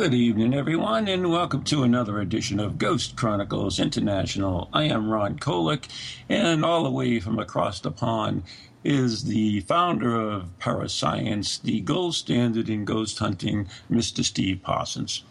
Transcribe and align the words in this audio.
Good 0.00 0.14
evening, 0.14 0.54
everyone, 0.54 1.08
and 1.08 1.30
welcome 1.30 1.62
to 1.64 1.82
another 1.82 2.20
edition 2.20 2.58
of 2.58 2.78
Ghost 2.78 3.16
Chronicles 3.16 3.78
International. 3.78 4.70
I 4.72 4.84
am 4.84 5.10
Ron 5.10 5.38
Kolek, 5.38 5.88
and 6.26 6.64
all 6.64 6.84
the 6.84 6.90
way 6.90 7.20
from 7.20 7.38
across 7.38 7.80
the 7.80 7.90
pond 7.90 8.44
is 8.82 9.24
the 9.24 9.60
founder 9.60 10.18
of 10.18 10.58
Parascience, 10.58 11.58
the 11.58 11.82
gold 11.82 12.14
standard 12.14 12.70
in 12.70 12.86
ghost 12.86 13.18
hunting, 13.18 13.68
Mr. 13.90 14.24
Steve 14.24 14.62
Parsons. 14.62 15.22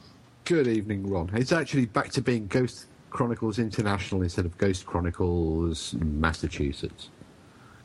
Good 0.45 0.67
evening, 0.67 1.09
Ron. 1.09 1.31
It's 1.33 1.51
actually 1.51 1.87
back 1.87 2.11
to 2.11 2.21
being 2.21 2.45
Ghost 2.45 2.85
Chronicles 3.09 3.57
International 3.57 4.21
instead 4.21 4.45
of 4.45 4.55
Ghost 4.59 4.85
Chronicles 4.85 5.95
Massachusetts. 5.95 7.09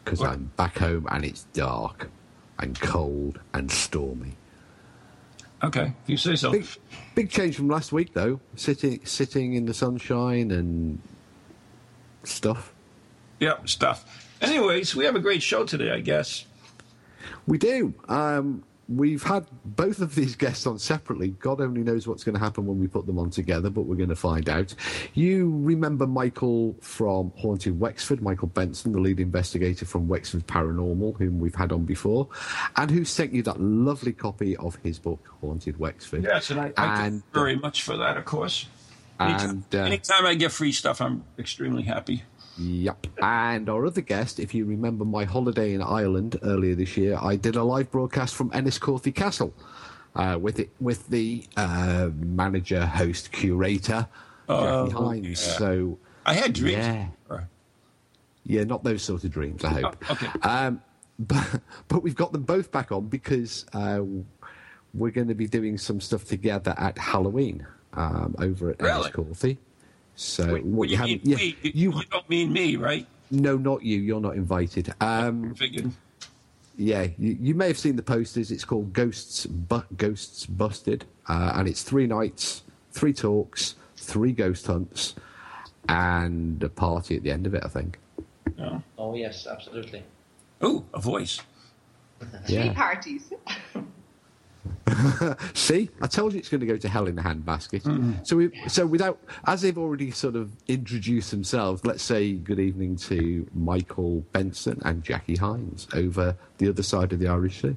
Because 0.05 0.21
I'm 0.21 0.53
back 0.59 0.77
home 0.77 1.09
and 1.11 1.25
it's 1.25 1.45
dark 1.55 2.11
and 2.59 2.79
cold 2.79 3.41
and 3.55 3.71
stormy. 3.71 4.37
Okay, 5.65 5.93
if 6.05 6.11
you 6.11 6.17
say 6.19 6.37
so. 6.37 6.53
Big, 6.53 6.67
big 7.15 7.31
change 7.31 7.57
from 7.57 7.69
last 7.69 7.91
week, 7.91 8.13
though. 8.13 8.39
Sitting, 8.55 9.01
sitting 9.05 9.55
in 9.55 9.65
the 9.65 9.73
sunshine 9.73 10.51
and 10.51 11.01
stuff. 12.23 12.75
Yep, 13.41 13.69
stuff. 13.69 14.37
Anyways, 14.43 14.95
we 14.95 15.07
have 15.07 15.17
a 15.17 15.21
great 15.21 15.43
show 15.43 15.65
today, 15.65 15.91
I 15.91 16.01
guess. 16.01 16.45
We 17.47 17.57
do. 17.57 17.95
Um, 18.09 18.63
we've 18.89 19.23
had 19.23 19.47
both 19.65 20.01
of 20.01 20.15
these 20.15 20.37
guests 20.37 20.67
on 20.67 20.79
separately. 20.79 21.31
God 21.31 21.61
only 21.61 21.83
knows 21.83 22.07
what's 22.07 22.25
going 22.25 22.35
to 22.35 22.41
happen 22.41 22.67
when 22.67 22.79
we 22.79 22.87
put 22.87 23.07
them 23.07 23.19
on 23.19 23.31
together, 23.31 23.71
but 23.71 23.83
we're 23.83 23.97
going 23.97 24.09
to 24.09 24.17
find 24.17 24.49
out. 24.49 24.75
You 25.15 25.57
remember 25.59 26.07
Michael 26.07 26.77
from 26.81 27.33
Haunted 27.37 27.79
Wexford, 27.79 28.23
Michael 28.23 28.49
Benson, 28.49 28.93
the 28.93 29.01
lead 29.01 29.21
investigator 29.21 29.85
from 29.87 30.09
Wexford 30.09 30.47
Paranormal, 30.47 31.17
whom 31.19 31.41
we've 31.41 31.55
had 31.55 31.73
on 31.73 31.85
before, 31.85 32.29
and 32.77 32.91
who 32.91 33.05
sent 33.05 33.33
you 33.33 33.43
that 33.43 33.61
lovely 33.61 34.13
copy 34.13 34.57
of 34.57 34.77
his 34.77 34.99
book, 34.99 35.21
Haunted 35.41 35.79
Wexford. 35.79 36.25
Yes, 36.25 36.51
and 36.51 36.61
I, 36.61 36.73
I 36.77 36.97
thank 36.97 37.01
And, 37.01 37.15
you 37.17 37.23
very 37.33 37.57
much 37.57 37.83
for 37.83 37.97
that, 37.97 38.17
of 38.17 38.25
course. 38.25 38.67
Anytime, 39.21 39.51
And, 39.51 39.75
uh, 39.75 39.85
anytime 39.85 40.27
I 40.27 40.35
get 40.35 40.51
free 40.51 40.73
stuff, 40.73 41.01
I'm 41.01 41.25
extremely 41.39 41.85
happy. 41.85 42.25
Yep. 42.59 43.07
And 43.23 43.69
our 43.69 43.85
other 43.87 44.01
guest, 44.01 44.39
if 44.39 44.55
you 44.55 44.65
remember 44.65 45.05
my 45.05 45.25
holiday 45.25 45.75
in 45.75 45.83
Ireland 45.83 46.39
earlier 46.43 46.75
this 46.75 46.97
year, 46.97 47.19
I 47.21 47.37
did 47.37 47.57
a 47.57 47.63
live 47.65 47.91
broadcast 47.91 48.35
from 48.35 48.51
Enniscorthy 48.51 49.13
Castle 49.15 49.53
uh, 50.15 50.39
with 50.41 50.61
it 50.61 50.71
with 50.81 51.09
the 51.09 51.45
uh, 51.57 52.11
manager, 52.15 52.87
host, 52.87 53.33
curator, 53.33 54.07
Oh, 54.49 54.87
Jackie 54.87 54.97
Hines. 55.05 55.47
yeah. 55.47 55.59
So 55.59 55.99
I 56.27 56.35
had 56.35 56.53
dreams. 56.53 56.77
Yeah. 56.79 57.07
Yeah, 58.47 58.65
not 58.65 58.85
those 58.85 59.03
sort 59.03 59.25
of 59.25 59.31
dreams. 59.31 59.65
I 59.65 59.69
hope. 59.81 59.97
Oh, 60.09 60.13
okay. 60.13 60.27
Um, 60.43 60.83
but 61.19 61.61
but 61.89 62.03
we've 62.03 62.15
got 62.15 62.33
them 62.33 62.43
both 62.43 62.71
back 62.71 62.93
on 62.93 63.07
because 63.07 63.65
uh, 63.73 64.01
we're 64.93 65.11
going 65.11 65.29
to 65.29 65.35
be 65.35 65.47
doing 65.47 65.79
some 65.79 65.99
stuff 66.01 66.25
together 66.27 66.75
at 66.77 66.99
Halloween 66.99 67.67
um, 67.95 68.35
over 68.39 68.71
at 68.71 68.83
Really? 68.83 69.11
Enniscorthy. 69.11 69.57
So 70.17 70.53
Wait, 70.55 70.65
what 70.65 70.89
you, 70.89 70.93
you 70.93 70.97
haven't, 70.99 71.21
yeah, 71.27 71.37
you, 71.39 71.55
you 71.63 71.93
you 71.93 72.03
don't 72.11 72.29
mean 72.31 72.53
me, 72.53 72.77
right? 72.77 73.07
no, 73.31 73.57
not 73.57 73.83
you. 73.83 73.99
You're 73.99 74.21
not 74.21 74.37
invited. 74.37 74.95
Um, 75.01 75.55
Figured. 75.55 75.91
Yeah, 76.77 77.07
you, 77.19 77.37
you 77.41 77.55
may 77.55 77.69
have 77.69 77.79
seen 77.79 77.97
the 77.97 78.03
posters. 78.03 78.51
It's 78.51 78.65
called 78.65 78.93
Ghosts 78.93 79.47
Bu- 79.47 79.83
Ghosts 79.97 80.47
Busted, 80.47 81.05
uh, 81.29 81.53
and 81.55 81.69
it's 81.69 81.83
three 81.83 82.07
nights, 82.07 82.63
three 82.93 83.13
talks, 83.13 83.75
three 83.97 84.33
ghost 84.33 84.67
hunts, 84.67 85.15
and 85.89 86.63
a 86.63 86.69
party 86.69 87.17
at 87.17 87.23
the 87.23 87.31
end 87.31 87.47
of 87.47 87.55
it. 87.55 87.63
I 87.65 87.69
think. 87.69 87.99
No. 88.57 88.83
Oh 88.99 89.15
yes, 89.15 89.47
absolutely. 89.49 90.03
Oh, 90.61 90.85
a 90.95 91.01
voice. 91.01 91.41
Three 92.47 92.57
Yeah. 92.57 92.73
parties. 92.75 93.33
See, 95.55 95.91
I 96.01 96.07
told 96.07 96.33
you 96.33 96.39
it's 96.39 96.49
going 96.49 96.61
to 96.61 96.67
go 96.67 96.77
to 96.77 96.89
hell 96.89 97.07
in 97.07 97.19
a 97.19 97.23
handbasket. 97.23 98.27
So, 98.27 98.37
we, 98.37 98.51
so 98.69 98.87
without, 98.87 99.19
as 99.47 99.63
they've 99.63 99.77
already 99.77 100.11
sort 100.11 100.37
of 100.37 100.53
introduced 100.69 101.31
themselves, 101.31 101.85
let's 101.85 102.03
say 102.03 102.33
good 102.33 102.61
evening 102.61 102.97
to 102.97 103.47
Michael 103.55 104.25
Benson 104.33 104.81
and 104.85 105.03
Jackie 105.03 105.37
Hines 105.37 105.87
over 105.95 106.37
the 106.59 106.69
other 106.69 106.83
side 106.83 107.13
of 107.13 107.19
the 107.19 107.29
Irish 107.29 107.63
Sea. 107.63 107.77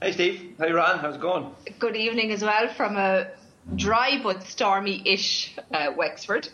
Hey 0.00 0.12
Steve, 0.12 0.54
hey 0.58 0.70
Ron, 0.70 1.00
how's 1.00 1.16
it 1.16 1.20
going? 1.20 1.50
Good 1.80 1.96
evening 1.96 2.30
as 2.30 2.42
well 2.42 2.68
from 2.68 2.96
a 2.96 3.28
dry 3.74 4.20
but 4.22 4.44
stormy-ish 4.44 5.56
uh, 5.72 5.92
Wexford. 5.96 6.48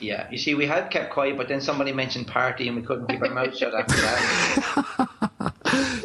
Yeah, 0.00 0.26
you 0.30 0.38
see, 0.38 0.54
we 0.54 0.66
had 0.66 0.90
kept 0.90 1.12
quiet, 1.12 1.36
but 1.36 1.48
then 1.48 1.60
somebody 1.60 1.92
mentioned 1.92 2.28
party, 2.28 2.68
and 2.68 2.76
we 2.76 2.82
couldn't 2.82 3.06
keep 3.08 3.22
our 3.22 3.30
mouth 3.30 3.56
shut 3.56 3.74
after 3.74 3.96
that. 3.96 5.08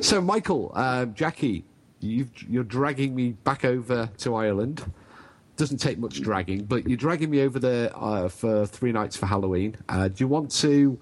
So, 0.02 0.20
Michael, 0.20 0.72
uh, 0.74 1.06
Jackie, 1.06 1.64
you've, 2.00 2.32
you're 2.50 2.64
dragging 2.64 3.14
me 3.14 3.34
back 3.34 3.64
over 3.64 4.10
to 4.18 4.36
Ireland. 4.36 4.84
Doesn't 5.58 5.78
take 5.78 6.00
much 6.00 6.22
dragging, 6.22 6.64
but 6.64 6.88
you're 6.88 6.98
dragging 6.98 7.30
me 7.30 7.44
over 7.44 7.60
there 7.60 7.92
uh, 7.96 8.28
for 8.28 8.66
three 8.66 8.92
nights 8.92 9.16
for 9.16 9.28
Halloween. 9.28 9.78
Uh, 9.88 10.08
do 10.08 10.16
you 10.18 10.28
want 10.28 10.50
to 10.54 11.00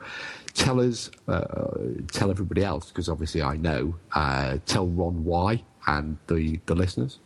tell 0.53 0.81
us, 0.81 1.09
uh, 1.29 1.77
tell 2.11 2.29
everybody 2.29 2.61
else, 2.61 2.89
because 2.89 3.07
obviously 3.07 3.41
I 3.41 3.55
know, 3.55 3.95
uh, 4.11 4.57
tell 4.65 4.87
Ron 4.87 5.23
why 5.23 5.63
and 5.87 6.17
the, 6.27 6.59
the 6.65 6.75
listeners? 6.75 7.19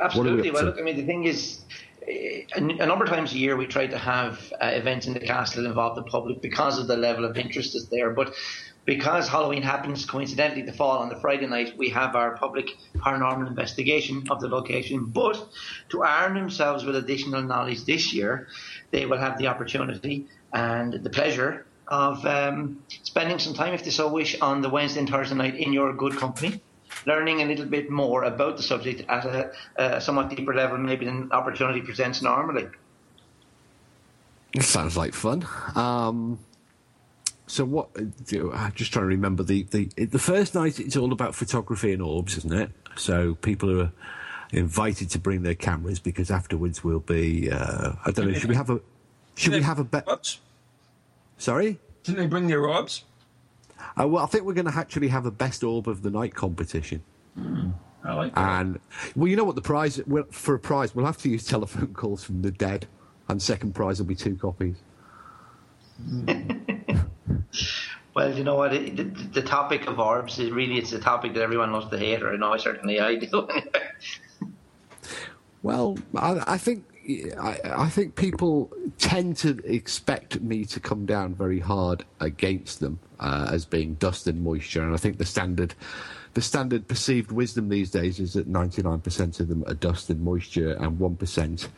Absolutely. 0.00 0.50
Well, 0.50 0.62
to? 0.62 0.66
look, 0.70 0.80
I 0.80 0.82
mean, 0.82 0.96
the 0.96 1.06
thing 1.06 1.24
is, 1.24 1.60
a, 2.54 2.60
number 2.60 3.04
of 3.04 3.10
times 3.10 3.32
a 3.32 3.38
year 3.38 3.56
we 3.56 3.66
try 3.66 3.86
to 3.86 3.98
have 3.98 4.52
uh, 4.60 4.66
events 4.66 5.06
in 5.06 5.14
the 5.14 5.20
castle 5.20 5.62
that 5.62 5.68
involve 5.68 5.96
the 5.96 6.02
public 6.02 6.40
because 6.40 6.78
of 6.78 6.86
the 6.86 6.96
level 6.96 7.24
of 7.24 7.36
interest 7.36 7.74
that's 7.74 7.88
there. 7.88 8.10
But 8.10 8.34
because 8.84 9.28
Halloween 9.28 9.62
happens 9.62 10.06
coincidentally 10.06 10.62
to 10.62 10.72
fall 10.72 10.98
on 10.98 11.10
the 11.10 11.16
Friday 11.16 11.46
night, 11.46 11.76
we 11.76 11.90
have 11.90 12.16
our 12.16 12.36
public 12.36 12.70
paranormal 12.96 13.46
investigation 13.46 14.24
of 14.30 14.40
the 14.40 14.48
location. 14.48 15.04
But 15.04 15.46
to 15.90 16.02
arm 16.02 16.34
themselves 16.34 16.84
with 16.84 16.96
additional 16.96 17.42
knowledge 17.42 17.84
this 17.84 18.14
year, 18.14 18.48
they 18.90 19.04
will 19.04 19.18
have 19.18 19.38
the 19.38 19.48
opportunity 19.48 20.28
and 20.52 20.94
the 20.94 21.10
pleasure 21.10 21.66
of 21.86 22.24
um, 22.24 22.82
spending 23.02 23.38
some 23.38 23.54
time, 23.54 23.74
if 23.74 23.84
they 23.84 23.90
so 23.90 24.08
wish, 24.08 24.40
on 24.40 24.62
the 24.62 24.70
Wednesday 24.70 25.00
and 25.00 25.08
Thursday 25.08 25.34
night 25.34 25.56
in 25.56 25.72
your 25.72 25.92
good 25.92 26.16
company 26.16 26.62
learning 27.06 27.42
a 27.42 27.44
little 27.44 27.66
bit 27.66 27.90
more 27.90 28.24
about 28.24 28.56
the 28.56 28.62
subject 28.62 29.04
at 29.08 29.24
a, 29.24 29.52
a 29.76 30.00
somewhat 30.00 30.30
deeper 30.30 30.54
level, 30.54 30.78
maybe 30.78 31.04
than 31.06 31.30
opportunity 31.32 31.80
presents 31.80 32.22
normally. 32.22 32.68
It 34.54 34.62
sounds 34.62 34.96
like 34.96 35.14
fun. 35.14 35.46
Um, 35.74 36.38
so 37.46 37.64
what? 37.64 37.90
I'm 37.96 38.72
just 38.74 38.92
trying 38.92 39.04
to 39.04 39.08
remember 39.08 39.42
the, 39.42 39.64
the 39.64 39.88
the 40.06 40.18
first 40.18 40.54
night. 40.54 40.78
It's 40.80 40.96
all 40.96 41.12
about 41.12 41.34
photography 41.34 41.92
and 41.92 42.02
orbs, 42.02 42.36
isn't 42.38 42.52
it? 42.52 42.70
So 42.96 43.34
people 43.36 43.80
are 43.80 43.92
invited 44.52 45.10
to 45.10 45.18
bring 45.18 45.42
their 45.42 45.54
cameras 45.54 45.98
because 46.00 46.30
afterwards 46.30 46.82
we'll 46.82 47.00
be. 47.00 47.50
Uh, 47.50 47.92
I 48.04 48.10
don't 48.10 48.28
know. 48.28 48.38
Should 48.38 48.50
we 48.50 48.56
have 48.56 48.70
a? 48.70 48.80
Should 49.34 49.52
we 49.52 49.62
have 49.62 49.78
a 49.78 49.84
bet? 49.84 50.38
Sorry. 51.36 51.78
Didn't 52.02 52.20
they 52.20 52.26
bring 52.26 52.48
their 52.48 52.66
orbs? 52.66 53.04
Uh, 54.00 54.06
well, 54.08 54.24
I 54.24 54.26
think 54.26 54.44
we're 54.44 54.54
going 54.54 54.70
to 54.70 54.76
actually 54.76 55.08
have 55.08 55.26
a 55.26 55.30
best 55.30 55.62
orb 55.64 55.88
of 55.88 56.02
the 56.02 56.10
night 56.10 56.34
competition. 56.34 57.02
I 58.04 58.14
like 58.14 58.34
that. 58.34 58.60
And 58.60 58.80
well, 59.16 59.28
you 59.28 59.36
know 59.36 59.44
what 59.44 59.54
the 59.54 59.62
prize 59.62 60.00
well, 60.06 60.24
for 60.30 60.54
a 60.54 60.58
prize 60.58 60.94
we'll 60.94 61.06
have 61.06 61.18
to 61.18 61.28
use 61.28 61.44
telephone 61.44 61.94
calls 61.94 62.24
from 62.24 62.42
the 62.42 62.50
dead, 62.50 62.86
and 63.28 63.40
second 63.40 63.74
prize 63.74 63.98
will 63.98 64.06
be 64.06 64.14
two 64.14 64.36
copies. 64.36 64.76
Well, 68.18 68.36
you 68.36 68.42
know 68.42 68.56
what? 68.56 68.74
It, 68.74 68.96
the, 68.96 69.04
the 69.04 69.42
topic 69.42 69.86
of 69.86 70.00
orbs 70.00 70.40
is 70.40 70.50
really 70.50 70.76
it's 70.76 70.92
a 70.92 70.98
topic 70.98 71.34
that 71.34 71.40
everyone 71.40 71.70
loves 71.70 71.88
to 71.90 71.96
hate, 71.96 72.20
or 72.20 72.32
I 72.32 72.36
know 72.36 72.56
certainly 72.56 72.98
I 72.98 73.14
do. 73.14 73.48
Well, 75.62 75.98
I, 76.16 76.42
I 76.46 76.58
think 76.58 76.84
I, 77.08 77.88
think 77.88 78.16
people 78.16 78.70
tend 78.98 79.38
to 79.38 79.58
expect 79.64 80.42
me 80.42 80.66
to 80.66 80.78
come 80.78 81.06
down 81.06 81.34
very 81.34 81.58
hard 81.58 82.04
against 82.20 82.80
them 82.80 82.98
uh, 83.18 83.48
as 83.50 83.64
being 83.64 83.94
dust 83.94 84.26
and 84.26 84.42
moisture, 84.42 84.82
and 84.82 84.92
I 84.92 84.98
think 84.98 85.16
the 85.16 85.24
standard 85.24 85.74
the 86.34 86.42
standard 86.42 86.86
perceived 86.86 87.32
wisdom 87.32 87.70
these 87.70 87.90
days 87.90 88.20
is 88.20 88.34
that 88.34 88.46
ninety 88.46 88.82
nine 88.82 89.00
percent 89.00 89.40
of 89.40 89.48
them 89.48 89.64
are 89.66 89.74
dust 89.74 90.10
and 90.10 90.22
moisture, 90.22 90.72
and 90.72 90.98
one 90.98 91.16
percent 91.16 91.68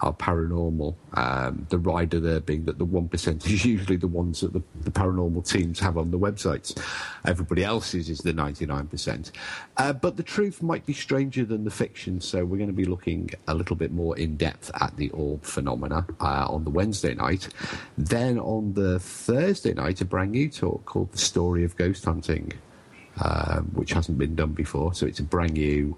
are 0.00 0.12
paranormal. 0.12 0.94
Um, 1.14 1.66
the 1.70 1.78
rider 1.78 2.20
there 2.20 2.40
being 2.40 2.64
that 2.66 2.78
the 2.78 2.86
1% 2.86 3.46
is 3.46 3.64
usually 3.64 3.96
the 3.96 4.06
ones 4.06 4.40
that 4.40 4.52
the, 4.52 4.62
the, 4.82 4.90
paranormal 4.90 5.48
teams 5.48 5.80
have 5.80 5.98
on 5.98 6.10
the 6.10 6.18
websites. 6.18 6.80
Everybody 7.24 7.64
else's 7.64 8.08
is 8.08 8.18
the 8.18 8.32
99%. 8.32 9.32
Uh, 9.76 9.92
but 9.92 10.16
the 10.16 10.22
truth 10.22 10.62
might 10.62 10.86
be 10.86 10.92
stranger 10.92 11.44
than 11.44 11.64
the 11.64 11.70
fiction, 11.70 12.20
so 12.20 12.44
we're 12.44 12.58
going 12.58 12.68
to 12.68 12.72
be 12.72 12.84
looking 12.84 13.30
a 13.48 13.54
little 13.54 13.76
bit 13.76 13.92
more 13.92 14.16
in 14.16 14.36
depth 14.36 14.70
at 14.80 14.96
the 14.96 15.10
orb 15.10 15.42
phenomena 15.42 16.06
uh, 16.20 16.46
on 16.48 16.64
the 16.64 16.70
Wednesday 16.70 17.14
night. 17.14 17.48
Then 17.96 18.38
on 18.38 18.74
the 18.74 19.00
Thursday 19.00 19.74
night, 19.74 20.00
a 20.00 20.04
brand 20.04 20.32
new 20.32 20.48
talk 20.48 20.84
called 20.84 21.12
The 21.12 21.18
Story 21.18 21.64
of 21.64 21.76
Ghost 21.76 22.04
Hunting, 22.04 22.52
um, 23.20 23.64
which 23.74 23.92
hasn't 23.92 24.18
been 24.18 24.36
done 24.36 24.52
before, 24.52 24.94
so 24.94 25.06
it's 25.06 25.18
a 25.18 25.24
brand 25.24 25.54
new 25.54 25.96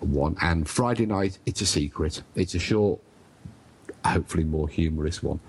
one. 0.00 0.36
And 0.40 0.68
Friday 0.68 1.06
night, 1.06 1.38
it's 1.46 1.60
a 1.60 1.66
secret. 1.66 2.22
It's 2.34 2.54
a 2.54 2.58
short 2.58 3.00
hopefully 4.04 4.44
more 4.44 4.68
humorous 4.68 5.22
one 5.22 5.40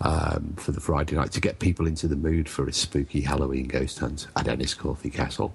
um, 0.00 0.54
for 0.56 0.72
the 0.72 0.80
Friday 0.80 1.16
night 1.16 1.32
to 1.32 1.40
get 1.40 1.58
people 1.58 1.86
into 1.86 2.08
the 2.08 2.16
mood 2.16 2.48
for 2.48 2.68
a 2.68 2.72
spooky 2.72 3.22
Halloween 3.22 3.66
ghost 3.66 3.98
hunt 3.98 4.26
at 4.36 4.46
Enniscorthy 4.46 5.12
Castle. 5.12 5.54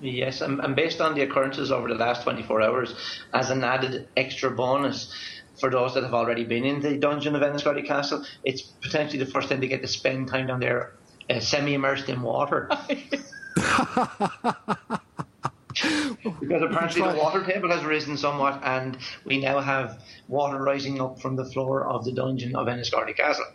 Yes, 0.00 0.40
and, 0.40 0.60
and 0.60 0.76
based 0.76 1.00
on 1.00 1.14
the 1.14 1.22
occurrences 1.22 1.70
over 1.72 1.88
the 1.88 1.94
last 1.94 2.24
24 2.24 2.62
hours, 2.62 2.94
as 3.32 3.50
an 3.50 3.64
added 3.64 4.08
extra 4.16 4.50
bonus 4.50 5.14
for 5.58 5.70
those 5.70 5.94
that 5.94 6.02
have 6.02 6.14
already 6.14 6.44
been 6.44 6.64
in 6.64 6.80
the 6.80 6.96
dungeon 6.96 7.36
of 7.36 7.42
Enniscorthy 7.42 7.86
Castle, 7.86 8.24
it's 8.42 8.62
potentially 8.62 9.18
the 9.18 9.30
first 9.30 9.48
time 9.48 9.60
they 9.60 9.68
get 9.68 9.82
to 9.82 9.88
spend 9.88 10.28
time 10.28 10.48
down 10.48 10.60
there 10.60 10.92
uh, 11.30 11.40
semi 11.40 11.74
immersed 11.74 12.08
in 12.08 12.20
water. 12.22 12.68
because 16.40 16.62
apparently 16.62 17.02
the 17.02 17.18
water 17.18 17.44
table 17.44 17.70
has 17.70 17.84
risen 17.84 18.16
somewhat, 18.16 18.60
and 18.64 18.96
we 19.24 19.38
now 19.38 19.60
have 19.60 20.02
water 20.28 20.58
rising 20.62 21.00
up 21.00 21.20
from 21.20 21.36
the 21.36 21.44
floor 21.44 21.84
of 21.84 22.04
the 22.04 22.12
dungeon 22.12 22.54
of 22.54 22.66
Enniscorthy 22.68 23.16
Castle. 23.16 23.46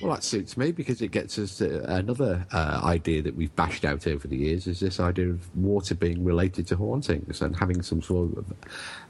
Well, 0.00 0.14
that 0.14 0.24
suits 0.24 0.56
me 0.56 0.72
because 0.72 1.02
it 1.02 1.10
gets 1.10 1.38
us 1.38 1.58
to 1.58 1.84
another 1.92 2.46
uh, 2.52 2.80
idea 2.84 3.20
that 3.20 3.36
we've 3.36 3.54
bashed 3.54 3.84
out 3.84 4.06
over 4.06 4.26
the 4.26 4.36
years 4.36 4.66
is 4.66 4.80
this 4.80 4.98
idea 4.98 5.28
of 5.28 5.54
water 5.54 5.94
being 5.94 6.24
related 6.24 6.66
to 6.68 6.76
hauntings 6.76 7.42
and 7.42 7.54
having 7.54 7.82
some 7.82 8.00
sort 8.00 8.36
of 8.38 8.54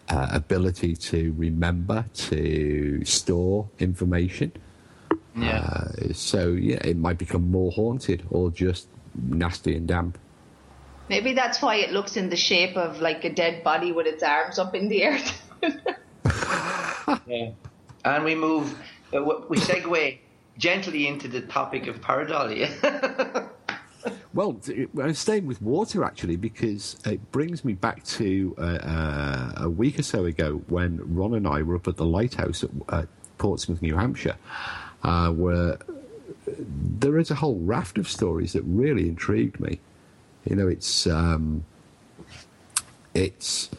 uh, 0.09 0.27
ability 0.33 0.97
to 0.97 1.33
remember, 1.37 2.05
to 2.15 3.05
store 3.05 3.69
information. 3.79 4.53
Yeah. 5.37 5.59
Uh, 5.61 6.13
so, 6.13 6.49
yeah, 6.49 6.79
it 6.85 6.97
might 6.97 7.19
become 7.19 7.49
more 7.53 7.71
haunted 7.71 8.25
or 8.31 8.51
just 8.51 8.89
nasty 9.15 9.77
and 9.77 9.87
damp. 9.87 10.19
Maybe 11.11 11.33
that's 11.33 11.61
why 11.61 11.75
it 11.75 11.91
looks 11.91 12.17
in 12.17 12.29
the 12.29 12.37
shape 12.37 12.77
of 12.77 13.01
like 13.01 13.25
a 13.25 13.31
dead 13.31 13.65
body 13.65 13.91
with 13.91 14.07
its 14.07 14.23
arms 14.23 14.61
up 14.61 14.77
in 14.77 14.89
the 14.89 15.03
air. 15.03 15.19
yeah. 17.27 17.51
And 18.05 18.25
we 18.25 18.37
move, 18.37 18.79
uh, 19.13 19.21
we 19.49 19.57
segue 19.57 20.19
gently 20.57 21.09
into 21.09 21.27
the 21.27 21.41
topic 21.41 21.89
of 21.89 22.01
pareidolia. 22.01 22.71
well, 24.35 24.57
I'm 25.03 25.15
staying 25.15 25.47
with 25.47 25.61
water 25.61 26.05
actually 26.05 26.37
because 26.37 26.97
it 27.05 27.33
brings 27.33 27.65
me 27.65 27.73
back 27.73 28.05
to 28.05 28.55
uh, 28.57 28.61
uh, 28.63 29.53
a 29.65 29.69
week 29.69 29.99
or 29.99 30.05
so 30.05 30.27
ago 30.27 30.63
when 30.69 31.01
Ron 31.13 31.35
and 31.35 31.49
I 31.49 31.63
were 31.63 31.75
up 31.75 31.89
at 31.89 31.97
the 31.97 32.07
lighthouse 32.07 32.63
at, 32.63 32.71
at 32.89 33.09
Portsmouth, 33.37 33.83
New 33.83 33.97
Hampshire, 33.97 34.37
uh, 35.03 35.33
where 35.33 35.77
there 36.47 37.19
is 37.19 37.33
a 37.33 37.35
whole 37.35 37.59
raft 37.59 37.99
of 37.99 38.09
stories 38.09 38.53
that 38.53 38.63
really 38.63 39.09
intrigued 39.09 39.59
me. 39.59 39.81
You 40.45 40.57
know, 40.57 40.69
it's 40.69 41.07
um, 41.07 41.65
it's 43.15 43.71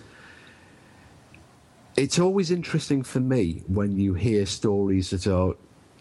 it's 1.95 2.19
always 2.19 2.51
interesting 2.51 3.03
for 3.03 3.19
me 3.19 3.63
when 3.67 3.97
you 3.97 4.13
hear 4.13 4.45
stories 4.45 5.09
that 5.09 5.27
are 5.27 5.55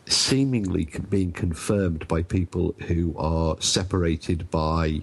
seemingly 0.07 0.89
being 1.09 1.33
confirmed 1.33 2.07
by 2.09 2.23
people 2.23 2.75
who 2.87 3.15
are 3.17 3.57
separated 3.61 4.51
by 4.51 5.03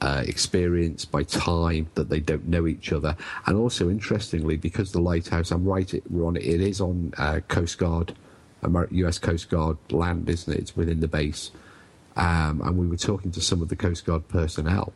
uh, 0.00 0.22
experience, 0.26 1.04
by 1.04 1.22
time, 1.22 1.88
that 1.94 2.08
they 2.08 2.20
don't 2.20 2.46
know 2.48 2.66
each 2.66 2.92
other. 2.92 3.16
And 3.46 3.56
also, 3.56 3.88
interestingly, 3.88 4.56
because 4.56 4.92
the 4.92 5.00
lighthouse, 5.00 5.50
I'm 5.50 5.64
right, 5.64 5.92
it, 5.94 6.02
on, 6.12 6.36
it 6.36 6.60
is 6.60 6.80
on 6.80 7.14
uh, 7.18 7.40
Coast 7.48 7.78
Guard, 7.78 8.14
US 8.90 9.18
Coast 9.18 9.48
Guard 9.48 9.78
land, 9.90 10.28
isn't 10.28 10.52
it? 10.52 10.58
It's 10.58 10.76
within 10.76 11.00
the 11.00 11.08
base. 11.08 11.52
Um, 12.16 12.60
and 12.60 12.76
we 12.76 12.86
were 12.86 12.96
talking 12.96 13.30
to 13.32 13.40
some 13.40 13.62
of 13.62 13.68
the 13.68 13.76
Coast 13.76 14.04
Guard 14.04 14.28
personnel, 14.28 14.92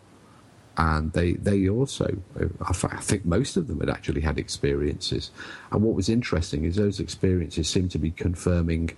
and 0.76 1.12
they 1.12 1.32
they 1.32 1.68
also, 1.68 2.18
I 2.60 2.72
think 3.00 3.24
most 3.24 3.56
of 3.56 3.68
them 3.68 3.80
had 3.80 3.88
actually 3.88 4.20
had 4.20 4.38
experiences. 4.38 5.30
And 5.72 5.82
what 5.82 5.94
was 5.94 6.08
interesting 6.08 6.64
is 6.64 6.76
those 6.76 7.00
experiences 7.00 7.68
seemed 7.68 7.90
to 7.92 7.98
be 7.98 8.10
confirming 8.10 8.90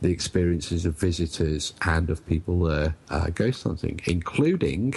the 0.00 0.10
experiences 0.10 0.86
of 0.86 0.98
visitors 0.98 1.74
and 1.82 2.08
of 2.08 2.24
people 2.26 2.66
uh, 2.66 2.92
uh, 3.10 3.26
ghost 3.34 3.64
hunting, 3.64 4.00
including 4.06 4.94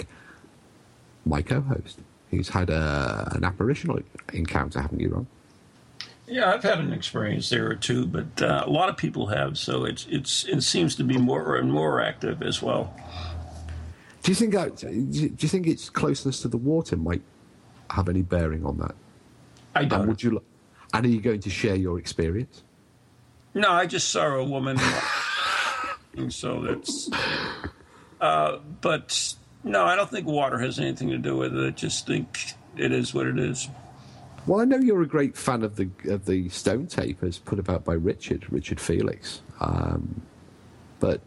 my 1.26 1.42
co-host, 1.42 1.98
who's 2.30 2.48
had 2.48 2.70
a, 2.70 3.30
an 3.34 3.44
apparitional 3.44 3.98
encounter, 4.32 4.80
haven't 4.80 5.00
you, 5.00 5.10
Ron? 5.10 5.26
Yeah, 6.32 6.50
I've 6.50 6.62
had 6.62 6.78
an 6.78 6.94
experience 6.94 7.50
there 7.50 7.70
or 7.70 7.74
two, 7.74 8.06
but 8.06 8.40
uh, 8.40 8.64
a 8.64 8.70
lot 8.70 8.88
of 8.88 8.96
people 8.96 9.26
have. 9.26 9.58
So 9.58 9.84
it's 9.84 10.06
it's 10.08 10.44
it 10.44 10.62
seems 10.62 10.96
to 10.96 11.04
be 11.04 11.18
more 11.18 11.56
and 11.56 11.70
more 11.70 12.00
active 12.00 12.42
as 12.42 12.62
well. 12.62 12.96
Do 14.22 14.30
you 14.30 14.34
think 14.34 14.54
that? 14.54 14.76
Do 14.76 14.88
you 14.90 15.48
think 15.48 15.66
its 15.66 15.90
closeness 15.90 16.40
to 16.40 16.48
the 16.48 16.56
water 16.56 16.96
might 16.96 17.20
have 17.90 18.08
any 18.08 18.22
bearing 18.22 18.64
on 18.64 18.78
that? 18.78 18.94
I 19.74 19.84
don't. 19.84 20.00
And 20.00 20.08
would 20.08 20.22
you? 20.22 20.42
And 20.94 21.04
are 21.04 21.08
you 21.08 21.20
going 21.20 21.40
to 21.40 21.50
share 21.50 21.74
your 21.74 21.98
experience? 21.98 22.62
No, 23.52 23.70
I 23.70 23.84
just 23.84 24.08
saw 24.08 24.28
a 24.28 24.44
woman. 24.44 24.78
so 26.30 26.62
that's. 26.62 27.10
Uh, 28.22 28.56
but 28.80 29.34
no, 29.64 29.84
I 29.84 29.96
don't 29.96 30.08
think 30.08 30.26
water 30.26 30.58
has 30.60 30.78
anything 30.78 31.10
to 31.10 31.18
do 31.18 31.36
with 31.36 31.54
it. 31.54 31.66
I 31.66 31.70
just 31.72 32.06
think 32.06 32.54
it 32.78 32.90
is 32.90 33.12
what 33.12 33.26
it 33.26 33.38
is. 33.38 33.68
Well, 34.46 34.60
I 34.60 34.64
know 34.64 34.78
you're 34.78 35.02
a 35.02 35.06
great 35.06 35.36
fan 35.36 35.62
of 35.62 35.76
the 35.76 35.88
of 36.08 36.26
the 36.26 36.48
stone 36.48 36.86
tape 36.86 37.22
as 37.22 37.38
put 37.38 37.58
about 37.58 37.84
by 37.84 37.94
Richard 37.94 38.50
Richard 38.52 38.80
Felix, 38.80 39.40
um, 39.60 40.22
but 40.98 41.20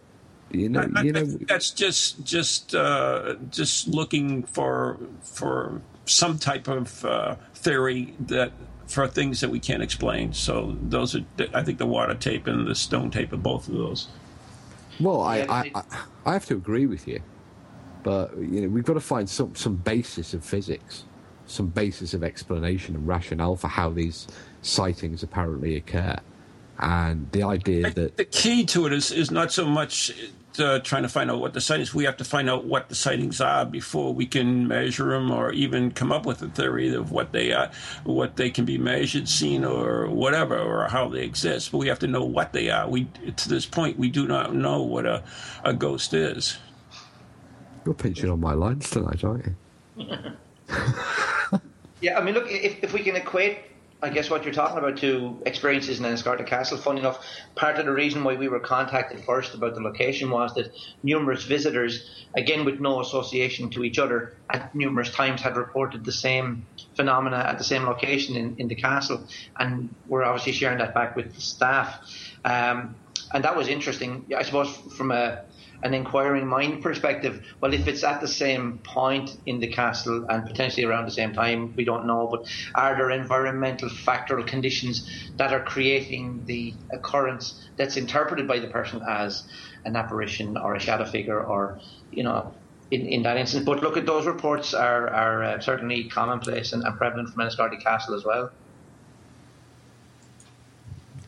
you 0.52 0.70
know, 0.70 0.90
I, 0.96 1.02
you 1.02 1.12
know, 1.14 1.24
that's 1.24 1.72
just 1.72 2.24
just 2.26 2.76
uh, 2.76 3.36
just 3.50 3.88
looking 3.88 4.44
for 4.44 4.98
for 5.22 5.82
some 6.06 6.38
type 6.38 6.68
of 6.68 7.06
uh, 7.06 7.36
theory 7.54 8.14
that 8.20 8.52
for 8.88 9.08
things 9.08 9.40
that 9.42 9.50
we 9.50 9.60
can't 9.60 9.82
explain. 9.82 10.34
So 10.34 10.78
those 10.82 11.16
are, 11.16 11.26
I 11.54 11.64
think, 11.64 11.80
the 11.80 11.88
water 11.88 12.14
tape 12.16 12.48
and 12.48 12.68
the 12.68 12.76
stone 12.76 13.12
tape 13.12 13.34
are 13.34 13.38
both 13.38 13.68
of 13.68 13.74
those. 13.76 14.10
Well, 15.00 15.22
I, 15.22 15.40
I, 15.40 15.72
I, 15.74 15.84
I 16.26 16.34
have 16.34 16.46
to 16.48 16.54
agree 16.54 16.86
with 16.86 17.08
you, 17.08 17.22
but 18.04 18.38
you 18.38 18.62
know, 18.62 18.68
we've 18.68 18.84
got 18.86 18.94
to 18.94 19.00
find 19.00 19.30
some 19.30 19.56
some 19.56 19.78
basis 19.78 20.34
of 20.34 20.44
physics 20.44 21.06
some 21.48 21.68
basis 21.68 22.14
of 22.14 22.24
explanation 22.24 22.96
and 22.96 23.08
rationale 23.08 23.56
for 23.56 23.68
how 23.68 23.90
these 23.90 24.28
sightings 24.62 25.24
apparently 25.24 25.76
occur. 25.76 26.16
And 26.80 27.32
the 27.32 27.44
idea 27.44 27.90
that 27.92 28.18
the 28.18 28.26
key 28.26 28.66
to 28.66 28.86
it 28.86 28.94
is 28.94 29.12
is 29.12 29.32
not 29.32 29.52
so 29.52 29.66
much 29.66 30.12
uh, 30.60 30.80
trying 30.80 31.04
to 31.04 31.10
find 31.10 31.32
out 31.32 31.40
what 31.40 31.54
the 31.54 31.62
sightings. 31.62 31.94
We 31.94 32.04
have 32.06 32.18
to 32.18 32.26
find 32.26 32.50
out 32.50 32.66
what 32.66 32.90
the 32.90 32.96
sightings 32.96 33.40
are 33.40 33.66
before 33.66 34.14
we 34.14 34.26
can 34.26 34.68
measure 34.68 35.10
them, 35.12 35.32
or 35.32 35.52
even 35.54 35.92
come 35.92 36.12
up 36.12 36.26
with 36.26 36.42
a 36.42 36.50
theory 36.50 36.94
of 36.94 37.12
what 37.12 37.32
they 37.32 37.54
are, 37.54 37.72
what 38.04 38.36
they 38.36 38.50
can 38.50 38.66
be 38.66 38.78
measured, 38.78 39.30
seen, 39.30 39.64
or 39.64 40.10
whatever, 40.10 40.58
or 40.58 40.88
how 40.90 41.08
they 41.08 41.24
exist. 41.24 41.72
But 41.72 41.78
we 41.80 41.88
have 41.88 42.00
to 42.00 42.08
know 42.08 42.26
what 42.26 42.52
they 42.52 42.70
are. 42.70 42.90
We 42.90 43.06
to 43.36 43.50
this 43.50 43.66
point 43.66 43.98
we 43.98 44.10
do 44.10 44.28
not 44.28 44.54
know 44.54 44.82
what 44.82 45.06
a 45.06 45.24
a 45.64 45.74
ghost 45.74 46.14
is. 46.14 46.58
You're 47.86 47.94
pinching 47.94 48.30
on 48.30 48.40
my 48.40 48.54
lines 48.54 48.90
tonight, 48.90 49.24
aren't 49.24 49.46
you? 49.98 50.08
yeah, 52.02 52.18
I 52.18 52.24
mean, 52.24 52.34
look, 52.34 52.46
if, 52.50 52.84
if 52.84 52.94
we 52.94 53.02
can 53.02 53.16
equate, 53.16 53.60
I 54.04 54.10
guess, 54.10 54.30
what 54.30 54.44
you're 54.44 54.54
talking 54.54 54.78
about 54.78 54.98
to 54.98 55.42
experiences 55.46 56.00
in 56.00 56.06
Enniscorthy 56.06 56.46
Castle, 56.46 56.78
funny 56.78 57.00
enough, 57.00 57.26
part 57.56 57.78
of 57.78 57.86
the 57.86 57.92
reason 57.92 58.24
why 58.24 58.36
we 58.36 58.48
were 58.48 58.60
contacted 58.60 59.24
first 59.24 59.54
about 59.56 59.74
the 59.74 59.82
location 59.82 60.30
was 60.30 60.54
that 60.56 60.72
numerous 61.02 61.46
visitors, 61.46 62.26
again 62.36 62.66
with 62.66 62.80
no 62.80 63.00
association 63.00 63.70
to 63.72 63.84
each 63.84 63.98
other, 63.98 64.36
at 64.50 64.76
numerous 64.76 65.10
times 65.12 65.42
had 65.42 65.56
reported 65.56 66.04
the 66.04 66.12
same 66.12 66.66
phenomena 66.96 67.38
at 67.38 67.58
the 67.58 67.64
same 67.64 67.84
location 67.84 68.36
in, 68.36 68.56
in 68.58 68.68
the 68.68 68.76
castle, 68.76 69.26
and 69.58 69.94
we're 70.08 70.24
obviously 70.24 70.52
sharing 70.52 70.78
that 70.78 70.94
back 70.94 71.16
with 71.16 71.34
the 71.34 71.42
staff. 71.42 72.00
Um, 72.44 72.96
and 73.34 73.44
that 73.44 73.56
was 73.56 73.68
interesting, 73.68 74.26
I 74.38 74.44
suppose, 74.44 74.76
from 74.96 75.12
a 75.12 75.46
an 75.86 75.94
inquiring 75.94 76.48
mind 76.48 76.82
perspective, 76.82 77.46
well, 77.62 77.72
if 77.72 77.88
it's 77.88 78.04
at 78.04 78.20
the 78.20 78.28
same 78.28 78.80
point 78.80 79.38
in 79.46 79.60
the 79.60 79.68
castle 79.68 80.26
and 80.30 80.44
potentially 80.44 80.84
around 80.84 81.06
the 81.06 81.12
same 81.12 81.32
time, 81.32 81.76
we 81.76 81.86
don't 81.86 82.08
know. 82.08 82.28
But 82.30 82.52
are 82.74 82.96
there 82.96 83.12
environmental 83.12 83.90
factoral 83.90 84.46
conditions 84.46 85.08
that 85.38 85.54
are 85.54 85.64
creating 85.64 86.44
the 86.46 86.74
occurrence 86.92 87.70
that's 87.78 87.98
interpreted 87.98 88.48
by 88.48 88.58
the 88.58 88.68
person 88.68 89.00
as 89.08 89.44
an 89.86 89.96
apparition 89.96 90.58
or 90.58 90.74
a 90.74 90.80
shadow 90.80 91.06
figure 91.06 91.40
or, 91.40 91.80
you 92.12 92.24
know, 92.24 92.52
in, 92.90 93.02
in 93.06 93.22
that 93.22 93.38
instance. 93.38 93.64
But 93.64 93.84
look 93.84 93.96
at 93.96 94.08
those 94.08 94.26
reports 94.26 94.74
are, 94.74 95.08
are 95.10 95.44
uh, 95.44 95.60
certainly 95.60 96.06
commonplace 96.06 96.74
and, 96.74 96.84
and 96.84 96.98
prevalent 96.98 97.30
from 97.30 97.44
Enniscorthy 97.44 97.80
Castle 97.80 98.16
as 98.16 98.26
well. 98.26 98.52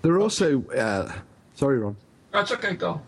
There 0.01 0.13
are 0.13 0.19
also. 0.19 0.63
Uh, 0.69 1.11
sorry, 1.53 1.77
Ron. 1.77 1.95
That's 2.31 2.51
okay. 2.51 2.73
Go. 2.73 3.01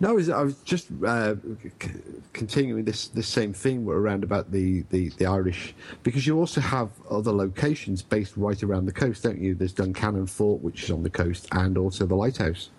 No, 0.00 0.10
I 0.10 0.12
was, 0.12 0.28
I 0.30 0.42
was 0.42 0.56
just 0.62 0.88
uh, 1.04 1.34
c- 1.80 1.90
continuing 2.32 2.84
this, 2.84 3.08
this 3.08 3.26
same 3.26 3.52
theme 3.52 3.88
around 3.88 4.24
about 4.24 4.50
the, 4.50 4.82
the, 4.90 5.10
the 5.10 5.26
Irish, 5.26 5.74
because 6.02 6.26
you 6.26 6.38
also 6.38 6.60
have 6.60 6.90
other 7.10 7.32
locations 7.32 8.02
based 8.02 8.36
right 8.36 8.62
around 8.62 8.86
the 8.86 8.92
coast, 8.92 9.22
don't 9.22 9.40
you? 9.40 9.54
There's 9.54 9.72
Duncannon 9.72 10.26
Fort, 10.28 10.62
which 10.62 10.84
is 10.84 10.90
on 10.90 11.02
the 11.02 11.10
coast, 11.10 11.48
and 11.52 11.78
also 11.78 12.06
the 12.06 12.14
lighthouse. 12.16 12.70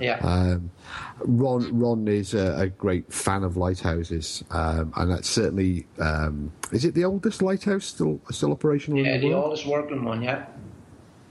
Yeah. 0.00 0.18
Um, 0.18 0.70
Ron 1.20 1.78
Ron 1.78 2.06
is 2.08 2.34
a, 2.34 2.54
a 2.58 2.66
great 2.68 3.10
fan 3.10 3.42
of 3.42 3.56
lighthouses, 3.56 4.44
um, 4.50 4.92
and 4.96 5.10
that's 5.10 5.28
certainly 5.28 5.86
um, 5.98 6.52
is 6.72 6.84
it 6.84 6.92
the 6.94 7.06
oldest 7.06 7.40
lighthouse 7.40 7.86
still 7.86 8.20
still 8.30 8.52
operational 8.52 8.98
yeah, 9.00 9.14
in 9.14 9.20
the 9.22 9.28
the 9.28 9.32
world? 9.34 9.44
oldest 9.44 9.66
working 9.66 10.04
one, 10.04 10.22
yeah. 10.22 10.44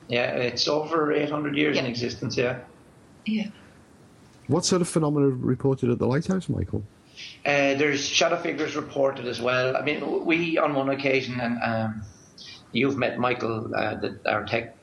Yeah, 0.07 0.31
it's 0.31 0.67
over 0.67 1.11
800 1.11 1.55
years 1.55 1.77
in 1.77 1.85
existence, 1.85 2.37
yeah. 2.37 2.59
Yeah. 3.25 3.47
What 4.47 4.65
sort 4.65 4.81
of 4.81 4.87
phenomena 4.87 5.27
reported 5.27 5.89
at 5.89 5.99
the 5.99 6.07
lighthouse, 6.07 6.47
Michael? 6.47 6.83
Uh, 7.45 7.73
there's 7.75 8.05
shadow 8.07 8.37
figures 8.37 8.75
reported 8.75 9.25
as 9.27 9.41
well. 9.41 9.75
I 9.75 9.81
mean, 9.81 10.25
we 10.25 10.57
on 10.57 10.73
one 10.73 10.89
occasion, 10.89 11.39
and 11.39 11.57
um, 11.61 12.03
you've 12.71 12.97
met 12.97 13.17
Michael, 13.17 13.73
uh, 13.75 13.95
the, 13.95 14.19
our 14.25 14.45
tech 14.45 14.75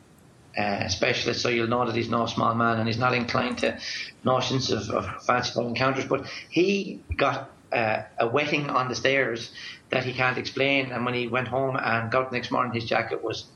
uh, 0.58 0.88
specialist, 0.88 1.40
so 1.40 1.48
you'll 1.48 1.68
know 1.68 1.86
that 1.86 1.94
he's 1.94 2.08
no 2.10 2.26
small 2.26 2.54
man, 2.54 2.78
and 2.78 2.86
he's 2.86 2.98
not 2.98 3.14
inclined 3.14 3.58
to 3.58 3.78
notions 4.24 4.70
of, 4.70 4.90
of 4.90 5.24
fanciful 5.24 5.66
encounters. 5.66 6.04
But 6.04 6.26
he 6.50 7.00
got 7.16 7.50
uh, 7.72 8.02
a 8.18 8.26
wetting 8.26 8.68
on 8.68 8.88
the 8.88 8.94
stairs 8.94 9.50
that 9.90 10.04
he 10.04 10.12
can't 10.12 10.38
explain, 10.38 10.92
and 10.92 11.04
when 11.04 11.14
he 11.14 11.26
went 11.26 11.48
home 11.48 11.76
and 11.76 12.10
got 12.10 12.30
the 12.30 12.36
next 12.36 12.50
morning, 12.50 12.72
his 12.74 12.84
jacket 12.84 13.22
was 13.22 13.46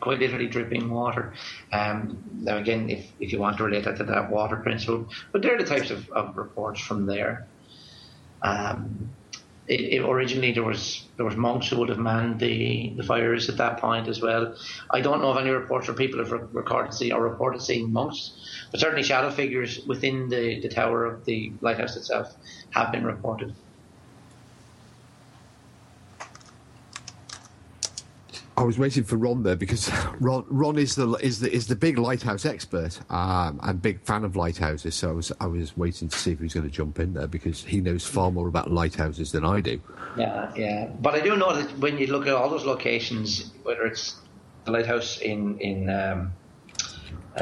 quite 0.00 0.18
literally 0.18 0.46
dripping 0.46 0.90
water. 0.90 1.34
Um, 1.72 2.22
now, 2.40 2.56
again, 2.58 2.90
if, 2.90 3.10
if 3.20 3.32
you 3.32 3.38
want 3.38 3.58
to 3.58 3.64
relate 3.64 3.84
that 3.84 3.96
to 3.98 4.04
that 4.04 4.30
water 4.30 4.56
principle, 4.56 5.08
but 5.32 5.42
they're 5.42 5.58
the 5.58 5.64
types 5.64 5.90
of, 5.90 6.08
of 6.10 6.36
reports 6.36 6.80
from 6.80 7.06
there. 7.06 7.46
Um, 8.42 9.10
it, 9.66 9.80
it, 9.80 10.00
originally, 10.00 10.52
there 10.52 10.64
was 10.64 11.06
there 11.16 11.24
was 11.24 11.36
monks 11.36 11.68
who 11.68 11.78
would 11.78 11.90
have 11.90 11.98
manned 11.98 12.40
the, 12.40 12.92
the 12.96 13.04
fires 13.04 13.48
at 13.48 13.58
that 13.58 13.78
point 13.78 14.08
as 14.08 14.20
well. 14.20 14.56
I 14.90 15.00
don't 15.00 15.20
know 15.20 15.30
of 15.30 15.36
any 15.36 15.50
reports 15.50 15.86
where 15.86 15.96
people 15.96 16.18
have 16.18 16.32
re- 16.32 16.48
recorded 16.52 16.92
seeing 16.92 17.12
or 17.12 17.22
reported 17.22 17.62
seeing 17.62 17.92
monks, 17.92 18.32
but 18.72 18.80
certainly 18.80 19.04
shadow 19.04 19.30
figures 19.30 19.80
within 19.86 20.28
the, 20.28 20.60
the 20.60 20.68
tower 20.68 21.04
of 21.04 21.24
the 21.24 21.52
lighthouse 21.60 21.96
itself 21.96 22.34
have 22.70 22.90
been 22.90 23.04
reported. 23.04 23.54
I 28.60 28.62
was 28.62 28.78
waiting 28.78 29.04
for 29.04 29.16
Ron 29.16 29.42
there 29.42 29.56
because 29.56 29.90
Ron, 30.20 30.44
Ron 30.48 30.76
is 30.76 30.94
the 30.94 31.10
is 31.14 31.40
the 31.40 31.50
is 31.50 31.66
the 31.66 31.74
big 31.74 31.96
lighthouse 31.96 32.44
expert. 32.44 33.00
Um, 33.10 33.58
big 33.80 34.02
fan 34.02 34.22
of 34.22 34.36
lighthouses, 34.36 34.94
so 34.94 35.08
I 35.08 35.12
was 35.12 35.32
I 35.40 35.46
was 35.46 35.74
waiting 35.78 36.08
to 36.08 36.18
see 36.18 36.32
if 36.32 36.40
he 36.40 36.44
was 36.44 36.52
going 36.52 36.68
to 36.68 36.70
jump 36.70 37.00
in 37.00 37.14
there 37.14 37.26
because 37.26 37.64
he 37.64 37.80
knows 37.80 38.04
far 38.04 38.30
more 38.30 38.48
about 38.48 38.70
lighthouses 38.70 39.32
than 39.32 39.46
I 39.46 39.62
do. 39.62 39.80
Yeah, 40.18 40.52
yeah. 40.54 40.90
But 41.00 41.14
I 41.14 41.20
do 41.20 41.36
know 41.36 41.56
that 41.56 41.78
when 41.78 41.96
you 41.96 42.08
look 42.08 42.26
at 42.26 42.34
all 42.34 42.50
those 42.50 42.66
locations, 42.66 43.50
whether 43.62 43.86
it's 43.86 44.16
the 44.66 44.72
lighthouse 44.72 45.18
in 45.22 45.58
in 45.60 45.88
um, 45.88 46.32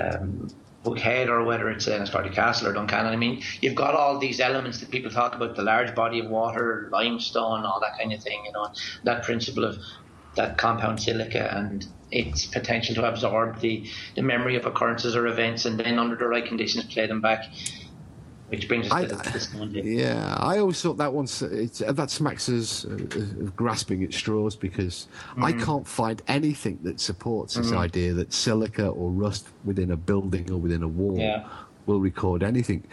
um, 0.01 0.49
Hook 0.85 1.01
Head 1.01 1.29
or 1.29 1.43
whether 1.43 1.69
it's 1.69 1.89
in 1.89 1.95
Enniscorthy 1.95 2.33
Castle 2.33 2.69
or 2.69 2.75
Duncannon, 2.75 3.13
I 3.13 3.17
mean, 3.17 3.43
you've 3.61 3.75
got 3.75 3.97
all 3.97 4.21
these 4.21 4.39
elements 4.39 4.79
that 4.79 4.93
people 4.93 5.11
talk 5.11 5.35
about: 5.35 5.57
the 5.57 5.63
large 5.63 5.97
body 5.97 6.21
of 6.21 6.31
water, 6.31 6.89
limestone, 6.93 7.65
all 7.65 7.81
that 7.81 7.99
kind 7.99 8.13
of 8.13 8.23
thing. 8.23 8.41
You 8.45 8.53
know, 8.53 8.73
that 9.03 9.25
principle 9.25 9.65
of 9.65 9.81
that 10.39 10.57
compound 10.57 11.01
silica 11.01 11.55
and 11.55 11.87
its 12.11 12.47
potential 12.47 12.95
to 12.95 13.05
absorb 13.07 13.61
the, 13.61 13.85
the 14.15 14.23
memory 14.23 14.57
of 14.57 14.65
occurrences 14.65 15.15
or 15.15 15.27
events, 15.27 15.67
and 15.67 15.79
then 15.79 15.99
under 15.99 16.17
the 16.17 16.27
right 16.27 16.47
conditions 16.47 16.87
play 16.87 17.07
them 17.07 17.21
back. 17.21 17.45
Which 18.49 18.67
brings 18.67 18.87
us 18.87 18.93
I- 18.93 19.05
to 19.05 19.15
this 19.31 19.49
dip. 19.49 19.85
Yeah, 19.85 20.35
I 20.41 20.57
always 20.57 20.81
thought 20.81 20.97
that 20.97 21.13
one's 21.13 21.43
it's, 21.43 21.83
uh, 21.83 21.93
that 21.93 22.11
smacks 22.11 22.49
us 22.49 22.87
uh, 22.87 22.95
of 22.95 23.55
grasping 23.55 24.03
at 24.05 24.15
straws 24.15 24.57
because 24.57 25.07
I 25.37 25.53
can't 25.53 25.87
find 25.87 26.23
anything 26.29 26.79
that 26.85 26.99
supports 26.99 27.57
this 27.57 27.73
idea 27.73 28.15
that 28.15 28.33
silica 28.33 28.89
or 28.89 29.11
rust 29.11 29.49
within 29.67 29.91
a 29.91 29.99
building 29.99 30.51
or 30.51 30.57
within 30.57 30.83
a 30.83 30.89
wall 30.89 31.19
Yeah. 31.19 31.47
Will 31.89 32.01
record 32.01 32.43
anything. 32.43 32.85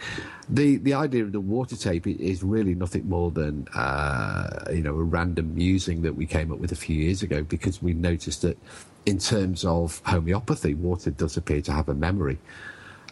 The 0.48 0.78
the 0.78 0.94
idea 0.94 1.22
of 1.22 1.32
the 1.32 1.40
water 1.40 1.76
tape 1.76 2.06
is 2.06 2.42
really 2.42 2.74
nothing 2.74 3.08
more 3.08 3.30
than 3.30 3.68
uh, 3.74 4.64
you 4.72 4.82
know 4.82 4.94
a 4.94 5.04
random 5.04 5.54
musing 5.54 6.02
that 6.02 6.16
we 6.16 6.26
came 6.26 6.50
up 6.50 6.58
with 6.58 6.72
a 6.72 6.76
few 6.76 6.96
years 6.96 7.22
ago 7.22 7.42
because 7.44 7.80
we 7.82 7.92
noticed 7.92 8.42
that 8.42 8.58
in 9.04 9.18
terms 9.18 9.64
of 9.64 10.00
homeopathy, 10.04 10.74
water 10.74 11.10
does 11.10 11.36
appear 11.36 11.60
to 11.60 11.72
have 11.72 11.88
a 11.88 11.94
memory, 11.94 12.38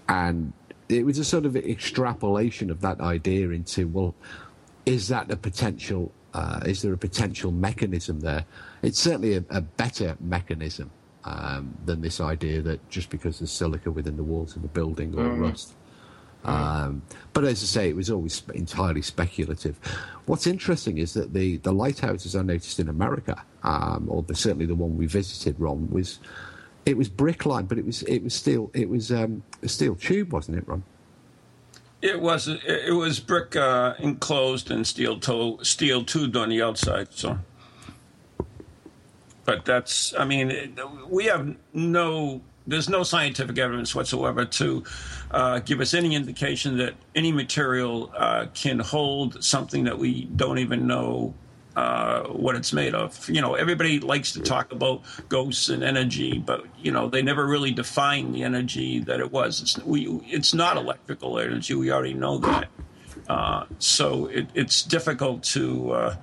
and 0.08 0.52
it 0.88 1.04
was 1.06 1.18
a 1.18 1.24
sort 1.24 1.46
of 1.46 1.56
extrapolation 1.56 2.70
of 2.70 2.80
that 2.80 3.00
idea 3.00 3.50
into 3.50 3.86
well, 3.88 4.14
is 4.86 5.08
that 5.08 5.30
a 5.30 5.36
potential? 5.36 6.10
Uh, 6.32 6.58
is 6.66 6.82
there 6.82 6.92
a 6.92 6.98
potential 6.98 7.52
mechanism 7.52 8.18
there? 8.18 8.44
It's 8.82 8.98
certainly 8.98 9.36
a, 9.36 9.44
a 9.50 9.60
better 9.60 10.16
mechanism 10.18 10.90
um, 11.24 11.76
than 11.84 12.00
this 12.00 12.20
idea 12.20 12.62
that 12.62 12.88
just 12.90 13.10
because 13.10 13.38
there's 13.38 13.50
silica 13.50 13.90
within 13.90 14.16
the 14.16 14.22
walls 14.22 14.56
of 14.56 14.64
a 14.64 14.68
building 14.68 15.14
or 15.18 15.24
rust. 15.34 15.74
Um, 16.44 17.02
but 17.32 17.44
as 17.44 17.62
I 17.62 17.66
say, 17.66 17.88
it 17.88 17.96
was 17.96 18.10
always 18.10 18.34
sp- 18.36 18.52
entirely 18.54 19.00
speculative. 19.00 19.78
What's 20.26 20.46
interesting 20.46 20.98
is 20.98 21.14
that 21.14 21.32
the, 21.32 21.56
the 21.58 21.72
lighthouses 21.72 22.36
I 22.36 22.42
noticed 22.42 22.78
in 22.78 22.88
America, 22.88 23.42
um, 23.62 24.06
or 24.10 24.22
the, 24.22 24.34
certainly 24.34 24.66
the 24.66 24.74
one 24.74 24.98
we 24.98 25.06
visited, 25.06 25.58
Ron, 25.58 25.88
was 25.90 26.20
it 26.84 26.98
was 26.98 27.08
brick 27.08 27.46
lined, 27.46 27.68
but 27.68 27.78
it 27.78 27.86
was 27.86 28.02
it 28.02 28.22
was 28.22 28.34
steel 28.34 28.70
it 28.74 28.90
was 28.90 29.10
um, 29.10 29.42
a 29.62 29.68
steel 29.68 29.94
tube, 29.94 30.32
wasn't 30.32 30.58
it, 30.58 30.68
Ron? 30.68 30.82
It 32.02 32.20
was 32.20 32.46
it 32.48 32.94
was 32.94 33.20
brick 33.20 33.56
uh, 33.56 33.94
enclosed 33.98 34.70
and 34.70 34.86
steel 34.86 35.18
toe 35.18 35.58
steel 35.62 36.04
tubed 36.04 36.36
on 36.36 36.50
the 36.50 36.60
outside. 36.60 37.08
So, 37.12 37.38
but 39.44 39.64
that's 39.64 40.14
I 40.18 40.24
mean, 40.24 40.76
we 41.08 41.24
have 41.26 41.56
no 41.72 42.40
there's 42.66 42.88
no 42.88 43.02
scientific 43.02 43.58
evidence 43.58 43.94
whatsoever 43.94 44.44
to 44.44 44.84
uh, 45.30 45.58
give 45.60 45.80
us 45.80 45.92
any 45.92 46.14
indication 46.14 46.78
that 46.78 46.94
any 47.14 47.30
material 47.30 48.10
uh, 48.16 48.46
can 48.54 48.78
hold 48.78 49.42
something 49.44 49.84
that 49.84 49.98
we 49.98 50.24
don't 50.24 50.58
even 50.58 50.86
know 50.86 51.34
uh, 51.76 52.22
what 52.28 52.54
it's 52.54 52.72
made 52.72 52.94
of. 52.94 53.28
You 53.28 53.40
know, 53.40 53.54
everybody 53.54 54.00
likes 54.00 54.32
to 54.32 54.40
talk 54.40 54.72
about 54.72 55.02
ghosts 55.28 55.68
and 55.68 55.82
energy, 55.82 56.38
but 56.38 56.64
you 56.80 56.92
know 56.92 57.08
they 57.08 57.22
never 57.22 57.46
really 57.46 57.72
define 57.72 58.32
the 58.32 58.44
energy 58.44 59.00
that 59.00 59.20
it 59.20 59.32
was. 59.32 59.60
It's 59.60 59.78
we 59.78 60.06
it's 60.26 60.54
not 60.54 60.76
electrical 60.76 61.38
energy. 61.38 61.74
We 61.74 61.90
already 61.90 62.14
know 62.14 62.38
that. 62.38 62.68
Uh, 63.28 63.64
so 63.78 64.26
it, 64.26 64.48
it's 64.54 64.82
difficult 64.82 65.42
to. 65.44 65.90
Uh, 65.92 66.16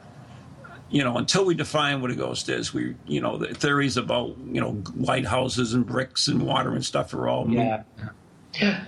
you 0.91 1.03
know, 1.03 1.17
until 1.17 1.45
we 1.45 1.55
define 1.55 2.01
what 2.01 2.11
a 2.11 2.15
ghost 2.15 2.49
is, 2.49 2.73
we, 2.73 2.95
you 3.07 3.21
know, 3.21 3.37
the 3.37 3.53
theories 3.53 3.95
about, 3.95 4.35
you 4.45 4.59
know, 4.59 4.83
lighthouses 4.95 5.73
and 5.73 5.85
bricks 5.85 6.27
and 6.27 6.43
water 6.43 6.73
and 6.73 6.83
stuff 6.83 7.13
are 7.13 7.29
all 7.29 7.49
Yeah. 8.53 8.83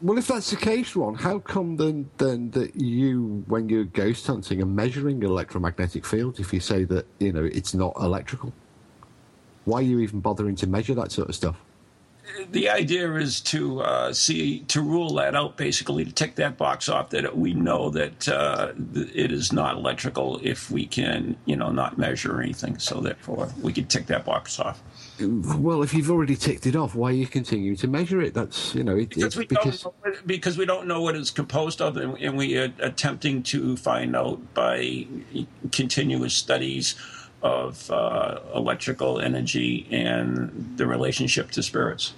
Well, 0.00 0.18
if 0.18 0.26
that's 0.26 0.50
the 0.50 0.56
case, 0.56 0.96
Ron, 0.96 1.14
how 1.14 1.38
come 1.38 1.76
then 1.76 2.10
then 2.18 2.50
that 2.52 2.74
you, 2.74 3.44
when 3.46 3.68
you're 3.68 3.84
ghost 3.84 4.26
hunting, 4.26 4.62
are 4.62 4.66
measuring 4.66 5.22
electromagnetic 5.22 6.06
fields 6.06 6.40
if 6.40 6.52
you 6.52 6.60
say 6.60 6.84
that 6.84 7.06
you 7.18 7.32
know 7.32 7.44
it's 7.44 7.74
not 7.74 7.94
electrical? 7.96 8.52
Why 9.64 9.78
are 9.78 9.82
you 9.82 10.00
even 10.00 10.20
bothering 10.20 10.56
to 10.56 10.66
measure 10.66 10.94
that 10.94 11.12
sort 11.12 11.28
of 11.28 11.34
stuff? 11.34 11.56
The 12.50 12.68
idea 12.68 13.14
is 13.14 13.40
to 13.40 13.80
uh, 13.80 14.12
see 14.12 14.60
to 14.68 14.80
rule 14.80 15.14
that 15.14 15.34
out 15.34 15.56
basically 15.56 16.04
to 16.04 16.12
tick 16.12 16.34
that 16.36 16.56
box 16.56 16.88
off 16.88 17.10
that 17.10 17.36
we 17.36 17.54
know 17.54 17.90
that 17.90 18.28
uh, 18.28 18.72
it 18.94 19.32
is 19.32 19.52
not 19.52 19.76
electrical 19.76 20.40
if 20.42 20.70
we 20.70 20.86
can 20.86 21.36
you 21.44 21.56
know 21.56 21.70
not 21.70 21.98
measure 21.98 22.40
anything 22.40 22.78
so 22.78 23.00
therefore 23.00 23.48
we 23.60 23.72
can 23.72 23.84
tick 23.86 24.06
that 24.06 24.24
box 24.24 24.58
off 24.58 24.82
Well, 25.20 25.82
if 25.82 25.94
you've 25.94 26.10
already 26.10 26.36
ticked 26.36 26.66
it 26.66 26.74
off, 26.74 26.94
why 26.94 27.10
are 27.10 27.12
you 27.12 27.26
continuing 27.26 27.76
to 27.76 27.86
measure 27.86 28.20
it? 28.20 28.34
That's 28.34 28.74
you 28.74 28.82
know, 28.82 28.96
it, 28.96 29.10
because 29.10 29.36
we 29.36 29.46
because 29.46 29.82
don't 29.82 30.04
know 30.04 30.10
what, 30.10 30.26
because 30.26 30.58
we 30.58 30.64
don't 30.64 30.86
know 30.86 31.02
what 31.02 31.16
it's 31.16 31.30
composed 31.30 31.80
of 31.80 31.96
and, 31.96 32.16
and 32.18 32.36
we 32.36 32.56
are 32.58 32.72
attempting 32.80 33.42
to 33.44 33.76
find 33.76 34.16
out 34.16 34.54
by 34.54 35.06
continuous 35.70 36.34
studies 36.34 36.96
of 37.42 37.90
uh, 37.90 38.38
electrical 38.54 39.20
energy 39.20 39.86
and 39.90 40.74
the 40.76 40.86
relationship 40.86 41.50
to 41.50 41.62
spirits 41.62 42.14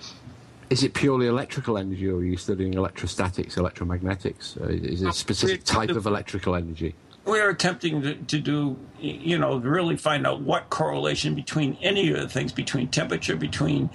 is 0.71 0.83
it 0.83 0.95
purely 0.95 1.27
electrical 1.27 1.77
energy, 1.77 2.09
or 2.09 2.17
are 2.17 2.25
you 2.25 2.39
studying 2.39 2.73
electrostatics, 2.73 3.57
electromagnetics? 3.57 4.59
Uh, 4.61 4.69
is 4.69 5.03
it 5.03 5.09
a 5.09 5.13
specific 5.13 5.63
type 5.63 5.91
of 5.91 6.07
electrical 6.07 6.57
energy? 6.57 6.95
we're 7.25 7.49
attempting 7.49 8.03
to, 8.03 8.15
to 8.15 8.39
do, 8.39 8.77
you 9.01 9.39
know, 9.39 9.57
really 9.57 9.97
find 9.97 10.27
out 10.27 10.43
what 10.43 10.69
correlation 10.69 11.35
between 11.35 11.77
any 11.81 12.11
of 12.13 12.19
the 12.21 12.29
things, 12.29 12.53
between 12.53 12.89
temperature, 12.89 13.35
between 13.37 13.89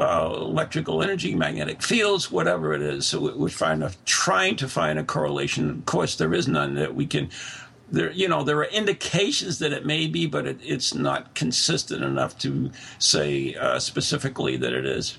uh, 0.00 0.32
electrical 0.34 1.02
energy, 1.02 1.34
magnetic 1.34 1.80
fields, 1.82 2.30
whatever 2.30 2.72
it 2.72 2.82
is. 2.82 3.06
So 3.06 3.20
we- 3.20 3.32
we're 3.34 3.48
trying 3.50 3.80
to 3.80 3.92
trying 4.04 4.56
to 4.56 4.68
find 4.68 4.98
a 4.98 5.04
correlation. 5.04 5.70
Of 5.70 5.86
course, 5.86 6.16
there 6.16 6.34
is 6.34 6.48
none 6.48 6.74
that 6.74 6.94
we 6.94 7.06
can. 7.06 7.30
There, 7.92 8.10
you 8.10 8.26
know, 8.26 8.42
there 8.42 8.56
are 8.58 8.64
indications 8.64 9.58
that 9.58 9.72
it 9.72 9.84
may 9.84 10.06
be, 10.06 10.26
but 10.26 10.46
it, 10.46 10.58
it's 10.62 10.94
not 10.94 11.34
consistent 11.34 12.02
enough 12.02 12.38
to 12.38 12.70
say 12.98 13.54
uh, 13.54 13.78
specifically 13.78 14.56
that 14.56 14.72
it 14.72 14.86
is. 14.86 15.18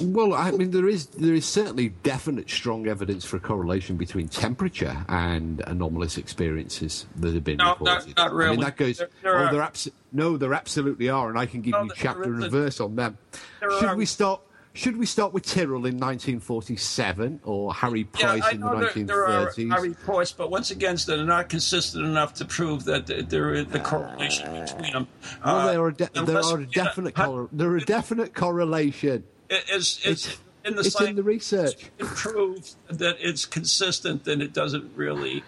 Well, 0.00 0.32
I 0.34 0.50
mean, 0.50 0.70
there 0.72 0.88
is 0.88 1.06
there 1.06 1.34
is 1.34 1.44
certainly 1.46 1.90
definite 2.02 2.50
strong 2.50 2.88
evidence 2.88 3.24
for 3.24 3.36
a 3.36 3.40
correlation 3.40 3.96
between 3.96 4.26
temperature 4.28 5.04
and 5.08 5.62
anomalous 5.68 6.16
experiences 6.18 7.06
that 7.16 7.32
have 7.34 7.44
been 7.44 7.58
No, 7.58 7.72
reported. 7.72 8.06
not- 8.08 8.16
not 8.16 8.32
really. 8.32 8.48
I 8.48 8.50
mean, 8.52 8.60
that 8.64 8.76
goes. 8.76 8.96
There- 8.98 9.10
there 9.22 9.36
oh, 9.38 9.44
are- 9.44 9.52
there 9.52 9.62
abso- 9.62 9.92
no, 10.10 10.36
there 10.36 10.54
absolutely 10.54 11.10
are, 11.10 11.28
and 11.28 11.38
I 11.38 11.46
can 11.46 11.60
give 11.60 11.72
No, 11.72 11.82
you 11.84 11.90
chapter 11.94 12.24
and 12.24 12.50
verse 12.50 12.80
on 12.80 12.96
them. 12.96 13.18
Should 13.60 13.84
are- 13.84 13.96
we 13.96 14.06
start? 14.06 14.40
Should 14.76 14.96
we 14.96 15.06
start 15.06 15.32
with 15.32 15.46
Tyrrell 15.46 15.86
in 15.86 15.98
1947 15.98 17.40
or 17.44 17.72
Harry 17.72 18.00
Yeah, 18.18 18.26
Price 18.26 18.42
I 18.42 18.50
in 18.50 18.60
the 18.60 18.70
know 18.72 18.80
there, 18.80 19.04
there 19.04 19.26
are, 19.28 19.46
1930s? 19.46 19.72
are 19.72 19.80
reports, 19.82 20.32
but 20.32 20.50
once 20.50 20.72
again, 20.72 20.96
they're 21.06 21.24
not 21.24 21.48
consistent 21.48 22.04
enough 22.04 22.34
to 22.34 22.44
prove 22.44 22.84
that 22.86 23.06
there 23.30 23.54
is 23.54 23.66
the 23.68 23.78
correlation 23.78 24.50
between 24.64 24.92
them. 24.92 25.06
well, 25.44 25.56
Uh, 25.56 25.70
there 25.72 25.80
are 25.82 25.90
de- 25.92 26.10
there 26.24 26.38
are 26.42 26.58
a 26.58 26.66
definite 26.66 27.14
yeah, 27.16 27.24
cor- 27.24 27.48
there 27.52 27.70
are 27.70 27.76
a 27.76 27.84
definite 27.84 28.34
correlation. 28.34 29.22
it's, 29.48 29.70
it's, 30.04 30.26
It's- 30.26 30.38
in 30.64 30.74
the 30.74 30.80
it's 30.80 31.00
in 31.00 31.14
the 31.14 31.22
research. 31.22 31.90
to 31.98 32.04
prove 32.06 32.70
that 32.88 33.16
it's 33.20 33.44
consistent, 33.44 34.24
then 34.24 34.40
it 34.40 34.52
doesn't 34.52 34.90
really 34.96 35.44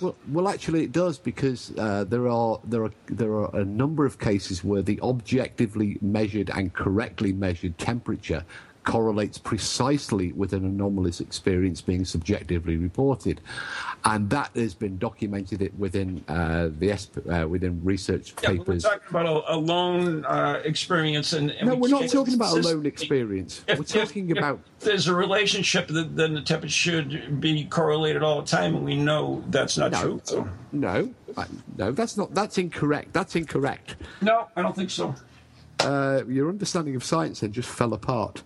Well, 0.00 0.16
well, 0.28 0.48
actually, 0.48 0.84
it 0.84 0.92
does 0.92 1.18
because 1.18 1.72
uh, 1.76 2.04
there 2.04 2.28
are 2.28 2.60
there 2.64 2.84
are 2.84 2.92
there 3.06 3.32
are 3.32 3.54
a 3.56 3.64
number 3.64 4.06
of 4.06 4.18
cases 4.18 4.62
where 4.62 4.82
the 4.82 5.00
objectively 5.00 5.98
measured 6.00 6.50
and 6.50 6.72
correctly 6.72 7.32
measured 7.32 7.76
temperature 7.76 8.44
correlates 8.84 9.38
precisely 9.38 10.32
with 10.32 10.52
an 10.52 10.64
anomalous 10.64 11.20
experience 11.20 11.80
being 11.80 12.04
subjectively 12.04 12.76
reported, 12.76 13.40
and 14.04 14.30
that 14.30 14.50
has 14.54 14.74
been 14.74 14.98
documented 14.98 15.70
within 15.78 16.24
uh, 16.28 16.68
the 16.78 16.92
uh, 16.92 17.46
within 17.46 17.80
research 17.84 18.34
Yeah, 18.42 18.50
but 18.50 18.58
we're 18.58 18.64
papers. 18.64 18.82
talking 18.84 19.08
about 19.10 19.26
a, 19.26 19.54
a 19.54 19.56
lone 19.56 20.24
uh, 20.24 20.62
experience, 20.64 21.32
and, 21.32 21.50
and 21.50 21.68
no, 21.68 21.74
we 21.74 21.82
we're 21.92 22.00
not 22.00 22.10
talking 22.10 22.34
about 22.34 22.56
a 22.56 22.60
lone 22.60 22.86
experience. 22.86 23.62
If- 23.68 23.78
We're 23.78 23.84
talking 23.84 24.30
if 24.30 24.38
about 24.38 24.60
there's 24.80 25.08
a 25.08 25.14
relationship, 25.14 25.88
then 25.88 26.14
then 26.16 26.34
the 26.34 26.42
temperature 26.42 26.72
should 26.72 27.40
be 27.40 27.64
correlated 27.66 28.22
all 28.22 28.40
the 28.40 28.46
time, 28.46 28.74
and 28.76 28.84
we 28.84 28.96
know 28.96 29.44
that's 29.48 29.76
not 29.76 29.92
no, 29.92 30.02
true. 30.02 30.20
So. 30.24 30.48
no, 30.72 31.12
I- 31.36 31.46
no. 31.76 31.92
That's 31.92 32.16
not. 32.16 32.34
That's 32.34 32.56
incorrect. 32.58 33.12
That's 33.12 33.36
incorrect. 33.36 33.96
No, 34.22 34.48
I 34.56 34.62
don't 34.62 34.74
think 34.74 34.90
so. 34.90 35.14
Uh, 35.84 36.22
your 36.28 36.48
understanding 36.48 36.96
of 36.96 37.04
science 37.04 37.40
then 37.40 37.52
just 37.52 37.68
fell 37.68 37.92
apart 37.92 38.42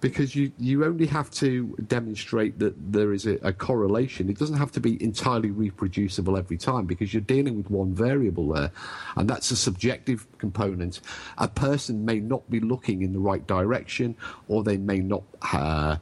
because 0.00 0.36
you, 0.36 0.52
you 0.58 0.84
only 0.84 1.06
have 1.06 1.30
to 1.30 1.76
demonstrate 1.88 2.58
that 2.60 2.92
there 2.92 3.12
is 3.12 3.26
a, 3.26 3.34
a 3.42 3.52
correlation. 3.52 4.28
It 4.28 4.38
doesn't 4.38 4.56
have 4.56 4.70
to 4.72 4.80
be 4.80 5.02
entirely 5.02 5.50
reproducible 5.50 6.36
every 6.36 6.56
time 6.56 6.86
because 6.86 7.12
you're 7.12 7.20
dealing 7.20 7.56
with 7.56 7.70
one 7.70 7.94
variable 7.94 8.48
there, 8.52 8.70
and 9.16 9.28
that's 9.28 9.50
a 9.50 9.56
subjective 9.56 10.26
component. 10.38 11.00
A 11.38 11.48
person 11.48 12.04
may 12.04 12.20
not 12.20 12.48
be 12.48 12.60
looking 12.60 13.02
in 13.02 13.12
the 13.12 13.18
right 13.18 13.44
direction, 13.46 14.16
or 14.46 14.62
they 14.62 14.76
may 14.76 14.98
not. 14.98 15.22
Uh, 15.52 15.96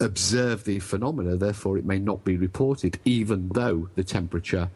observe 0.00 0.64
the 0.64 0.80
phenomena, 0.80 1.36
therefore 1.36 1.78
it 1.78 1.84
may 1.84 2.00
not 2.00 2.24
be 2.24 2.36
reported, 2.36 2.98
even 3.04 3.48
though 3.50 3.88
the 3.94 4.02
temperature 4.02 4.68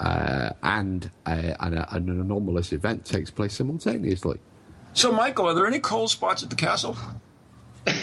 uh, 0.00 0.50
and 0.62 1.10
uh, 1.26 1.52
an, 1.60 1.74
an 1.74 2.08
anomalous 2.08 2.72
event 2.72 3.04
takes 3.04 3.30
place 3.30 3.52
simultaneously. 3.52 4.38
So, 4.94 5.12
Michael, 5.12 5.48
are 5.48 5.54
there 5.54 5.66
any 5.66 5.80
cold 5.80 6.10
spots 6.10 6.42
at 6.42 6.50
the 6.50 6.56
castle? 6.56 6.96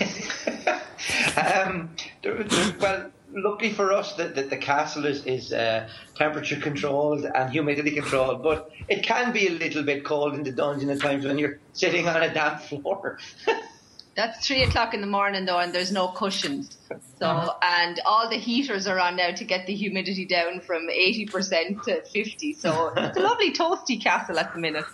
Um, 1.36 1.90
there- 2.22 2.44
there- 2.44 2.76
well, 2.80 3.12
luckily 3.34 3.72
for 3.74 3.92
us, 3.92 4.14
that 4.16 4.36
the, 4.36 4.44
the 4.44 4.58
castle 4.58 5.06
is, 5.06 5.26
is 5.26 5.52
uh, 5.52 5.88
temperature 6.16 6.58
controlled 6.58 7.26
and 7.26 7.50
humidity 7.50 7.92
controlled, 7.92 8.44
but 8.44 8.70
it 8.88 9.02
can 9.04 9.32
be 9.32 9.48
a 9.48 9.52
little 9.52 9.82
bit 9.84 10.04
cold 10.06 10.36
in 10.36 10.44
the 10.44 10.52
dungeon 10.52 10.90
at 10.90 11.00
times 11.02 11.26
when 11.26 11.38
you're 11.40 11.60
sitting 11.74 12.08
on 12.08 12.22
a 12.22 12.32
damp 12.34 12.62
floor. 12.62 13.18
That's 14.16 14.46
three 14.46 14.62
o'clock 14.64 14.94
in 14.94 15.02
the 15.02 15.08
morning 15.08 15.46
though, 15.46 15.60
and 15.60 15.74
there's 15.74 15.92
no 15.92 16.10
cushions. 16.10 16.78
So, 17.18 17.56
and 17.64 18.00
all 18.06 18.30
the 18.30 18.38
heaters 18.38 18.86
are 18.86 19.00
on 19.00 19.16
now 19.16 19.32
to 19.32 19.44
get 19.44 19.66
the 19.66 19.74
humidity 19.74 20.26
down 20.26 20.60
from 20.60 20.88
80% 20.88 21.82
to 21.84 22.04
50. 22.04 22.54
So 22.54 22.94
it's 22.96 23.18
a 23.18 23.22
lovely 23.22 23.54
toasty 23.54 24.02
castle 24.02 24.38
at 24.38 24.54
the 24.54 24.60
minute. 24.60 24.86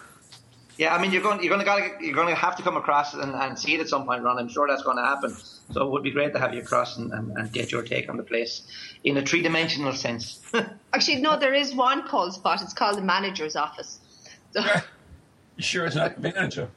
Yeah, 0.78 0.96
I 0.96 1.02
mean, 1.02 1.12
you're 1.12 1.24
going, 1.24 1.42
you're 1.42 1.50
going 1.50 1.60
to, 1.60 1.66
gotta, 1.66 2.04
you're 2.04 2.14
going 2.14 2.28
to 2.28 2.36
have 2.36 2.56
to 2.58 2.64
come 2.64 2.78
across 2.78 3.14
and, 3.14 3.34
and 3.34 3.58
see 3.58 3.76
it 3.76 3.82
at 3.82 3.90
some 3.90 4.06
point, 4.06 4.24
Ron. 4.24 4.38
I'm 4.38 4.48
sure 4.48 4.68
that's 4.68 4.84
going 4.84 4.98
to 4.98 5.04
happen. 5.04 5.36
So 5.72 5.86
it 5.86 5.92
would 5.92 6.04
be 6.04 6.12
great 6.12 6.34
to 6.34 6.40
have 6.40 6.54
you 6.54 6.62
across 6.62 6.98
and, 6.98 7.12
and, 7.12 7.36
and 7.36 7.52
get 7.52 7.72
your 7.72 7.82
take 7.82 8.10
on 8.10 8.18
the 8.18 8.24
place 8.24 8.62
in 9.04 9.18
a 9.18 9.26
three-dimensional 9.26 9.94
sense. 9.94 10.40
Actually, 10.94 11.22
no, 11.22 11.38
there 11.38 11.54
is 11.54 11.74
one 11.74 12.08
cold 12.08 12.34
spot. 12.34 12.62
It's 12.62 12.74
called 12.74 12.98
the 12.98 13.02
manager's 13.02 13.56
office. 13.56 14.00
So, 14.52 14.62
You 15.56 15.64
sure 15.64 15.86
it's 15.86 15.96
not 15.96 16.16
the 16.16 16.22
manager? 16.22 16.70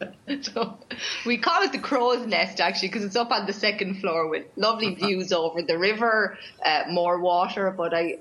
so 0.42 0.78
we 1.26 1.38
call 1.38 1.62
it 1.62 1.72
the 1.72 1.78
crow's 1.78 2.24
nest 2.26 2.60
actually 2.60 2.88
because 2.88 3.02
it's 3.02 3.16
up 3.16 3.32
on 3.32 3.46
the 3.46 3.52
second 3.52 4.00
floor 4.00 4.28
with 4.28 4.44
lovely 4.56 4.94
views 5.00 5.32
over 5.32 5.62
the 5.62 5.78
river, 5.78 6.38
uh, 6.64 6.84
more 6.90 7.18
water, 7.18 7.70
but 7.76 7.94
I 7.94 8.18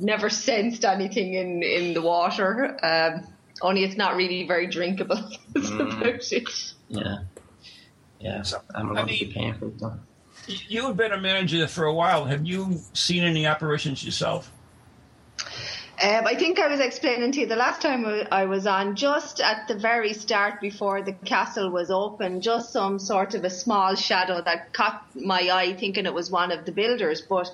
never 0.00 0.28
sensed 0.28 0.84
anything 0.84 1.34
in, 1.34 1.62
in 1.62 1.94
the 1.94 2.02
water. 2.02 2.76
Um, 2.82 3.26
only 3.62 3.84
it's 3.84 3.96
not 3.96 4.16
really 4.16 4.46
very 4.46 4.66
drinkable. 4.66 5.18
That's 5.54 5.70
about 5.70 6.04
it. 6.32 6.52
yeah. 6.88 7.18
Yeah, 8.18 8.42
So, 8.42 8.60
I'm 8.74 8.90
I 8.90 8.94
going 8.94 9.06
to 9.06 9.12
be 9.12 9.24
mean- 9.24 9.32
paying 9.32 9.54
for 9.54 9.66
it. 9.66 9.78
though. 9.78 9.98
You- 10.46 10.58
You 10.68 10.86
have 10.86 10.96
been 10.96 11.12
a 11.12 11.20
manager 11.20 11.66
for 11.66 11.84
a 11.84 11.92
while. 11.94 12.24
Have 12.26 12.46
you 12.46 12.80
seen 12.92 13.22
any 13.24 13.46
apparitions 13.46 14.04
yourself? 14.04 14.50
Um, 16.02 16.26
I 16.26 16.34
think 16.34 16.58
I 16.58 16.68
was 16.68 16.78
explaining 16.80 17.32
to 17.32 17.40
you 17.40 17.46
the 17.46 17.56
last 17.56 17.80
time 17.80 18.04
I 18.30 18.44
was 18.44 18.66
on, 18.66 18.96
just 18.96 19.40
at 19.40 19.66
the 19.66 19.74
very 19.74 20.12
start 20.12 20.60
before 20.60 21.00
the 21.00 21.12
castle 21.24 21.70
was 21.70 21.90
open, 21.90 22.42
just 22.42 22.70
some 22.70 22.98
sort 22.98 23.34
of 23.34 23.44
a 23.44 23.50
small 23.50 23.94
shadow 23.94 24.42
that 24.42 24.74
caught 24.74 25.06
my 25.16 25.48
eye, 25.50 25.72
thinking 25.74 26.04
it 26.04 26.12
was 26.12 26.30
one 26.30 26.52
of 26.52 26.66
the 26.66 26.72
builders. 26.72 27.22
But 27.22 27.50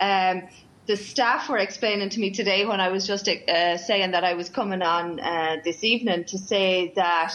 um, 0.00 0.42
the 0.86 0.96
staff 0.96 1.48
were 1.48 1.58
explaining 1.58 2.10
to 2.10 2.20
me 2.20 2.30
today 2.30 2.66
when 2.66 2.80
I 2.80 2.88
was 2.88 3.06
just 3.06 3.28
uh, 3.28 3.78
saying 3.78 4.10
that 4.10 4.24
I 4.24 4.34
was 4.34 4.48
coming 4.48 4.82
on 4.82 5.18
uh, 5.18 5.56
this 5.64 5.82
evening 5.82 6.24
to 6.24 6.38
say 6.38 6.92
that 6.96 7.34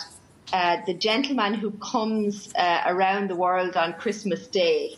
uh, 0.53 0.77
the 0.85 0.93
gentleman 0.93 1.55
who 1.55 1.71
comes 1.71 2.53
uh, 2.55 2.83
around 2.85 3.29
the 3.29 3.35
world 3.35 3.75
on 3.75 3.93
Christmas 3.93 4.47
Day 4.47 4.95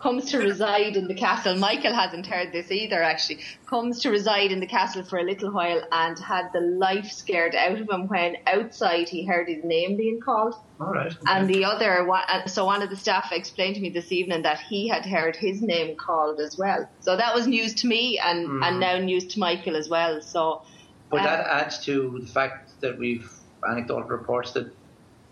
comes 0.00 0.30
to 0.30 0.38
reside 0.38 0.96
in 0.96 1.08
the 1.08 1.14
castle. 1.14 1.56
Michael 1.56 1.94
hasn't 1.94 2.26
heard 2.26 2.52
this 2.52 2.70
either, 2.70 3.02
actually. 3.02 3.40
Comes 3.66 4.00
to 4.02 4.10
reside 4.10 4.52
in 4.52 4.60
the 4.60 4.66
castle 4.66 5.02
for 5.02 5.18
a 5.18 5.22
little 5.22 5.50
while 5.50 5.82
and 5.90 6.18
had 6.18 6.50
the 6.52 6.60
life 6.60 7.10
scared 7.10 7.54
out 7.54 7.80
of 7.80 7.90
him 7.90 8.08
when 8.08 8.36
outside 8.46 9.08
he 9.08 9.26
heard 9.26 9.48
his 9.48 9.64
name 9.64 9.96
being 9.96 10.20
called. 10.20 10.54
All 10.80 10.92
right. 10.92 11.14
And 11.26 11.48
the 11.48 11.64
other 11.64 12.04
one, 12.04 12.22
uh, 12.28 12.46
so 12.46 12.64
one 12.64 12.82
of 12.82 12.90
the 12.90 12.96
staff 12.96 13.32
explained 13.32 13.74
to 13.76 13.80
me 13.80 13.90
this 13.90 14.12
evening 14.12 14.42
that 14.42 14.60
he 14.60 14.88
had 14.88 15.04
heard 15.04 15.36
his 15.36 15.60
name 15.60 15.96
called 15.96 16.40
as 16.40 16.56
well. 16.56 16.88
So 17.00 17.16
that 17.16 17.34
was 17.34 17.46
news 17.46 17.74
to 17.74 17.86
me 17.86 18.20
and, 18.22 18.62
and 18.62 18.80
now 18.80 18.98
news 18.98 19.26
to 19.28 19.40
Michael 19.40 19.76
as 19.76 19.88
well. 19.88 20.22
So, 20.22 20.62
But 21.10 21.20
um, 21.20 21.24
that 21.26 21.46
adds 21.46 21.84
to 21.86 22.18
the 22.20 22.26
fact 22.26 22.80
that 22.80 22.98
we've 22.98 23.30
anecdotal 23.68 24.04
reports 24.04 24.52
that 24.52 24.72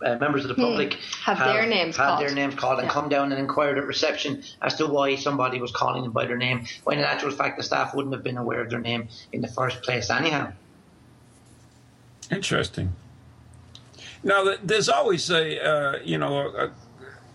uh, 0.06 0.16
members 0.18 0.44
of 0.44 0.48
the 0.48 0.54
public 0.54 0.94
Hmm. 0.94 1.34
Have 1.34 1.38
their 1.38 1.66
names 1.66 1.96
had 1.96 2.06
called. 2.06 2.20
their 2.20 2.34
names 2.34 2.54
called 2.54 2.78
and 2.78 2.86
Yeah. 2.88 2.92
come 2.92 3.08
down 3.08 3.32
and 3.32 3.40
inquired 3.40 3.78
at 3.78 3.84
reception 3.86 4.42
as 4.62 4.74
to 4.76 4.86
why 4.86 5.16
somebody 5.16 5.60
was 5.60 5.72
calling 5.72 6.02
them 6.02 6.12
by 6.12 6.24
their 6.26 6.36
name, 6.36 6.66
when 6.84 6.98
in 6.98 7.04
actual 7.04 7.30
fact 7.30 7.56
the 7.56 7.62
staff 7.62 7.94
wouldn't 7.94 8.14
have 8.14 8.22
been 8.22 8.38
aware 8.38 8.60
of 8.60 8.70
their 8.70 8.80
name 8.80 9.08
in 9.32 9.40
the 9.40 9.48
first 9.48 9.82
place 9.82 10.10
anyhow. 10.10 10.52
Interesting. 12.30 12.92
Now, 14.22 14.54
there's 14.62 14.88
always 14.88 15.30
a, 15.30 15.64
uh, 15.64 15.98
you 16.04 16.18
know, 16.18 16.38
a, 16.38 16.64
a, 16.66 16.70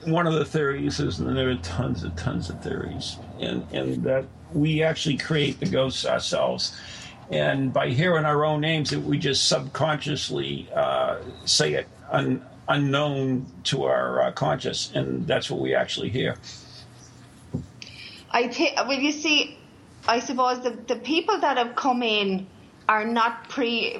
one 0.09 0.27
of 0.27 0.33
the 0.33 0.43
theories 0.45 0.99
is, 0.99 1.19
and 1.19 1.37
there 1.37 1.49
are 1.49 1.55
tons 1.55 2.03
and 2.03 2.17
tons 2.17 2.49
of 2.49 2.61
theories, 2.61 3.17
and, 3.39 3.65
and 3.71 4.03
that 4.03 4.25
we 4.53 4.83
actually 4.83 5.17
create 5.17 5.59
the 5.59 5.67
ghosts 5.67 6.05
ourselves. 6.05 6.75
And 7.29 7.71
by 7.71 7.89
hearing 7.89 8.25
our 8.25 8.43
own 8.43 8.59
names, 8.59 8.89
that 8.89 8.99
we 8.99 9.17
just 9.17 9.47
subconsciously 9.47 10.67
uh, 10.75 11.19
say 11.45 11.73
it 11.75 11.87
un, 12.11 12.45
unknown 12.71 13.45
to 13.63 13.83
our 13.83 14.21
uh, 14.21 14.31
conscious, 14.31 14.91
and 14.93 15.27
that's 15.27 15.49
what 15.49 15.59
we 15.59 15.75
actually 15.75 16.09
hear. 16.09 16.35
I 18.29 18.47
think, 18.47 18.75
well, 18.77 18.93
you 18.93 19.11
see, 19.11 19.57
I 20.07 20.19
suppose 20.19 20.63
the, 20.63 20.71
the 20.71 20.95
people 20.95 21.39
that 21.39 21.57
have 21.57 21.75
come 21.75 22.01
in 22.01 22.47
are 22.87 23.05
not 23.05 23.49
pre, 23.49 23.97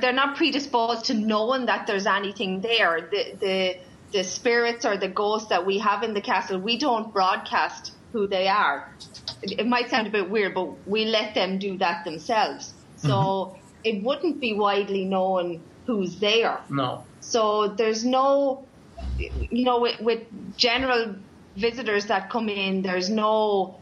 they're 0.00 0.12
not 0.12 0.36
predisposed 0.36 1.06
to 1.06 1.14
knowing 1.14 1.66
that 1.66 1.86
there's 1.86 2.06
anything 2.06 2.60
there. 2.60 3.08
The, 3.10 3.36
the, 3.38 3.76
the 4.12 4.24
spirits 4.24 4.84
or 4.84 4.96
the 4.96 5.08
ghosts 5.08 5.48
that 5.48 5.64
we 5.66 5.78
have 5.78 6.02
in 6.02 6.14
the 6.14 6.20
castle, 6.20 6.58
we 6.58 6.78
don't 6.78 7.12
broadcast 7.12 7.92
who 8.12 8.26
they 8.26 8.48
are. 8.48 8.92
It, 9.42 9.60
it 9.60 9.66
might 9.66 9.90
sound 9.90 10.06
a 10.06 10.10
bit 10.10 10.28
weird, 10.30 10.54
but 10.54 10.86
we 10.86 11.04
let 11.04 11.34
them 11.34 11.58
do 11.58 11.78
that 11.78 12.04
themselves. 12.04 12.72
So 12.96 13.56
it 13.84 14.02
wouldn't 14.02 14.40
be 14.40 14.54
widely 14.54 15.04
known 15.04 15.60
who's 15.86 16.16
there. 16.16 16.60
No. 16.70 17.04
So 17.22 17.68
there's 17.68 18.04
no, 18.04 18.66
you 19.18 19.64
know, 19.64 19.80
with, 19.80 20.00
with 20.00 20.56
general 20.56 21.16
visitors 21.56 22.06
that 22.06 22.30
come 22.30 22.48
in, 22.48 22.82
there's 22.82 23.08
no 23.08 23.80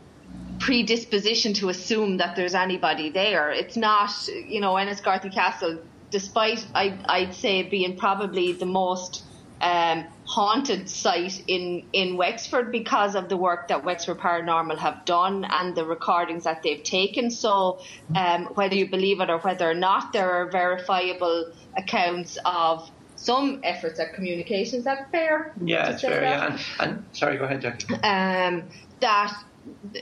predisposition 0.60 1.54
to 1.54 1.70
assume 1.70 2.18
that 2.18 2.36
there's 2.36 2.54
anybody 2.54 3.10
there. 3.10 3.50
It's 3.50 3.76
not, 3.76 4.10
you 4.28 4.60
know, 4.60 4.74
Enniscorthy 4.74 5.32
Castle, 5.32 5.78
despite 6.10 6.64
I, 6.74 6.98
I'd 7.06 7.34
say 7.34 7.62
being 7.62 7.96
probably 7.96 8.52
the 8.52 8.66
most 8.66 9.24
um, 9.62 10.06
haunted 10.26 10.88
site 10.88 11.42
in, 11.46 11.84
in 11.92 12.16
Wexford 12.16 12.70
because 12.70 13.14
of 13.14 13.28
the 13.28 13.36
work 13.36 13.68
that 13.68 13.84
Wexford 13.84 14.18
Paranormal 14.18 14.78
have 14.78 15.04
done 15.04 15.44
and 15.48 15.74
the 15.74 15.84
recordings 15.84 16.44
that 16.44 16.62
they've 16.62 16.82
taken. 16.82 17.30
So, 17.30 17.80
um, 18.14 18.46
whether 18.54 18.74
you 18.74 18.88
believe 18.88 19.20
it 19.20 19.30
or 19.30 19.38
whether 19.38 19.68
or 19.68 19.74
not, 19.74 20.12
there 20.12 20.30
are 20.30 20.50
verifiable 20.50 21.52
accounts 21.76 22.38
of 22.44 22.90
some 23.20 23.60
efforts 23.64 24.00
at 24.00 24.14
communication. 24.14 24.78
Is 24.78 24.84
that 24.84 25.10
fair? 25.10 25.52
Yeah, 25.62 25.90
it's 25.90 26.02
fair. 26.02 26.20
That? 26.20 26.22
Yeah, 26.22 26.56
and, 26.80 26.90
and, 26.90 27.04
sorry, 27.12 27.36
go 27.36 27.44
ahead, 27.44 27.60
Jackie. 27.60 27.94
Um, 27.94 28.64
that 29.00 29.32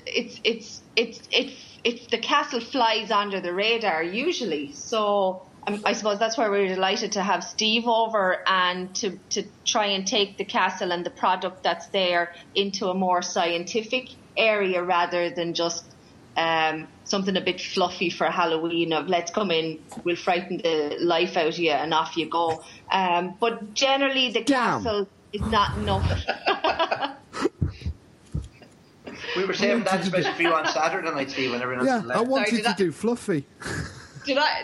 it's 0.06 0.40
it's 0.44 0.82
it's 0.94 1.20
it's 1.32 1.78
it's 1.82 2.06
the 2.06 2.18
castle 2.18 2.60
flies 2.60 3.10
under 3.10 3.40
the 3.40 3.52
radar 3.52 4.02
usually. 4.02 4.72
So 4.72 5.42
um, 5.66 5.82
I 5.84 5.92
suppose 5.94 6.20
that's 6.20 6.38
why 6.38 6.48
we're 6.48 6.68
delighted 6.68 7.12
to 7.12 7.22
have 7.22 7.42
Steve 7.42 7.86
over 7.88 8.38
and 8.46 8.94
to, 8.96 9.18
to 9.30 9.42
try 9.64 9.86
and 9.86 10.06
take 10.06 10.38
the 10.38 10.44
castle 10.44 10.92
and 10.92 11.04
the 11.04 11.10
product 11.10 11.64
that's 11.64 11.86
there 11.88 12.32
into 12.54 12.88
a 12.88 12.94
more 12.94 13.22
scientific 13.22 14.10
area 14.36 14.82
rather 14.82 15.28
than 15.30 15.54
just 15.54 15.84
um, 16.38 16.86
something 17.04 17.36
a 17.36 17.40
bit 17.40 17.60
fluffy 17.60 18.10
for 18.10 18.26
Halloween 18.26 18.92
of 18.92 19.08
let's 19.08 19.30
come 19.30 19.50
in, 19.50 19.80
we'll 20.04 20.16
frighten 20.16 20.58
the 20.58 20.96
life 21.00 21.36
out 21.36 21.48
of 21.48 21.58
you 21.58 21.72
and 21.72 21.92
off 21.92 22.16
you 22.16 22.26
go. 22.26 22.62
Um, 22.92 23.34
but 23.40 23.74
generally 23.74 24.30
the 24.30 24.44
Damn. 24.44 24.82
castle 24.82 25.08
is 25.32 25.42
not 25.42 25.76
enough. 25.78 26.08
we 29.36 29.44
were 29.44 29.52
saving 29.52 29.84
that 29.84 30.04
special 30.04 30.32
for 30.32 30.42
you 30.42 30.54
on 30.54 30.66
Saturday 30.68 31.10
night, 31.10 31.30
Steve, 31.30 31.50
when 31.50 31.60
everyone 31.60 31.84
Yeah, 31.84 32.02
I 32.14 32.20
wanted 32.20 32.48
Sorry, 32.50 32.62
to 32.62 32.70
I... 32.70 32.74
do 32.74 32.92
fluffy. 32.92 33.44
Did 34.24 34.38
I? 34.38 34.62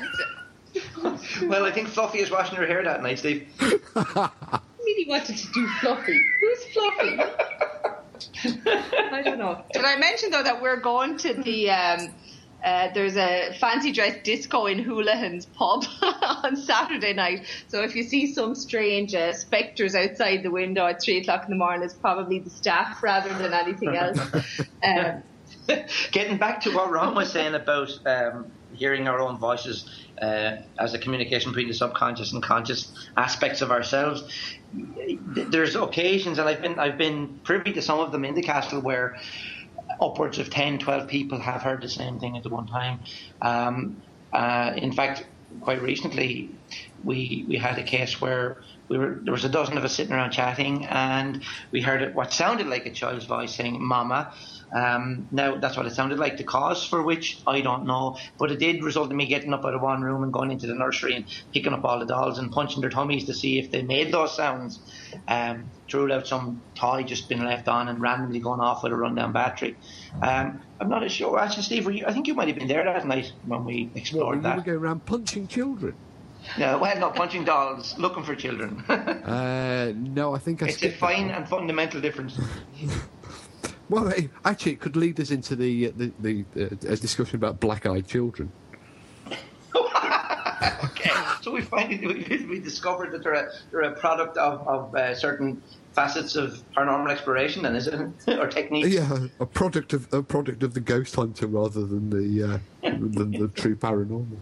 well, 1.44 1.64
I 1.64 1.72
think 1.72 1.88
Fluffy 1.88 2.18
is 2.18 2.30
washing 2.30 2.56
her 2.56 2.66
hair 2.66 2.82
that 2.84 3.02
night, 3.02 3.18
Steve. 3.18 3.48
really 3.60 5.08
wanted 5.08 5.36
to 5.36 5.52
do 5.52 5.66
Fluffy. 5.80 6.24
Who's 6.40 6.64
Fluffy? 6.66 7.18
I 8.44 9.22
don't 9.22 9.38
know. 9.38 9.62
Did 9.72 9.84
I 9.84 9.96
mention 9.96 10.30
though 10.30 10.42
that 10.42 10.62
we're 10.62 10.80
going 10.80 11.16
to 11.18 11.34
the 11.34 11.70
um, 11.70 12.14
uh, 12.64 12.88
there's 12.94 13.16
a 13.16 13.54
fancy 13.60 13.92
dress 13.92 14.16
disco 14.24 14.66
in 14.66 14.82
Houlihan's 14.82 15.44
pub 15.44 15.84
on 16.02 16.56
Saturday 16.56 17.12
night. 17.12 17.46
So 17.68 17.82
if 17.82 17.94
you 17.94 18.02
see 18.02 18.32
some 18.32 18.54
strange 18.54 19.14
uh, 19.14 19.34
spectres 19.34 19.94
outside 19.94 20.42
the 20.42 20.50
window 20.50 20.86
at 20.86 21.02
three 21.02 21.18
o'clock 21.18 21.44
in 21.44 21.50
the 21.50 21.56
morning, 21.56 21.82
it's 21.82 21.92
probably 21.94 22.38
the 22.38 22.50
staff 22.50 23.02
rather 23.02 23.34
than 23.34 23.52
anything 23.52 23.94
else. 23.96 24.18
Um, 24.84 25.22
Getting 26.12 26.36
back 26.36 26.60
to 26.62 26.70
what 26.72 26.90
Ron 26.90 27.14
was 27.14 27.32
saying 27.32 27.54
about 27.54 27.90
um, 28.04 28.52
hearing 28.74 29.08
our 29.08 29.20
own 29.20 29.38
voices 29.38 29.88
uh, 30.20 30.56
as 30.78 30.94
a 30.94 30.98
communication 30.98 31.50
between 31.50 31.68
the 31.68 31.74
subconscious 31.74 32.32
and 32.32 32.42
conscious 32.42 32.92
aspects 33.16 33.62
of 33.62 33.70
ourselves. 33.70 34.24
There's 34.72 35.76
occasions, 35.76 36.38
and 36.38 36.48
I've 36.48 36.62
been 36.62 36.78
I've 36.78 36.98
been 36.98 37.40
privy 37.44 37.72
to 37.72 37.82
some 37.82 38.00
of 38.00 38.12
them 38.12 38.24
in 38.24 38.34
the 38.34 38.42
castle 38.42 38.80
where 38.80 39.16
upwards 40.00 40.38
of 40.38 40.50
10, 40.50 40.78
12 40.78 41.08
people 41.08 41.38
have 41.40 41.62
heard 41.62 41.82
the 41.82 41.88
same 41.88 42.18
thing 42.18 42.36
at 42.36 42.42
the 42.42 42.48
one 42.48 42.66
time. 42.66 43.00
Um, 43.40 44.02
uh, 44.32 44.72
in 44.76 44.92
fact, 44.92 45.26
quite 45.60 45.80
recently, 45.82 46.50
we 47.04 47.44
we 47.48 47.56
had 47.56 47.78
a 47.78 47.84
case 47.84 48.20
where 48.20 48.62
we 48.88 48.98
were 48.98 49.20
there 49.22 49.32
was 49.32 49.44
a 49.44 49.48
dozen 49.48 49.78
of 49.78 49.84
us 49.84 49.94
sitting 49.94 50.12
around 50.12 50.32
chatting, 50.32 50.86
and 50.86 51.42
we 51.70 51.80
heard 51.80 52.14
what 52.14 52.32
sounded 52.32 52.66
like 52.66 52.86
a 52.86 52.90
child's 52.90 53.24
voice 53.24 53.54
saying 53.54 53.82
"Mama," 53.82 54.32
Um, 54.74 55.28
now, 55.30 55.56
that's 55.56 55.76
what 55.76 55.86
it 55.86 55.94
sounded 55.94 56.18
like. 56.18 56.36
The 56.36 56.44
cause 56.44 56.84
for 56.84 57.02
which, 57.02 57.40
I 57.46 57.60
don't 57.60 57.86
know. 57.86 58.18
But 58.38 58.50
it 58.50 58.58
did 58.58 58.82
result 58.82 59.10
in 59.10 59.16
me 59.16 59.26
getting 59.26 59.54
up 59.54 59.64
out 59.64 59.74
of 59.74 59.80
one 59.80 60.02
room 60.02 60.24
and 60.24 60.32
going 60.32 60.50
into 60.50 60.66
the 60.66 60.74
nursery 60.74 61.14
and 61.14 61.24
picking 61.52 61.72
up 61.72 61.84
all 61.84 62.00
the 62.00 62.06
dolls 62.06 62.38
and 62.38 62.50
punching 62.50 62.80
their 62.80 62.90
tummies 62.90 63.26
to 63.26 63.34
see 63.34 63.60
if 63.60 63.70
they 63.70 63.82
made 63.82 64.12
those 64.12 64.34
sounds. 64.34 64.80
Um, 65.28 65.70
to 65.88 65.98
rule 65.98 66.12
out 66.12 66.26
some 66.26 66.62
toy 66.74 67.04
just 67.04 67.28
been 67.28 67.44
left 67.44 67.68
on 67.68 67.88
and 67.88 68.00
randomly 68.00 68.40
going 68.40 68.60
off 68.60 68.82
with 68.82 68.92
a 68.92 68.96
rundown 68.96 69.32
battery. 69.32 69.76
Um, 70.20 70.62
I'm 70.80 70.88
not 70.88 71.08
sure. 71.10 71.38
Actually, 71.38 71.62
Steve, 71.62 71.92
you, 71.92 72.06
I 72.06 72.12
think 72.12 72.26
you 72.26 72.34
might 72.34 72.48
have 72.48 72.56
been 72.56 72.68
there 72.68 72.84
that 72.84 73.06
night 73.06 73.32
when 73.46 73.64
we 73.64 73.92
explored 73.94 74.38
what, 74.38 74.42
that. 74.42 74.50
You 74.50 74.56
were 74.56 74.64
going 74.64 74.78
around 74.78 75.06
punching 75.06 75.46
children. 75.46 75.94
No, 76.58 76.78
well, 76.78 76.98
not 76.98 77.14
punching 77.14 77.44
dolls, 77.44 77.98
looking 77.98 78.22
for 78.22 78.34
children. 78.34 78.80
uh, 78.88 79.92
no, 79.96 80.34
I 80.34 80.38
think 80.38 80.62
I 80.62 80.66
it's 80.66 80.82
a 80.82 80.90
fine 80.90 81.30
and 81.30 81.48
fundamental 81.48 82.00
difference. 82.00 82.38
Well, 83.90 84.12
actually, 84.44 84.72
it 84.72 84.80
could 84.80 84.96
lead 84.96 85.20
us 85.20 85.30
into 85.30 85.56
the 85.56 85.88
uh, 85.88 85.92
the, 85.94 86.44
the 86.54 86.64
uh, 86.64 86.94
discussion 86.96 87.36
about 87.36 87.60
black-eyed 87.60 88.06
children. 88.06 88.50
okay, 89.76 91.10
so 91.42 91.52
we 91.52 91.60
find 91.60 91.90
we 92.48 92.60
discovered 92.60 93.12
that 93.12 93.22
they're 93.22 93.34
a, 93.34 93.50
they're 93.70 93.82
a 93.82 93.92
product 93.92 94.38
of, 94.38 94.66
of 94.66 94.94
uh, 94.94 95.14
certain 95.14 95.62
facets 95.92 96.34
of 96.34 96.62
paranormal 96.74 97.10
exploration, 97.10 97.62
then 97.62 97.76
is 97.76 97.86
it, 97.86 98.00
or 98.38 98.48
techniques? 98.48 98.88
Yeah, 98.88 99.26
a 99.38 99.46
product 99.46 99.92
of 99.92 100.12
a 100.14 100.22
product 100.22 100.62
of 100.62 100.72
the 100.72 100.80
ghost 100.80 101.14
hunter 101.14 101.46
rather 101.46 101.84
than 101.84 102.08
the 102.08 102.54
uh, 102.54 102.58
than 102.82 103.32
the 103.32 103.48
true 103.48 103.76
paranormal. 103.76 104.38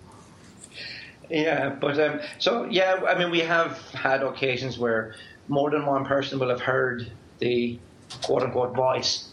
Yeah, 1.33 1.71
but 1.71 1.99
um, 1.99 2.21
so 2.39 2.65
yeah, 2.71 3.01
I 3.09 3.19
mean, 3.19 3.31
we 3.31 3.41
have 3.41 3.79
had 3.91 4.23
occasions 4.23 4.79
where 4.79 5.15
more 5.49 5.71
than 5.71 5.87
one 5.87 6.05
person 6.05 6.39
will 6.39 6.51
have 6.51 6.61
heard 6.61 7.11
the 7.41 7.79
quote 8.23 8.43
unquote 8.43 8.77
voice 8.77 9.33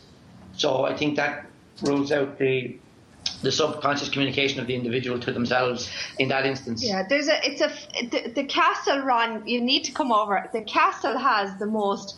so 0.59 0.83
I 0.83 0.95
think 0.95 1.15
that 1.15 1.45
rules 1.81 2.11
out 2.11 2.37
the 2.37 2.77
the 3.41 3.51
subconscious 3.51 4.09
communication 4.09 4.59
of 4.59 4.67
the 4.67 4.75
individual 4.75 5.17
to 5.19 5.31
themselves 5.31 5.89
in 6.19 6.27
that 6.27 6.45
instance. 6.45 6.83
Yeah, 6.83 7.03
there's 7.07 7.29
a 7.29 7.39
it's 7.43 7.61
a 7.61 7.69
the, 8.09 8.31
the 8.31 8.43
castle 8.43 8.99
run. 8.99 9.47
You 9.47 9.61
need 9.61 9.85
to 9.85 9.93
come 9.93 10.11
over. 10.11 10.49
The 10.51 10.61
castle 10.63 11.17
has 11.17 11.57
the 11.57 11.65
most 11.65 12.17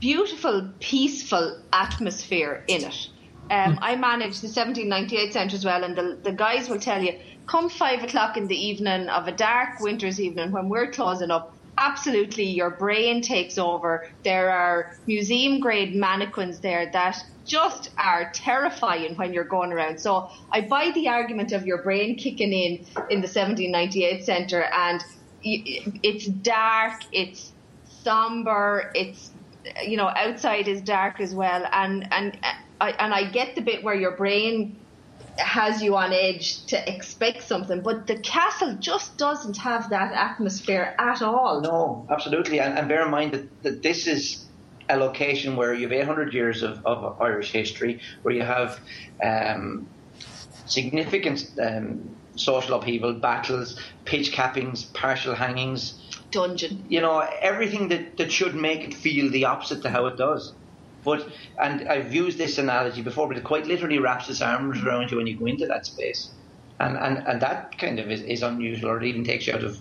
beautiful, 0.00 0.70
peaceful 0.80 1.60
atmosphere 1.72 2.64
in 2.66 2.84
it. 2.84 3.08
Um, 3.50 3.80
I 3.82 3.96
manage 3.96 4.40
the 4.40 4.46
1798 4.46 5.32
centre 5.32 5.56
as 5.56 5.64
well, 5.64 5.82
and 5.82 5.96
the, 5.96 6.16
the 6.22 6.30
guys 6.30 6.68
will 6.68 6.78
tell 6.78 7.02
you, 7.02 7.18
come 7.46 7.68
five 7.68 8.04
o'clock 8.04 8.36
in 8.36 8.46
the 8.46 8.56
evening 8.56 9.08
of 9.08 9.26
a 9.26 9.32
dark 9.32 9.80
winter's 9.80 10.20
evening 10.20 10.52
when 10.52 10.68
we're 10.68 10.92
closing 10.92 11.32
up, 11.32 11.52
absolutely 11.76 12.44
your 12.44 12.70
brain 12.70 13.22
takes 13.22 13.58
over. 13.58 14.08
There 14.22 14.50
are 14.50 14.96
museum 15.06 15.58
grade 15.58 15.96
mannequins 15.96 16.60
there 16.60 16.90
that 16.92 17.16
just 17.44 17.90
are 17.98 18.30
terrifying 18.32 19.16
when 19.16 19.32
you're 19.32 19.42
going 19.42 19.72
around. 19.72 19.98
So 19.98 20.30
I 20.52 20.60
buy 20.60 20.92
the 20.94 21.08
argument 21.08 21.50
of 21.50 21.66
your 21.66 21.82
brain 21.82 22.16
kicking 22.16 22.52
in 22.52 22.86
in 23.10 23.20
the 23.20 23.28
1798 23.28 24.24
Centre, 24.24 24.62
and 24.62 25.02
it's 25.42 26.26
dark, 26.26 27.00
it's 27.12 27.52
somber, 28.04 28.92
it's 28.94 29.30
you 29.84 29.96
know 29.96 30.08
outside 30.08 30.68
is 30.68 30.80
dark 30.82 31.20
as 31.20 31.34
well, 31.34 31.66
and 31.72 32.06
and 32.12 32.38
I 32.80 32.90
and 32.90 33.12
I 33.12 33.30
get 33.30 33.54
the 33.54 33.60
bit 33.60 33.84
where 33.84 33.94
your 33.94 34.16
brain 34.16 34.76
has 35.36 35.82
you 35.82 35.96
on 35.96 36.12
edge 36.12 36.64
to 36.66 36.92
expect 36.92 37.42
something, 37.42 37.80
but 37.80 38.06
the 38.06 38.18
castle 38.18 38.76
just 38.78 39.16
doesn't 39.16 39.56
have 39.56 39.90
that 39.90 40.12
atmosphere 40.12 40.94
at 40.98 41.22
all. 41.22 41.60
No, 41.60 42.06
absolutely, 42.10 42.60
and, 42.60 42.78
and 42.78 42.88
bear 42.88 43.04
in 43.04 43.10
mind 43.10 43.32
that, 43.32 43.62
that 43.62 43.82
this 43.82 44.06
is 44.06 44.44
a 44.88 44.96
location 44.96 45.56
where 45.56 45.72
you 45.72 45.82
have 45.82 45.92
800 45.92 46.34
years 46.34 46.62
of, 46.62 46.84
of 46.84 47.20
Irish 47.22 47.52
history, 47.52 48.00
where 48.22 48.34
you 48.34 48.42
have 48.42 48.80
um, 49.22 49.86
significant 50.66 51.50
um, 51.62 52.16
social 52.36 52.74
upheaval, 52.74 53.14
battles, 53.14 53.80
pitch 54.04 54.32
cappings, 54.32 54.92
partial 54.92 55.34
hangings. 55.34 55.98
Dungeon. 56.30 56.84
You 56.88 57.00
know, 57.00 57.18
everything 57.40 57.88
that, 57.88 58.16
that 58.18 58.32
should 58.32 58.54
make 58.54 58.80
it 58.82 58.94
feel 58.94 59.30
the 59.30 59.46
opposite 59.46 59.82
to 59.82 59.90
how 59.90 60.06
it 60.06 60.16
does. 60.16 60.52
But, 61.04 61.28
and 61.60 61.88
I've 61.88 62.14
used 62.14 62.38
this 62.38 62.58
analogy 62.58 63.02
before, 63.02 63.28
but 63.28 63.36
it 63.36 63.44
quite 63.44 63.66
literally 63.66 63.98
wraps 63.98 64.28
its 64.28 64.42
arms 64.42 64.82
around 64.82 65.10
you 65.10 65.16
when 65.16 65.26
you 65.26 65.36
go 65.36 65.46
into 65.46 65.66
that 65.66 65.86
space. 65.86 66.30
And, 66.78 66.96
and, 66.96 67.26
and 67.26 67.42
that 67.42 67.78
kind 67.78 67.98
of 67.98 68.10
is, 68.10 68.22
is 68.22 68.42
unusual, 68.42 68.90
or 68.90 69.02
it 69.02 69.06
even 69.06 69.24
takes 69.24 69.46
you 69.46 69.54
out 69.54 69.64
of 69.64 69.80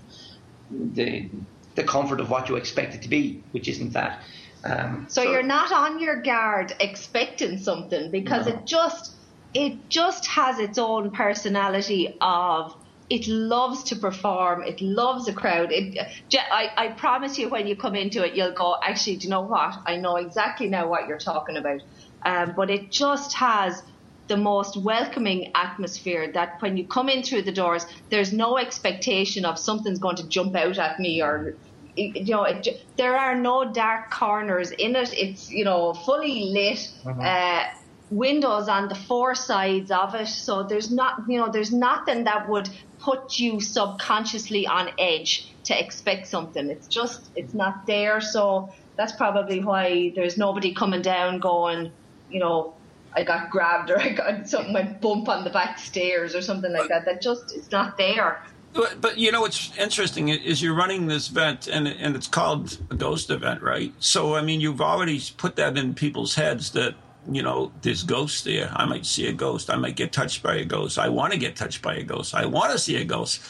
the, 0.72 1.30
the 1.76 1.84
comfort 1.84 2.20
of 2.20 2.30
what 2.30 2.50
you 2.50 2.56
expect 2.56 2.96
it 2.96 3.02
to 3.04 3.10
be, 3.10 3.44
which 3.52 3.68
isn't 3.68 3.94
that. 3.94 4.22
Um, 4.64 5.06
so, 5.08 5.24
so, 5.24 5.32
you're 5.32 5.44
not 5.44 5.72
on 5.72 6.00
your 6.00 6.22
guard 6.22 6.76
expecting 6.80 7.58
something 7.58 8.12
because 8.12 8.46
no. 8.46 8.54
it 8.54 8.66
just 8.66 9.14
it 9.54 9.90
just 9.90 10.26
has 10.28 10.60
its 10.60 10.78
own 10.78 11.12
personality 11.12 12.18
of 12.22 12.76
it 13.10 13.28
loves 13.28 13.84
to 13.84 13.96
perform 13.96 14.64
it 14.64 14.80
loves 14.82 15.28
a 15.28 15.34
crowd 15.34 15.72
it, 15.72 15.98
I, 16.34 16.70
I 16.78 16.88
promise 16.90 17.38
you 17.38 17.50
when 17.50 17.68
you 17.68 17.76
come 17.76 17.96
into 17.96 18.24
it 18.26 18.36
you'll 18.36 18.54
go 18.54 18.78
actually 18.84 19.18
do 19.18 19.26
you 19.26 19.30
know 19.30 19.42
what 19.42 19.76
I 19.86 19.98
know 19.98 20.16
exactly 20.16 20.70
now 20.70 20.88
what 20.88 21.08
you're 21.08 21.18
talking 21.18 21.58
about 21.58 21.82
um, 22.24 22.54
but 22.56 22.70
it 22.70 22.92
just 22.92 23.34
has 23.36 23.82
the 24.28 24.38
most 24.38 24.78
welcoming 24.78 25.52
atmosphere 25.56 26.32
that 26.34 26.62
when 26.62 26.78
you 26.78 26.88
come 26.88 27.10
in 27.10 27.24
through 27.24 27.42
the 27.42 27.52
doors 27.52 27.86
there's 28.10 28.32
no 28.32 28.58
expectation 28.58 29.46
of 29.46 29.58
something's 29.58 30.00
going 30.00 30.18
to 30.18 30.28
jump 30.28 30.56
out 30.56 30.78
at 30.78 31.00
me 31.00 31.22
or 31.22 31.56
you 32.00 32.34
know, 32.34 32.44
it, 32.44 32.86
there 32.98 33.18
are 33.18 33.36
no 33.36 33.72
dark 33.72 34.12
corners 34.12 34.72
in 34.72 34.96
it. 34.96 35.14
It's 35.14 35.52
you 35.52 35.66
know 35.66 35.94
fully 35.94 36.46
lit. 36.46 36.92
Mm-hmm. 37.04 37.22
Uh, 37.22 37.64
windows 38.12 38.68
on 38.68 38.90
the 38.90 38.96
four 38.96 39.36
sides 39.36 39.92
of 39.92 40.16
it, 40.16 40.28
so 40.28 40.64
there's 40.64 40.92
not 40.92 41.24
you 41.28 41.38
know 41.40 41.50
there's 41.52 41.72
nothing 41.72 42.24
that 42.26 42.50
would 42.50 42.70
put 43.00 43.40
you 43.40 43.60
subconsciously 43.62 44.68
on 44.68 44.90
edge 45.00 45.52
to 45.66 45.80
expect 45.80 46.28
something. 46.28 46.70
It's 46.70 46.88
just 46.88 47.30
it's 47.36 47.54
not 47.54 47.86
there. 47.86 48.22
So 48.22 48.74
that's 48.96 49.14
probably 49.14 49.64
why 49.64 50.12
there's 50.16 50.38
nobody 50.38 50.74
coming 50.74 51.02
down 51.02 51.40
going, 51.40 51.92
you 52.30 52.40
know, 52.40 52.74
I 53.14 53.24
got 53.24 53.50
grabbed 53.50 53.90
or 53.90 54.00
I 54.02 54.10
got 54.10 54.48
something 54.48 54.74
went 54.74 55.02
bump 55.02 55.30
on 55.30 55.44
the 55.44 55.50
back 55.50 55.80
stairs 55.80 56.36
or 56.36 56.42
something 56.42 56.72
like 56.72 56.90
that. 56.90 57.06
That 57.06 57.22
just 57.22 57.56
it's 57.56 57.72
not 57.72 57.98
there. 57.98 58.44
But, 58.72 59.02
but 59.02 59.18
you 59.18 59.32
know 59.32 59.42
what's 59.42 59.76
interesting 59.78 60.30
is 60.30 60.62
you're 60.62 60.76
running 60.76 61.08
this 61.08 61.30
event 61.30 61.68
and 61.68 61.88
and 61.88 62.16
it's 62.16 62.28
called 62.28 62.78
a 62.92 62.96
ghost 62.96 63.30
event, 63.30 63.62
right? 63.62 63.94
So 64.00 64.36
I 64.36 64.42
mean 64.42 64.62
you've 64.62 64.82
already 64.82 65.22
put 65.38 65.56
that 65.56 65.78
in 65.78 65.94
people's 65.94 66.36
heads 66.36 66.72
that 66.72 66.96
you 67.28 67.42
know 67.42 67.72
there's 67.82 68.04
ghosts 68.04 68.44
there. 68.44 68.72
I 68.74 68.86
might 68.86 69.06
see 69.06 69.28
a 69.28 69.34
ghost. 69.34 69.70
I 69.70 69.76
might 69.76 69.96
get 69.96 70.12
touched 70.12 70.44
by 70.44 70.56
a 70.56 70.66
ghost. 70.66 70.98
I 70.98 71.10
want 71.10 71.34
to 71.34 71.40
get 71.40 71.56
touched 71.56 71.82
by 71.82 71.96
a 71.96 72.04
ghost. 72.04 72.34
I 72.34 72.46
want 72.46 72.72
to 72.72 72.80
see 72.80 72.96
a 72.98 73.06
ghost. 73.06 73.42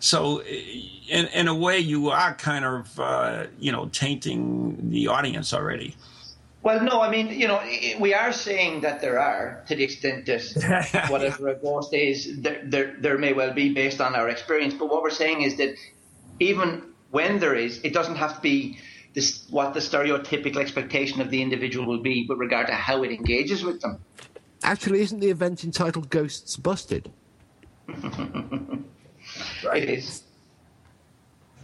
So 0.00 0.42
in 0.42 1.26
in 1.28 1.48
a 1.48 1.54
way 1.54 1.78
you 1.78 2.10
are 2.10 2.34
kind 2.34 2.64
of 2.64 3.00
uh, 3.00 3.46
you 3.58 3.72
know 3.72 3.86
tainting 3.86 4.90
the 4.90 5.08
audience 5.08 5.52
already. 5.54 5.96
Well, 6.64 6.82
no, 6.82 7.02
I 7.02 7.10
mean, 7.10 7.28
you 7.28 7.46
know, 7.46 7.60
we 8.00 8.14
are 8.14 8.32
saying 8.32 8.80
that 8.80 9.02
there 9.02 9.18
are, 9.18 9.62
to 9.68 9.76
the 9.76 9.84
extent 9.84 10.24
that 10.24 11.06
whatever 11.10 11.48
a 11.48 11.56
ghost 11.56 11.92
is, 11.92 12.40
there, 12.40 12.62
there, 12.64 12.96
there 13.00 13.18
may 13.18 13.34
well 13.34 13.52
be 13.52 13.74
based 13.74 14.00
on 14.00 14.14
our 14.14 14.30
experience. 14.30 14.72
But 14.72 14.88
what 14.88 15.02
we're 15.02 15.10
saying 15.10 15.42
is 15.42 15.58
that 15.58 15.76
even 16.40 16.94
when 17.10 17.38
there 17.38 17.54
is, 17.54 17.80
it 17.84 17.92
doesn't 17.92 18.16
have 18.16 18.36
to 18.36 18.40
be 18.40 18.78
this, 19.14 19.46
what 19.50 19.74
the 19.74 19.80
stereotypical 19.80 20.56
expectation 20.58 21.20
of 21.20 21.30
the 21.30 21.40
individual 21.40 21.86
will 21.86 22.02
be 22.02 22.26
with 22.28 22.38
regard 22.38 22.66
to 22.66 22.74
how 22.74 23.02
it 23.02 23.10
engages 23.10 23.64
with 23.64 23.80
them. 23.80 23.98
Actually, 24.62 25.00
isn't 25.00 25.20
the 25.20 25.30
event 25.30 25.64
entitled 25.64 26.10
Ghosts 26.10 26.56
Busted? 26.56 27.10
right. 27.88 29.82
It 29.82 29.88
is. 29.88 30.22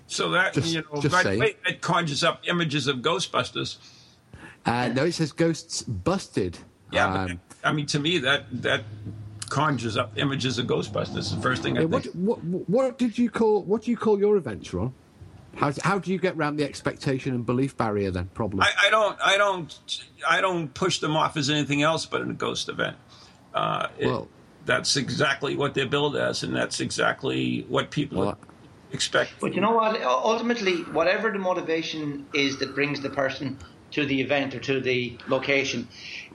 So 0.07 0.31
that, 0.31 0.55
just, 0.55 0.75
you 0.75 0.83
know, 0.83 1.01
right 1.03 1.27
away, 1.27 1.57
it 1.67 1.81
conjures 1.81 2.25
up 2.25 2.43
images 2.49 2.89
of 2.89 2.97
Ghostbusters. 2.97 3.77
Uh, 4.67 4.89
no, 4.89 5.05
it 5.05 5.13
says 5.13 5.33
ghosts 5.33 5.83
busted. 5.83 6.59
Yeah, 6.93 7.07
um, 7.07 7.41
I 7.65 7.73
mean, 7.73 7.87
to 7.87 7.99
me, 7.99 8.19
that 8.19 8.45
that 8.63 8.83
conjures 9.49 9.97
up 9.97 10.13
images 10.17 10.59
of 10.59 10.67
Ghostbusters. 10.67 11.35
The 11.35 11.41
first 11.41 11.63
thing 11.63 11.79
I 11.79 11.85
what, 11.85 12.03
think. 12.03 12.15
What, 12.17 12.39
what 12.69 12.99
did 12.99 13.17
you 13.17 13.31
call? 13.31 13.63
What 13.63 13.83
do 13.83 13.91
you 13.91 13.97
call 13.97 14.19
your 14.19 14.37
event, 14.37 14.73
Ron? 14.73 14.93
How, 15.57 15.73
how 15.83 15.99
do 15.99 16.13
you 16.13 16.19
get 16.19 16.37
around 16.37 16.57
the 16.57 16.65
expectation 16.65 17.35
and 17.35 17.45
belief 17.45 17.77
barrier 17.77 18.11
then? 18.11 18.27
Problem. 18.29 18.63
I, 18.63 18.87
I 18.87 18.91
don't. 18.91 19.19
I 19.21 19.37
don't. 19.37 20.05
I 20.29 20.41
don't 20.41 20.73
push 20.73 21.01
them 21.01 21.17
off 21.17 21.37
as 21.37 21.51
anything 21.51 21.83
else 21.83 22.07
but 22.07 22.23
a 22.23 22.33
ghost 22.33 22.69
event. 22.69 22.97
Uh, 23.55 23.89
it, 23.99 24.07
well, 24.07 24.29
that's 24.65 24.97
exactly 24.97 25.57
what 25.57 25.75
they're 25.75 25.87
billed 25.87 26.17
as, 26.17 26.43
and 26.43 26.55
that's 26.55 26.81
exactly 26.81 27.67
what 27.69 27.91
people 27.91 28.21
well, 28.21 28.39
expect. 28.93 29.33
But 29.41 29.55
you 29.55 29.61
know 29.61 29.73
what? 29.73 30.01
Ultimately, 30.03 30.83
whatever 30.85 31.31
the 31.31 31.39
motivation 31.39 32.27
is 32.33 32.59
that 32.59 32.75
brings 32.75 33.01
the 33.01 33.11
person 33.11 33.59
to 33.93 34.07
the 34.07 34.21
event 34.21 34.55
or 34.55 34.61
to 34.61 34.81
the 34.81 35.19
location, 35.29 35.89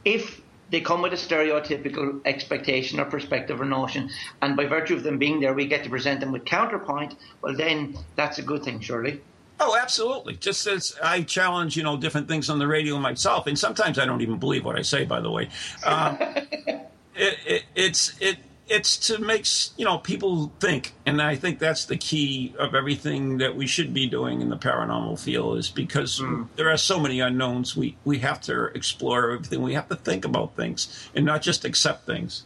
if 0.03 0.41
they 0.71 0.81
come 0.81 1.01
with 1.01 1.13
a 1.13 1.15
stereotypical 1.15 2.21
expectation 2.25 2.99
or 2.99 3.05
perspective 3.05 3.61
or 3.61 3.65
notion, 3.65 4.09
and 4.41 4.57
by 4.57 4.65
virtue 4.65 4.95
of 4.95 5.03
them 5.03 5.17
being 5.17 5.39
there, 5.39 5.53
we 5.53 5.67
get 5.67 5.83
to 5.83 5.89
present 5.89 6.19
them 6.19 6.31
with 6.31 6.45
counterpoint, 6.45 7.15
well, 7.41 7.55
then 7.55 7.97
that's 8.15 8.39
a 8.39 8.41
good 8.41 8.63
thing, 8.63 8.79
surely. 8.79 9.21
Oh, 9.59 9.77
absolutely. 9.79 10.35
Just 10.35 10.67
as 10.67 10.97
I 11.01 11.21
challenge, 11.21 11.77
you 11.77 11.83
know, 11.83 11.95
different 11.95 12.27
things 12.27 12.49
on 12.49 12.59
the 12.59 12.67
radio 12.67 12.97
myself, 12.97 13.47
and 13.47 13.57
sometimes 13.57 13.97
I 13.97 14.05
don't 14.05 14.21
even 14.21 14.37
believe 14.37 14.65
what 14.65 14.77
I 14.77 14.81
say. 14.81 15.05
By 15.05 15.21
the 15.21 15.31
way, 15.31 15.49
um, 15.85 16.17
it, 16.21 16.89
it, 17.15 17.63
it's 17.73 18.19
it 18.19 18.37
it's 18.67 18.97
to 19.07 19.19
make 19.19 19.45
you 19.77 19.85
know 19.85 19.97
people 19.97 20.51
think, 20.59 20.93
and 21.05 21.21
I 21.21 21.35
think 21.35 21.59
that's 21.59 21.85
the 21.85 21.97
key 21.97 22.53
of 22.57 22.73
everything 22.73 23.37
that 23.37 23.55
we 23.55 23.67
should 23.67 23.93
be 23.93 24.07
doing 24.07 24.41
in 24.41 24.49
the 24.49 24.57
paranormal 24.57 25.19
field. 25.19 25.57
Is 25.57 25.69
because 25.69 26.19
mm. 26.19 26.47
there 26.55 26.69
are 26.69 26.77
so 26.77 26.99
many 26.99 27.19
unknowns. 27.19 27.75
We 27.75 27.97
we 28.05 28.19
have 28.19 28.41
to 28.41 28.65
explore 28.67 29.31
everything. 29.31 29.61
We 29.61 29.73
have 29.73 29.89
to 29.89 29.95
think 29.95 30.25
about 30.25 30.55
things 30.55 31.09
and 31.13 31.25
not 31.25 31.41
just 31.41 31.65
accept 31.65 32.05
things. 32.05 32.43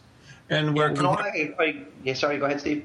And 0.48 0.76
we're 0.76 0.88
yeah, 0.88 1.00
no, 1.00 1.10
I, 1.10 1.54
I, 1.58 1.82
yeah, 2.02 2.14
sorry, 2.14 2.38
go 2.38 2.46
ahead, 2.46 2.60
Steve. 2.60 2.84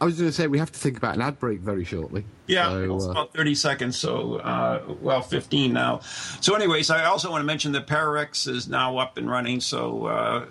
I 0.00 0.04
was 0.06 0.16
going 0.16 0.28
to 0.28 0.32
say 0.32 0.46
we 0.46 0.58
have 0.58 0.72
to 0.72 0.78
think 0.78 0.96
about 0.96 1.14
an 1.14 1.22
ad 1.22 1.38
break 1.38 1.60
very 1.60 1.84
shortly. 1.84 2.24
Yeah, 2.46 2.68
so, 2.68 2.96
it's 2.96 3.06
uh, 3.06 3.10
about 3.10 3.32
30 3.32 3.54
seconds. 3.54 3.96
So, 3.96 4.36
uh, 4.36 4.82
well, 5.00 5.22
15 5.22 5.72
now. 5.72 6.00
So, 6.40 6.54
anyways, 6.54 6.90
I 6.90 7.04
also 7.04 7.30
want 7.30 7.42
to 7.42 7.46
mention 7.46 7.72
that 7.72 7.86
Pararex 7.86 8.48
is 8.48 8.68
now 8.68 8.98
up 8.98 9.16
and 9.16 9.30
running. 9.30 9.60
So, 9.60 10.06
uh, 10.06 10.46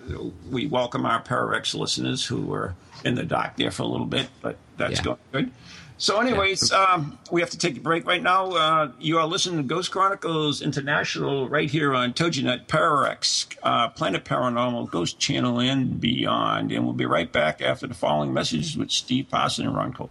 we 0.50 0.66
welcome 0.66 1.06
our 1.06 1.22
Pararex 1.22 1.74
listeners 1.74 2.24
who 2.24 2.42
were 2.42 2.74
in 3.04 3.14
the 3.14 3.24
dock 3.24 3.56
there 3.56 3.70
for 3.70 3.82
a 3.82 3.86
little 3.86 4.06
bit, 4.06 4.28
but 4.40 4.56
that's 4.76 4.98
yeah. 4.98 5.04
going 5.04 5.18
good. 5.32 5.50
So, 5.96 6.20
anyways, 6.20 6.72
um, 6.72 7.18
we 7.30 7.40
have 7.40 7.50
to 7.50 7.58
take 7.58 7.76
a 7.76 7.80
break 7.80 8.04
right 8.04 8.22
now. 8.22 8.50
Uh, 8.50 8.92
you 8.98 9.16
are 9.18 9.26
listening 9.26 9.58
to 9.58 9.62
Ghost 9.62 9.92
Chronicles 9.92 10.60
International 10.60 11.48
right 11.48 11.70
here 11.70 11.94
on 11.94 12.12
TogiNet 12.12 12.66
Pararex, 12.66 13.46
uh, 13.62 13.88
Planet 13.90 14.24
Paranormal, 14.24 14.90
Ghost 14.90 15.20
Channel, 15.20 15.60
and 15.60 16.00
beyond. 16.00 16.72
And 16.72 16.84
we'll 16.84 16.94
be 16.94 17.06
right 17.06 17.30
back 17.30 17.62
after 17.62 17.86
the 17.86 17.94
following 17.94 18.32
messages 18.32 18.76
with 18.76 18.90
Steve 18.90 19.28
Parson 19.30 19.66
and 19.66 19.76
Ron 19.76 19.92
Cole. 19.92 20.10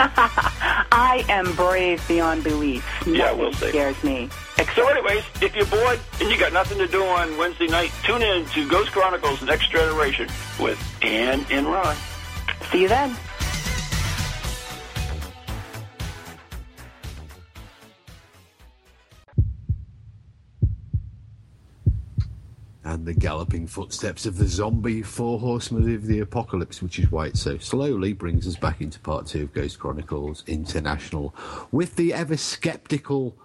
I 0.92 1.24
am 1.28 1.54
brave 1.54 2.06
beyond 2.08 2.42
belief. 2.42 2.84
Yeah, 3.06 3.32
we'll 3.32 3.52
see. 3.52 3.68
scares 3.68 4.02
me. 4.02 4.30
So, 4.74 4.88
anyways, 4.88 5.24
if 5.42 5.54
you're 5.54 5.66
bored 5.66 5.98
and 6.20 6.30
you 6.30 6.38
got 6.38 6.52
nothing 6.52 6.78
to 6.78 6.86
do 6.86 7.02
on 7.04 7.36
Wednesday 7.36 7.66
night, 7.66 7.92
tune 8.04 8.22
in 8.22 8.46
to 8.46 8.68
Ghost 8.68 8.92
Chronicles 8.92 9.42
Next 9.42 9.70
Generation 9.70 10.28
with 10.58 10.78
Ann 11.02 11.44
and 11.50 11.66
Ron. 11.66 11.96
See 12.70 12.82
you 12.82 12.88
then. 12.88 13.16
And 22.90 23.06
the 23.06 23.14
galloping 23.14 23.68
footsteps 23.68 24.26
of 24.26 24.36
the 24.36 24.48
zombie 24.48 25.00
four 25.00 25.38
horsemen 25.38 25.94
of 25.94 26.06
the 26.06 26.18
apocalypse, 26.18 26.82
which 26.82 26.98
is 26.98 27.08
why 27.12 27.26
it 27.26 27.36
so 27.36 27.56
slowly 27.56 28.12
brings 28.12 28.48
us 28.48 28.56
back 28.56 28.80
into 28.80 28.98
part 28.98 29.28
two 29.28 29.44
of 29.44 29.54
Ghost 29.54 29.78
Chronicles 29.78 30.42
International 30.48 31.32
with 31.70 31.94
the 31.94 32.12
ever 32.12 32.36
skeptical 32.36 33.36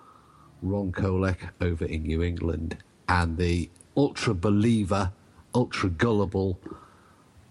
Ron 0.64 0.92
Kolek 0.92 1.50
over 1.62 1.86
in 1.86 2.04
New 2.04 2.24
England 2.24 2.78
and 3.08 3.38
the 3.38 3.70
ultra 3.96 4.34
believer, 4.34 5.12
ultra 5.54 5.90
gullible 5.90 6.60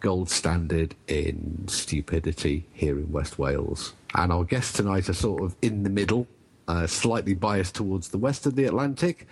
gold 0.00 0.28
standard 0.28 0.96
in 1.06 1.64
stupidity 1.68 2.66
here 2.72 2.98
in 2.98 3.12
West 3.12 3.38
Wales. 3.38 3.94
And 4.16 4.32
our 4.32 4.42
guests 4.42 4.72
tonight 4.72 5.08
are 5.08 5.14
sort 5.14 5.44
of 5.44 5.54
in 5.62 5.84
the 5.84 5.90
middle, 5.90 6.26
uh, 6.66 6.88
slightly 6.88 7.34
biased 7.34 7.76
towards 7.76 8.08
the 8.08 8.18
west 8.18 8.46
of 8.46 8.56
the 8.56 8.64
Atlantic, 8.64 9.28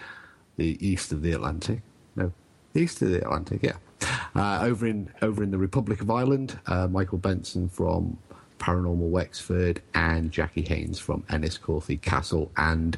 the 0.57 0.79
east 0.87 1.11
of 1.11 1.23
the 1.23 1.33
Atlantic. 1.33 1.83
No, 2.15 2.33
east 2.75 3.03
of 3.03 3.11
the 3.11 3.19
Atlantic, 3.19 3.63
yeah. 3.63 3.77
Uh, 4.35 4.61
over 4.63 4.87
in 4.87 5.11
over 5.23 5.43
in 5.43 5.51
the 5.51 5.59
Republic 5.59 6.01
of 6.01 6.11
Ireland, 6.11 6.59
uh, 6.67 6.89
Michael 6.89 7.19
Benson 7.19 7.69
from 7.69 8.19
Paranormal 8.59 9.11
Wexford 9.11 9.83
and 9.93 10.31
Jackie 10.31 10.63
Haynes 10.63 10.99
from 10.99 11.25
Enniscorthy 11.29 12.01
Castle 12.01 12.51
and 12.57 12.97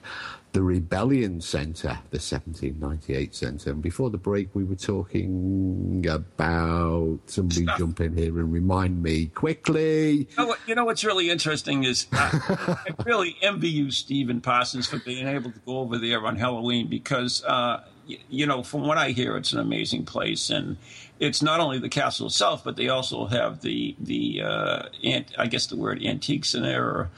the 0.52 0.62
Rebellion 0.62 1.40
Centre, 1.40 1.98
the 2.10 2.18
1798 2.18 3.34
Centre. 3.34 3.70
And 3.70 3.82
before 3.82 4.10
the 4.10 4.18
break, 4.18 4.54
we 4.54 4.62
were 4.62 4.76
talking 4.76 6.06
about 6.08 7.18
somebody 7.26 7.66
jump 7.76 8.00
in 8.00 8.16
here 8.16 8.38
and 8.38 8.52
remind 8.52 9.02
me 9.02 9.26
quickly. 9.26 10.28
You 10.30 10.36
know, 10.38 10.46
what, 10.46 10.58
you 10.66 10.74
know 10.74 10.84
what's 10.84 11.04
really 11.04 11.30
interesting 11.30 11.84
is 11.84 12.06
uh, 12.12 12.30
I 12.68 12.94
really 13.04 13.36
envy 13.42 13.70
you, 13.70 13.90
Stephen 13.90 14.40
Parsons, 14.40 14.86
for 14.86 14.98
being 14.98 15.26
able 15.26 15.50
to 15.50 15.58
go 15.60 15.78
over 15.78 15.98
there 15.98 16.24
on 16.24 16.36
Halloween 16.36 16.88
because, 16.88 17.42
uh, 17.42 17.82
you 18.06 18.46
know, 18.46 18.62
from 18.62 18.86
what 18.86 18.98
I 18.98 19.10
hear, 19.10 19.36
it's 19.36 19.52
an 19.52 19.60
amazing 19.60 20.04
place, 20.04 20.50
and 20.50 20.76
it's 21.20 21.42
not 21.42 21.60
only 21.60 21.78
the 21.78 21.88
castle 21.88 22.26
itself, 22.26 22.62
but 22.64 22.76
they 22.76 22.88
also 22.88 23.26
have 23.26 23.60
the 23.62 23.94
the 23.98 24.42
uh, 24.42 24.82
ant, 25.02 25.32
I 25.38 25.46
guess 25.46 25.66
the 25.66 25.76
word 25.76 26.02
antiques 26.04 26.54
in 26.54 26.62
there, 26.62 26.84
or, 26.84 27.10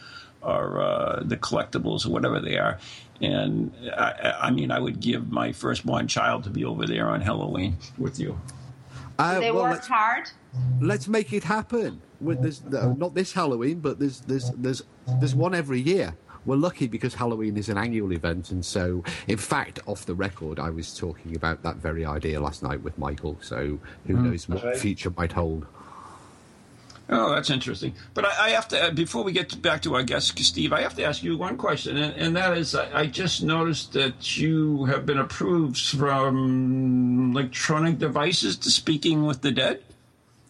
or 0.42 0.80
uh, 0.80 1.22
the 1.24 1.36
collectibles, 1.36 2.06
or 2.06 2.10
whatever 2.10 2.40
they 2.40 2.58
are. 2.58 2.78
And 3.20 3.72
I, 3.96 4.34
I 4.42 4.50
mean, 4.50 4.70
I 4.70 4.78
would 4.78 5.00
give 5.00 5.30
my 5.32 5.52
firstborn 5.52 6.06
child 6.06 6.44
to 6.44 6.50
be 6.50 6.64
over 6.64 6.86
there 6.86 7.08
on 7.08 7.22
Halloween 7.22 7.78
with 7.96 8.20
you. 8.20 8.38
Uh, 9.18 9.40
they 9.40 9.50
well, 9.50 9.62
work 9.64 9.72
let's- 9.72 9.86
hard. 9.86 10.30
let's 10.80 11.08
make 11.08 11.32
it 11.32 11.44
happen. 11.44 12.02
With 12.20 12.42
this, 12.42 12.62
no, 12.64 12.94
not 12.94 13.14
this 13.14 13.32
Halloween, 13.32 13.80
but 13.80 13.98
there's 13.98 14.20
there's 14.20 14.50
there's 14.52 14.82
there's 15.20 15.34
one 15.34 15.54
every 15.54 15.80
year. 15.80 16.16
We're 16.46 16.56
lucky 16.56 16.86
because 16.86 17.14
Halloween 17.14 17.56
is 17.56 17.68
an 17.68 17.76
annual 17.76 18.12
event, 18.12 18.50
and 18.52 18.64
so 18.64 19.02
in 19.26 19.36
fact, 19.36 19.80
off 19.86 20.06
the 20.06 20.14
record, 20.14 20.58
I 20.60 20.70
was 20.70 20.96
talking 20.96 21.34
about 21.34 21.62
that 21.64 21.76
very 21.76 22.04
idea 22.06 22.40
last 22.40 22.62
night 22.62 22.82
with 22.82 22.96
Michael. 22.98 23.36
So 23.42 23.78
who 24.06 24.14
Mm. 24.14 24.22
knows 24.22 24.48
what 24.48 24.62
That's 24.62 24.64
right. 24.66 24.76
future 24.78 25.12
might 25.16 25.32
hold. 25.32 25.66
Oh, 27.08 27.30
that's 27.32 27.50
interesting. 27.50 27.94
But 28.14 28.24
I, 28.24 28.46
I 28.46 28.50
have 28.50 28.66
to, 28.68 28.86
uh, 28.86 28.90
before 28.90 29.22
we 29.22 29.30
get 29.32 29.62
back 29.62 29.82
to 29.82 29.94
our 29.94 30.02
guest, 30.02 30.36
Steve, 30.40 30.72
I 30.72 30.80
have 30.82 30.94
to 30.96 31.04
ask 31.04 31.22
you 31.22 31.36
one 31.36 31.56
question, 31.56 31.96
and, 31.96 32.12
and 32.16 32.36
that 32.36 32.56
is 32.58 32.74
I, 32.74 33.00
I 33.00 33.06
just 33.06 33.42
noticed 33.44 33.92
that 33.92 34.36
you 34.36 34.84
have 34.86 35.06
been 35.06 35.18
approved 35.18 35.78
from 35.78 37.30
electronic 37.32 37.98
devices 37.98 38.56
to 38.58 38.70
speaking 38.70 39.24
with 39.24 39.42
the 39.42 39.52
dead. 39.52 39.82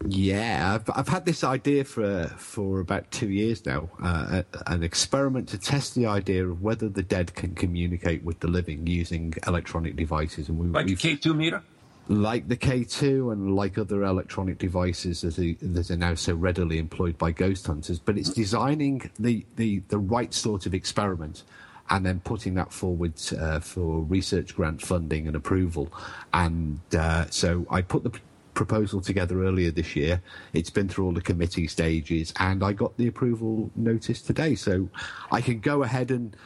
Yeah, 0.04 0.74
I've, 0.74 0.90
I've 0.94 1.08
had 1.08 1.24
this 1.24 1.42
idea 1.42 1.84
for 1.84 2.26
for 2.36 2.80
about 2.80 3.10
two 3.10 3.30
years 3.30 3.64
now. 3.64 3.88
Uh, 4.02 4.42
an 4.66 4.82
experiment 4.82 5.48
to 5.48 5.58
test 5.58 5.94
the 5.94 6.06
idea 6.06 6.46
of 6.46 6.62
whether 6.62 6.88
the 6.88 7.02
dead 7.02 7.34
can 7.34 7.54
communicate 7.54 8.22
with 8.22 8.40
the 8.40 8.48
living 8.48 8.86
using 8.86 9.34
electronic 9.46 9.96
devices, 9.96 10.48
and 10.48 10.58
we, 10.58 10.66
Like 10.66 10.84
a 10.84 10.88
we've 10.88 10.98
K2 10.98 11.34
meter? 11.34 11.62
like 12.08 12.46
the 12.48 12.56
K2 12.56 13.32
and 13.32 13.56
like 13.56 13.78
other 13.78 14.04
electronic 14.04 14.58
devices 14.58 15.22
that 15.22 15.38
are, 15.38 15.54
that 15.66 15.90
are 15.90 15.96
now 15.96 16.14
so 16.14 16.34
readily 16.34 16.78
employed 16.78 17.18
by 17.18 17.32
ghost 17.32 17.66
hunters, 17.66 17.98
but 17.98 18.16
it's 18.16 18.30
designing 18.30 19.10
the, 19.18 19.44
the, 19.56 19.82
the 19.88 19.98
right 19.98 20.32
sort 20.32 20.66
of 20.66 20.74
experiment 20.74 21.42
and 21.90 22.06
then 22.06 22.20
putting 22.20 22.54
that 22.54 22.72
forward 22.72 23.14
uh, 23.40 23.58
for 23.60 24.02
research 24.02 24.54
grant 24.54 24.82
funding 24.82 25.26
and 25.26 25.36
approval. 25.36 25.92
And 26.32 26.80
uh, 26.96 27.26
so 27.30 27.66
I 27.70 27.82
put 27.82 28.04
the 28.04 28.12
proposal 28.56 29.00
together 29.00 29.44
earlier 29.44 29.70
this 29.70 29.94
year. 29.94 30.20
It's 30.52 30.70
been 30.70 30.88
through 30.88 31.04
all 31.04 31.12
the 31.12 31.20
committee 31.20 31.68
stages, 31.68 32.32
and 32.40 32.64
I 32.64 32.72
got 32.72 32.96
the 32.96 33.06
approval 33.06 33.70
notice 33.76 34.20
today. 34.20 34.56
So 34.56 34.88
I 35.30 35.40
can 35.40 35.60
go 35.60 35.84
ahead 35.84 36.10
and 36.10 36.36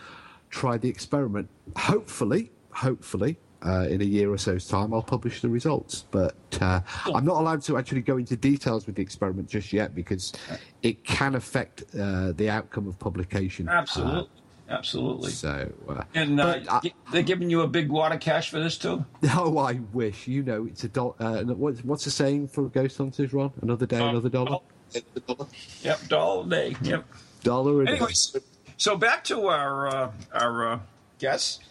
try 0.51 0.77
the 0.77 0.89
experiment. 0.91 1.49
Hopefully, 1.77 2.51
hopefully, 2.73 3.39
uh, 3.65 3.87
in 3.89 4.01
a 4.01 4.05
year 4.05 4.31
or 4.31 4.39
so's 4.39 4.67
time, 4.67 4.93
I'll 4.93 5.03
publish 5.03 5.41
the 5.41 5.49
results. 5.49 6.05
But 6.11 6.35
uh, 6.61 6.81
I'm 7.15 7.25
not 7.25 7.37
allowed 7.37 7.63
to 7.63 7.79
actually 7.79 8.03
go 8.03 8.19
into 8.19 8.37
details 8.37 8.87
with 8.87 8.97
the 8.97 9.03
experiment 9.03 9.49
just 9.49 9.73
yet 9.73 9.95
because 9.95 10.33
it 10.83 11.05
can 11.05 11.35
affect 11.37 11.85
uh, 11.99 12.33
the 12.33 12.51
outcome 12.51 12.89
of 12.89 12.99
publication. 12.99 13.69
Absolutely. 13.69 14.29
Absolutely. 14.71 15.33
So, 15.33 15.73
uh, 15.89 16.05
And 16.15 16.41
uh, 16.41 16.61
but 16.61 16.73
I- 16.87 16.93
they're 17.13 17.23
giving 17.23 17.51
you 17.51 17.63
a 17.63 17.67
big 17.67 17.91
wad 17.91 18.13
of 18.13 18.21
cash 18.21 18.51
for 18.51 18.61
this, 18.61 18.79
too? 18.79 19.05
oh, 19.35 19.59
I 19.59 19.81
wish. 19.93 20.29
You 20.29 20.43
know, 20.45 20.67
it's 20.67 20.85
a 20.85 20.89
dollar. 20.89 21.15
Uh, 21.19 21.43
what's, 21.43 21.83
what's 21.85 22.05
the 22.05 22.11
saying 22.13 22.49
for 22.49 22.69
ghost 22.69 22.97
hunters, 22.99 23.33
Ron? 23.33 23.53
Another 23.63 23.87
day, 23.87 23.97
another 23.97 24.29
dollar. 24.29 24.59
dollar. 25.27 25.47
Yep, 25.83 26.09
dollar 26.09 26.47
a 26.47 26.49
day. 26.49 26.77
Yep. 26.83 27.05
Dollar 27.43 27.83
a 27.83 27.87
day. 27.87 27.93
Anyways, 27.97 28.37
so 28.77 28.97
back 28.97 29.25
to 29.25 29.47
our 29.49 29.89
uh, 29.89 30.11
our 30.33 30.69
uh, 30.73 30.79
guest, 31.19 31.63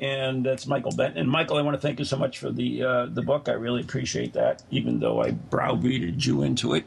and 0.00 0.44
that's 0.44 0.66
Michael 0.66 0.92
Benson. 0.92 1.18
And 1.18 1.28
Michael, 1.30 1.56
I 1.56 1.62
want 1.62 1.74
to 1.74 1.80
thank 1.80 1.98
you 1.98 2.04
so 2.04 2.16
much 2.16 2.38
for 2.38 2.50
the 2.50 2.82
uh, 2.82 3.06
the 3.06 3.22
book. 3.22 3.48
I 3.48 3.52
really 3.52 3.80
appreciate 3.80 4.32
that, 4.34 4.62
even 4.70 5.00
though 5.00 5.22
I 5.22 5.32
browbeated 5.32 6.24
you 6.24 6.42
into 6.42 6.74
it. 6.74 6.84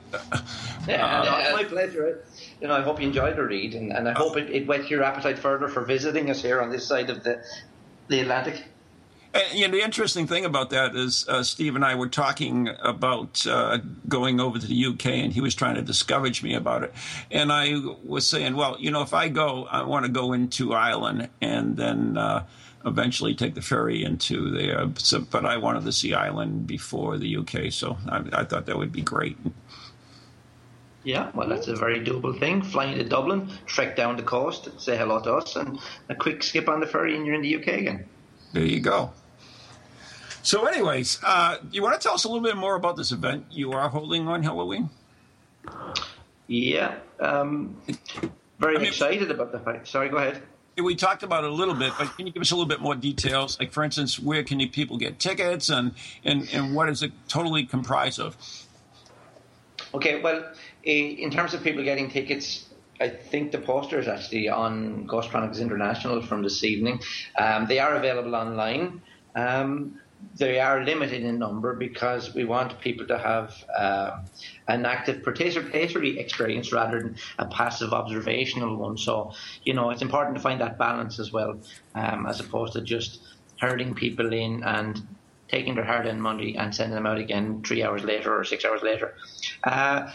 Yeah, 0.87 1.05
Uh, 1.21 1.49
uh, 1.49 1.51
my 1.55 1.63
pleasure. 1.63 2.23
You 2.61 2.67
know, 2.67 2.75
I 2.75 2.81
hope 2.81 3.01
you 3.01 3.07
enjoyed 3.07 3.35
the 3.35 3.43
read, 3.43 3.75
and, 3.75 3.91
and 3.91 4.07
I 4.07 4.13
hope 4.13 4.37
it, 4.37 4.49
it 4.49 4.65
whets 4.67 4.89
your 4.89 5.03
appetite 5.03 5.37
further 5.37 5.67
for 5.67 5.81
visiting 5.81 6.29
us 6.29 6.41
here 6.41 6.61
on 6.61 6.69
this 6.69 6.87
side 6.87 7.09
of 7.09 7.23
the 7.23 7.43
the 8.07 8.21
Atlantic. 8.21 8.63
And, 9.35 9.53
you 9.53 9.67
know, 9.67 9.73
the 9.77 9.83
interesting 9.83 10.27
thing 10.27 10.45
about 10.45 10.69
that 10.69 10.95
is 10.95 11.27
uh, 11.27 11.43
Steve 11.43 11.75
and 11.75 11.83
I 11.83 11.95
were 11.95 12.07
talking 12.07 12.69
about 12.81 13.45
uh, 13.45 13.79
going 14.07 14.39
over 14.39 14.57
to 14.57 14.65
the 14.65 14.85
UK, 14.85 15.07
and 15.07 15.33
he 15.33 15.41
was 15.41 15.53
trying 15.53 15.75
to 15.75 15.81
discourage 15.81 16.41
me 16.41 16.53
about 16.53 16.83
it. 16.83 16.93
And 17.29 17.51
I 17.51 17.75
was 18.05 18.25
saying, 18.25 18.55
well, 18.55 18.77
you 18.79 18.91
know, 18.91 19.01
if 19.01 19.13
I 19.13 19.27
go, 19.27 19.65
I 19.65 19.83
want 19.83 20.05
to 20.05 20.11
go 20.11 20.31
into 20.31 20.73
Ireland 20.73 21.27
and 21.41 21.75
then 21.75 22.17
uh, 22.17 22.45
eventually 22.85 23.35
take 23.35 23.55
the 23.55 23.61
ferry 23.61 24.05
into 24.05 24.51
there. 24.51 24.89
So, 24.99 25.19
but 25.19 25.45
I 25.45 25.57
wanted 25.57 25.83
to 25.83 25.91
see 25.91 26.13
Ireland 26.13 26.65
before 26.65 27.17
the 27.17 27.37
UK, 27.37 27.73
so 27.73 27.97
I, 28.07 28.23
I 28.31 28.43
thought 28.45 28.67
that 28.67 28.77
would 28.77 28.93
be 28.93 29.01
great. 29.01 29.37
Yeah, 31.05 31.29
well, 31.35 31.47
that's 31.47 31.67
a 31.67 31.75
very 31.75 32.03
doable 32.03 32.37
thing. 32.37 32.63
Flying 32.63 32.97
to 32.97 33.03
Dublin, 33.03 33.47
trek 33.67 33.95
down 33.95 34.17
the 34.17 34.23
coast, 34.23 34.69
say 34.81 34.97
hello 34.97 35.21
to 35.21 35.35
us, 35.35 35.55
and 35.55 35.79
a 36.09 36.15
quick 36.15 36.41
skip 36.41 36.67
on 36.67 36.79
the 36.79 36.87
ferry, 36.87 37.15
and 37.15 37.25
you're 37.25 37.35
in 37.35 37.43
the 37.43 37.55
UK 37.55 37.67
again. 37.67 38.05
There 38.53 38.65
you 38.65 38.79
go. 38.79 39.11
So, 40.41 40.65
anyways, 40.65 41.19
uh, 41.23 41.57
you 41.71 41.83
want 41.83 41.99
to 41.99 42.03
tell 42.03 42.15
us 42.15 42.23
a 42.23 42.27
little 42.27 42.43
bit 42.43 42.57
more 42.57 42.75
about 42.75 42.97
this 42.97 43.11
event 43.11 43.45
you 43.51 43.71
are 43.73 43.87
holding 43.87 44.27
on 44.27 44.41
Halloween? 44.41 44.89
Yeah, 46.47 46.95
um, 47.19 47.79
very 48.59 48.75
I 48.75 48.79
mean- 48.79 48.87
excited 48.87 49.29
about 49.29 49.51
the 49.51 49.59
fact. 49.59 49.87
Sorry, 49.87 50.09
go 50.09 50.17
ahead. 50.17 50.41
We 50.77 50.93
talked 50.95 51.23
about 51.23 51.45
it 51.45 51.51
a 51.51 51.53
little 51.53 51.73
bit, 51.73 51.93
but 51.97 52.13
can 52.17 52.27
you 52.27 52.33
give 52.33 52.41
us 52.41 52.51
a 52.51 52.55
little 52.55 52.67
bit 52.67 52.81
more 52.81 52.95
details? 52.95 53.57
Like, 53.59 53.71
for 53.71 53.81
instance, 53.81 54.19
where 54.19 54.43
can 54.43 54.59
you, 54.59 54.69
people 54.69 54.97
get 54.97 55.19
tickets, 55.19 55.69
and, 55.69 55.93
and 56.25 56.49
and 56.51 56.75
what 56.75 56.89
is 56.89 57.01
it 57.01 57.13
totally 57.29 57.63
comprised 57.65 58.19
of? 58.19 58.35
Okay, 59.93 60.21
well, 60.21 60.43
in 60.86 61.31
terms 61.31 61.53
of 61.53 61.63
people 61.63 61.83
getting 61.83 62.09
tickets, 62.09 62.69
I 62.99 63.09
think 63.09 63.51
the 63.51 63.57
poster 63.57 63.99
is 63.99 64.07
actually 64.07 64.47
on 64.49 65.05
Ghost 65.05 65.29
Chronicles 65.29 65.59
International 65.59 66.21
from 66.21 66.43
this 66.43 66.63
evening. 66.63 67.01
Um, 67.38 67.65
they 67.67 67.79
are 67.79 67.95
available 67.95 68.36
online. 68.36 69.01
Um, 69.36 69.99
they 70.38 70.59
are 70.59 70.83
limited 70.83 71.23
in 71.23 71.38
number 71.39 71.75
because 71.75 72.33
we 72.33 72.45
want 72.45 72.79
people 72.79 73.05
to 73.07 73.17
have 73.17 73.53
uh, 73.77 74.21
an 74.67 74.86
active 74.86 75.23
participatory 75.23 76.17
experience 76.17 76.71
rather 76.71 77.01
than 77.01 77.17
a 77.38 77.45
passive 77.47 77.91
observational 77.91 78.77
one. 78.77 78.97
So, 78.97 79.33
you 79.63 79.73
know, 79.73 79.89
it's 79.89 80.01
important 80.01 80.36
to 80.38 80.41
find 80.41 80.61
that 80.61 80.77
balance 80.77 81.19
as 81.19 81.31
well, 81.31 81.59
um, 81.95 82.25
as 82.25 82.39
opposed 82.39 82.73
to 82.73 82.81
just 82.81 83.19
herding 83.59 83.93
people 83.93 84.33
in 84.33 84.63
and 84.63 85.05
taking 85.49 85.75
their 85.75 85.83
hard-earned 85.83 86.21
money 86.21 86.57
and 86.57 86.73
sending 86.73 86.95
them 86.95 87.05
out 87.05 87.17
again 87.17 87.61
three 87.63 87.83
hours 87.83 88.03
later 88.03 88.36
or 88.36 88.43
six 88.43 88.65
hours 88.65 88.81
later. 88.81 89.15
Uh, 89.63 90.11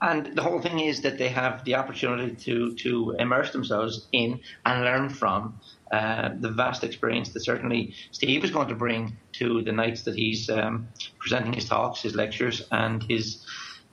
and 0.00 0.36
the 0.36 0.42
whole 0.42 0.60
thing 0.60 0.80
is 0.80 1.00
that 1.02 1.18
they 1.18 1.28
have 1.28 1.64
the 1.64 1.74
opportunity 1.74 2.34
to 2.36 2.74
to 2.74 3.16
immerse 3.18 3.52
themselves 3.52 4.06
in 4.12 4.40
and 4.64 4.84
learn 4.84 5.08
from 5.08 5.58
uh, 5.90 6.30
the 6.40 6.50
vast 6.50 6.84
experience 6.84 7.30
that 7.30 7.40
certainly 7.40 7.94
Steve 8.12 8.44
is 8.44 8.50
going 8.50 8.68
to 8.68 8.74
bring 8.74 9.16
to 9.32 9.62
the 9.62 9.72
nights 9.72 10.02
that 10.02 10.14
he's 10.14 10.50
um, 10.50 10.88
presenting 11.18 11.52
his 11.52 11.64
talks, 11.64 12.02
his 12.02 12.14
lectures, 12.14 12.66
and 12.70 13.02
his 13.02 13.44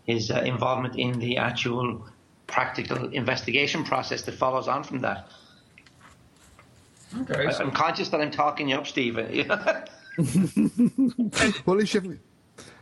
his 0.06 0.30
uh, 0.30 0.41
involvement 0.41 0.97
in 0.97 1.18
the 1.20 1.38
actual 1.38 2.06
practical 2.47 3.10
investigation 3.10 3.84
process 3.84 4.22
that 4.24 4.34
follows 4.34 4.68
on 4.68 4.84
from 4.84 5.01
that. 5.01 5.28
Okay, 7.22 7.47
I, 7.47 7.62
am 7.62 7.72
conscious 7.72 8.10
that 8.10 8.22
I'm 8.22 8.32
talking 8.32 8.70
you 8.70 8.76
up, 8.76 8.86
Steve. 8.86 9.16
well, 9.16 9.26
at 9.28 9.89
least 11.68 11.93
you 11.93 12.01
haven't, 12.01 12.20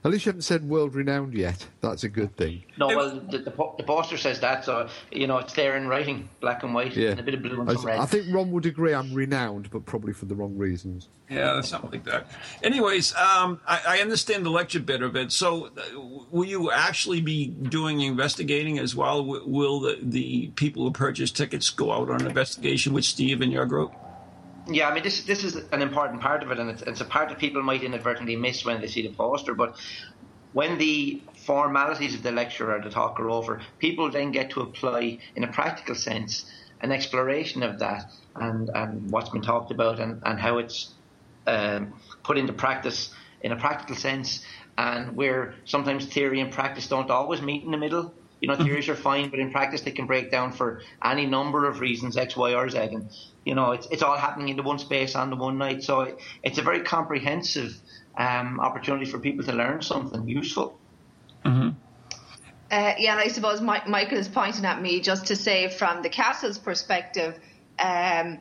at 0.05 0.11
least 0.11 0.25
you 0.25 0.29
haven't 0.29 0.41
said 0.43 0.67
world 0.67 0.95
renowned 0.95 1.33
yet. 1.33 1.65
That's 1.81 2.03
a 2.03 2.09
good 2.09 2.35
thing. 2.35 2.63
No, 2.77 2.87
well, 2.87 3.19
the, 3.19 3.37
the, 3.39 3.51
the 3.51 3.83
poster 3.83 4.17
says 4.17 4.39
that, 4.41 4.65
so 4.65 4.89
you 5.11 5.27
know 5.27 5.37
it's 5.37 5.53
there 5.53 5.77
in 5.77 5.87
writing, 5.87 6.29
black 6.41 6.63
and 6.63 6.73
white, 6.73 6.95
Yeah. 6.95 7.11
and 7.11 7.19
a 7.19 7.23
bit 7.23 7.33
of 7.33 7.41
blue 7.41 7.59
and 7.61 7.69
I, 7.69 7.73
some 7.75 7.85
red. 7.85 7.99
I 7.99 8.05
think 8.05 8.25
Ron 8.33 8.51
would 8.51 8.65
agree 8.65 8.93
I'm 8.93 9.13
renowned, 9.13 9.69
but 9.71 9.85
probably 9.85 10.13
for 10.13 10.25
the 10.25 10.35
wrong 10.35 10.57
reasons. 10.57 11.07
Yeah, 11.29 11.61
something 11.61 11.89
like 11.91 12.03
that. 12.05 12.27
Anyways, 12.61 13.15
um, 13.15 13.59
I, 13.65 13.81
I 13.87 13.97
understand 14.01 14.45
the 14.45 14.49
lecture 14.51 14.79
bit 14.79 15.01
of 15.01 15.15
it. 15.15 15.31
So, 15.31 15.67
uh, 15.67 15.99
will 16.29 16.45
you 16.45 16.69
actually 16.71 17.21
be 17.21 17.47
doing 17.47 18.01
investigating 18.01 18.77
as 18.77 18.95
well? 18.95 19.23
W- 19.23 19.43
Will 19.47 19.79
the, 19.79 19.97
the 20.01 20.47
people 20.55 20.83
who 20.83 20.91
purchase 20.91 21.31
tickets 21.31 21.69
go 21.69 21.91
out 21.91 22.09
on 22.09 22.21
an 22.21 22.27
investigation 22.27 22.93
with 22.93 23.05
Steve 23.05 23.41
and 23.41 23.51
your 23.51 23.65
group? 23.65 23.93
Yeah, 24.67 24.87
I 24.89 24.93
mean 24.93 25.03
this 25.03 25.25
this 25.25 25.43
is 25.43 25.55
an 25.71 25.81
important 25.81 26.21
part 26.21 26.41
of 26.43 26.51
it, 26.51 26.59
and 26.59 26.69
it's, 26.69 26.81
it's 26.83 27.01
a 27.01 27.05
part 27.05 27.29
that 27.29 27.39
people 27.39 27.61
might 27.63 27.83
inadvertently 27.83 28.35
miss 28.37 28.63
when 28.63 28.79
they 28.79 28.87
see 28.87 29.05
the 29.05 29.13
poster. 29.13 29.53
But 29.53 29.75
when 30.53 30.77
the 30.77 31.21
formalities 31.45 32.15
of 32.15 32.23
the 32.23 32.31
lecture 32.31 32.73
or 32.73 32.81
the 32.81 32.89
talk 32.89 33.19
are 33.19 33.29
over, 33.29 33.61
people 33.79 34.09
then 34.09 34.31
get 34.31 34.51
to 34.51 34.61
apply, 34.61 35.19
in 35.35 35.43
a 35.43 35.51
practical 35.51 35.95
sense, 35.95 36.45
an 36.81 36.91
exploration 36.91 37.63
of 37.63 37.79
that 37.79 38.05
and, 38.35 38.69
and 38.73 39.11
what's 39.11 39.29
been 39.29 39.41
talked 39.41 39.71
about 39.71 39.99
and, 39.99 40.21
and 40.25 40.39
how 40.39 40.59
it's 40.59 40.93
um, 41.47 41.93
put 42.23 42.37
into 42.37 42.53
practice 42.53 43.11
in 43.41 43.51
a 43.51 43.57
practical 43.57 43.95
sense, 43.95 44.45
and 44.77 45.15
where 45.17 45.55
sometimes 45.65 46.05
theory 46.05 46.39
and 46.39 46.51
practice 46.53 46.87
don't 46.87 47.09
always 47.11 47.41
meet 47.41 47.63
in 47.63 47.71
the 47.71 47.77
middle. 47.77 48.13
You 48.43 48.49
know, 48.49 48.57
theories 48.57 48.89
are 48.89 48.95
fine, 48.97 49.29
but 49.29 49.39
in 49.39 49.53
practice 49.53 49.79
they 49.79 49.91
can 49.91 50.05
break 50.05 50.29
down 50.29 50.51
for 50.51 50.81
any 51.01 51.25
number 51.25 51.65
of 51.65 51.79
reasons, 51.79 52.17
X, 52.17 52.35
Y, 52.35 52.53
or 52.53 52.69
Z. 52.69 52.77
And 52.77 53.09
you 53.45 53.55
know, 53.55 53.71
it's 53.71 53.87
it's 53.89 54.03
all 54.03 54.17
happening 54.17 54.49
in 54.49 54.57
the 54.57 54.63
one 54.63 54.79
space 54.79 55.15
on 55.15 55.29
the 55.29 55.37
one 55.37 55.57
night. 55.57 55.81
So 55.81 56.01
it, 56.01 56.19
it's 56.43 56.57
a 56.57 56.61
very 56.61 56.81
comprehensive 56.81 57.73
um, 58.17 58.59
opportunity 58.59 59.05
for 59.05 59.17
people 59.17 59.45
to 59.45 59.53
learn 59.53 59.81
something 59.81 60.27
useful. 60.27 60.77
Uh, 62.69 62.95
yeah, 62.97 63.13
and 63.13 63.21
I 63.21 63.29
suppose 63.29 63.61
Mi- 63.61 63.87
Michael 63.87 64.17
is 64.17 64.27
pointing 64.27 64.65
at 64.65 64.81
me 64.81 64.99
just 64.99 65.27
to 65.27 65.37
say 65.37 65.69
from 65.69 66.01
the 66.01 66.09
castle's 66.09 66.57
perspective, 66.57 67.39
um, 67.79 68.39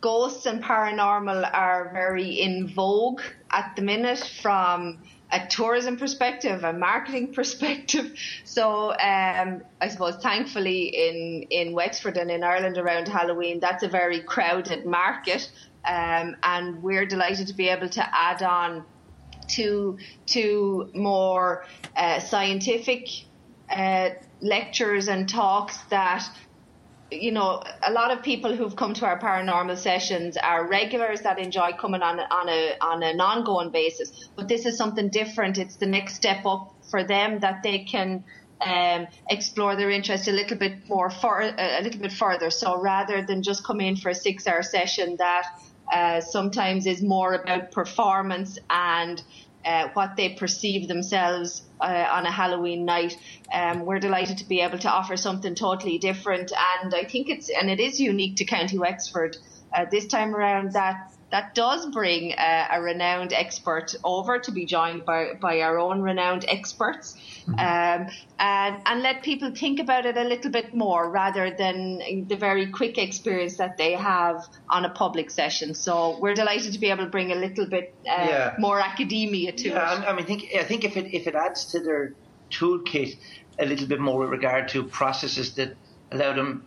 ghosts 0.00 0.46
and 0.46 0.62
paranormal 0.62 1.52
are 1.52 1.90
very 1.92 2.28
in 2.40 2.68
vogue 2.68 3.20
at 3.50 3.74
the 3.74 3.82
minute 3.82 4.24
from 4.40 4.98
a 5.32 5.46
tourism 5.46 5.96
perspective, 5.96 6.64
a 6.64 6.72
marketing 6.72 7.32
perspective. 7.34 8.18
So 8.44 8.90
um, 8.90 9.62
I 9.80 9.88
suppose 9.88 10.16
thankfully 10.16 10.88
in, 10.88 11.46
in 11.50 11.72
Wexford 11.72 12.16
and 12.16 12.30
in 12.30 12.42
Ireland 12.44 12.78
around 12.78 13.08
Halloween, 13.08 13.60
that's 13.60 13.82
a 13.82 13.88
very 13.88 14.20
crowded 14.20 14.86
market. 14.86 15.50
Um, 15.86 16.36
and 16.42 16.82
we're 16.82 17.06
delighted 17.06 17.46
to 17.48 17.54
be 17.54 17.68
able 17.68 17.88
to 17.90 18.06
add 18.14 18.42
on 18.42 18.84
to 19.48 19.98
to 20.26 20.90
more 20.94 21.64
uh, 21.96 22.20
scientific 22.20 23.08
uh, 23.70 24.10
lectures 24.40 25.08
and 25.08 25.28
talks 25.28 25.76
that 25.90 26.24
you 27.10 27.32
know 27.32 27.62
a 27.82 27.92
lot 27.92 28.10
of 28.10 28.22
people 28.22 28.54
who've 28.54 28.76
come 28.76 28.94
to 28.94 29.06
our 29.06 29.18
paranormal 29.18 29.76
sessions 29.76 30.36
are 30.36 30.66
regulars 30.66 31.22
that 31.22 31.38
enjoy 31.38 31.72
coming 31.72 32.02
on 32.02 32.20
on 32.20 32.48
a 32.48 32.76
on 32.80 33.02
an 33.02 33.20
ongoing 33.20 33.70
basis. 33.70 34.30
But 34.36 34.48
this 34.48 34.66
is 34.66 34.76
something 34.76 35.08
different. 35.08 35.58
It's 35.58 35.76
the 35.76 35.86
next 35.86 36.14
step 36.14 36.46
up 36.46 36.74
for 36.90 37.04
them 37.04 37.40
that 37.40 37.62
they 37.62 37.80
can 37.80 38.24
um, 38.60 39.06
explore 39.28 39.76
their 39.76 39.90
interest 39.90 40.28
a 40.28 40.32
little 40.32 40.56
bit 40.56 40.88
more 40.88 41.10
for 41.10 41.40
a 41.40 41.80
little 41.82 42.00
bit 42.00 42.12
further. 42.12 42.50
So 42.50 42.80
rather 42.80 43.24
than 43.24 43.42
just 43.42 43.64
come 43.64 43.80
in 43.80 43.96
for 43.96 44.10
a 44.10 44.14
six 44.14 44.46
hour 44.46 44.62
session 44.62 45.16
that 45.18 45.46
uh, 45.92 46.20
sometimes 46.20 46.86
is 46.86 47.02
more 47.02 47.34
about 47.34 47.72
performance 47.72 48.58
and 48.68 49.22
uh, 49.64 49.88
what 49.94 50.16
they 50.16 50.30
perceive 50.30 50.88
themselves 50.88 51.62
uh, 51.80 52.06
on 52.12 52.26
a 52.26 52.30
Halloween 52.30 52.84
night. 52.84 53.16
Um, 53.52 53.84
we're 53.84 53.98
delighted 53.98 54.38
to 54.38 54.48
be 54.48 54.60
able 54.60 54.78
to 54.78 54.90
offer 54.90 55.16
something 55.16 55.54
totally 55.54 55.98
different, 55.98 56.52
and 56.82 56.94
I 56.94 57.04
think 57.04 57.28
it's 57.28 57.50
and 57.50 57.70
it 57.70 57.80
is 57.80 58.00
unique 58.00 58.36
to 58.36 58.44
County 58.44 58.78
Wexford 58.78 59.36
uh, 59.74 59.86
this 59.90 60.06
time 60.06 60.34
around 60.34 60.72
that 60.72 61.12
that 61.30 61.54
does 61.54 61.86
bring 61.90 62.32
uh, 62.32 62.68
a 62.72 62.82
renowned 62.82 63.32
expert 63.32 63.94
over 64.02 64.38
to 64.40 64.50
be 64.52 64.64
joined 64.66 65.04
by 65.04 65.34
by 65.40 65.60
our 65.60 65.78
own 65.78 66.02
renowned 66.02 66.44
experts. 66.48 67.14
Um, 67.48 68.06
and, 68.38 68.76
and 68.86 69.02
let 69.02 69.22
people 69.22 69.52
think 69.54 69.80
about 69.80 70.06
it 70.06 70.16
a 70.16 70.22
little 70.22 70.50
bit 70.52 70.74
more 70.74 71.10
rather 71.10 71.50
than 71.56 72.26
the 72.28 72.36
very 72.36 72.70
quick 72.70 72.96
experience 72.98 73.56
that 73.56 73.76
they 73.76 73.92
have 73.92 74.44
on 74.68 74.84
a 74.84 74.90
public 74.90 75.30
session. 75.30 75.74
So 75.74 76.18
we're 76.20 76.34
delighted 76.34 76.72
to 76.74 76.78
be 76.78 76.90
able 76.90 77.04
to 77.04 77.10
bring 77.10 77.32
a 77.32 77.34
little 77.34 77.66
bit 77.66 77.94
uh, 78.08 78.26
Yeah. 78.28 78.54
more 78.58 78.78
academia 78.80 79.52
to 79.52 79.68
Yeah, 79.68 80.00
it. 80.00 80.04
I, 80.06 80.10
I 80.10 80.12
mean, 80.12 80.26
think 80.26 80.44
I 80.56 80.62
think 80.64 80.84
if 80.84 80.96
it 80.96 81.12
if 81.12 81.26
it 81.26 81.34
adds 81.34 81.64
to 81.72 81.80
their 81.80 82.12
toolkit 82.50 83.16
a 83.58 83.66
little 83.66 83.86
bit 83.86 84.00
more 84.00 84.18
with 84.20 84.30
regard 84.30 84.68
to 84.68 84.84
processes 84.84 85.54
that 85.54 85.76
allow 86.12 86.32
them 86.34 86.64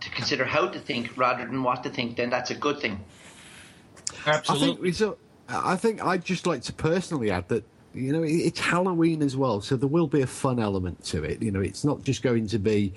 to 0.00 0.10
consider 0.10 0.44
how 0.44 0.66
to 0.68 0.78
think 0.78 1.16
rather 1.16 1.44
than 1.46 1.62
what 1.62 1.82
to 1.84 1.90
think, 1.90 2.16
then 2.16 2.30
that's 2.30 2.50
a 2.50 2.54
good 2.54 2.80
thing. 2.80 3.00
I 4.48 4.54
think 4.58 4.80
I 5.48 5.76
think 5.76 6.04
I'd 6.04 6.24
just 6.24 6.46
like 6.46 6.62
to 6.62 6.72
personally 6.72 7.30
add 7.30 7.48
that 7.48 7.64
you 7.92 8.12
know 8.12 8.22
it's 8.22 8.60
Halloween 8.60 9.22
as 9.22 9.36
well, 9.36 9.60
so 9.60 9.76
there 9.76 9.88
will 9.88 10.06
be 10.06 10.22
a 10.22 10.26
fun 10.26 10.60
element 10.60 11.04
to 11.06 11.24
it. 11.24 11.42
You 11.42 11.50
know, 11.50 11.60
it's 11.60 11.84
not 11.84 12.04
just 12.04 12.22
going 12.22 12.46
to 12.48 12.58
be 12.58 12.92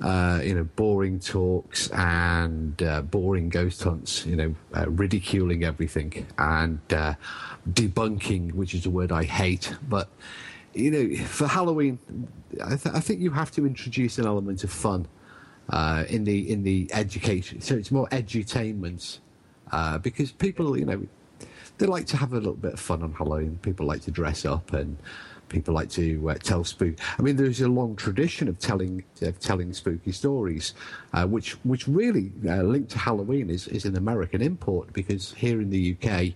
uh, 0.00 0.40
you 0.42 0.54
know 0.54 0.64
boring 0.76 1.20
talks 1.20 1.88
and 1.90 2.80
uh, 2.82 3.02
boring 3.02 3.48
ghost 3.48 3.82
hunts. 3.82 4.26
You 4.26 4.36
know, 4.36 4.54
uh, 4.74 4.90
ridiculing 4.90 5.64
everything 5.64 6.26
and 6.38 6.80
uh, 6.92 7.14
debunking, 7.70 8.52
which 8.52 8.74
is 8.74 8.86
a 8.86 8.90
word 8.90 9.12
I 9.12 9.24
hate, 9.24 9.74
but. 9.88 10.08
You 10.72 10.90
know, 10.92 11.24
for 11.24 11.48
Halloween, 11.48 11.98
I, 12.64 12.76
th- 12.76 12.94
I 12.94 13.00
think 13.00 13.18
you 13.18 13.32
have 13.32 13.50
to 13.52 13.66
introduce 13.66 14.18
an 14.18 14.26
element 14.26 14.62
of 14.62 14.70
fun 14.70 15.08
uh, 15.68 16.04
in 16.08 16.22
the 16.22 16.48
in 16.48 16.62
the 16.62 16.88
education. 16.92 17.60
So 17.60 17.74
it's 17.74 17.90
more 17.90 18.06
edutainment 18.10 19.18
uh, 19.72 19.98
because 19.98 20.32
people, 20.32 20.78
you 20.78 20.84
know, 20.84 21.06
they 21.78 21.86
like 21.86 22.06
to 22.06 22.16
have 22.16 22.32
a 22.32 22.36
little 22.36 22.54
bit 22.54 22.74
of 22.74 22.80
fun 22.80 23.02
on 23.02 23.12
Halloween. 23.12 23.58
People 23.62 23.86
like 23.86 24.02
to 24.02 24.10
dress 24.10 24.44
up 24.44 24.72
and 24.72 24.96
people 25.48 25.74
like 25.74 25.90
to 25.90 26.30
uh, 26.30 26.34
tell 26.34 26.64
spook. 26.64 26.94
I 27.18 27.22
mean, 27.22 27.36
there's 27.36 27.60
a 27.60 27.68
long 27.68 27.96
tradition 27.96 28.48
of 28.48 28.58
telling 28.58 29.04
of 29.20 29.38
telling 29.40 29.72
spooky 29.72 30.12
stories, 30.12 30.74
uh, 31.12 31.26
which 31.26 31.52
which 31.64 31.86
really 31.88 32.32
uh, 32.46 32.62
linked 32.62 32.90
to 32.92 32.98
Halloween 32.98 33.50
is 33.50 33.66
is 33.68 33.84
an 33.84 33.96
American 33.96 34.40
import 34.40 34.92
because 34.92 35.32
here 35.32 35.60
in 35.60 35.70
the 35.70 35.96
UK. 35.96 36.34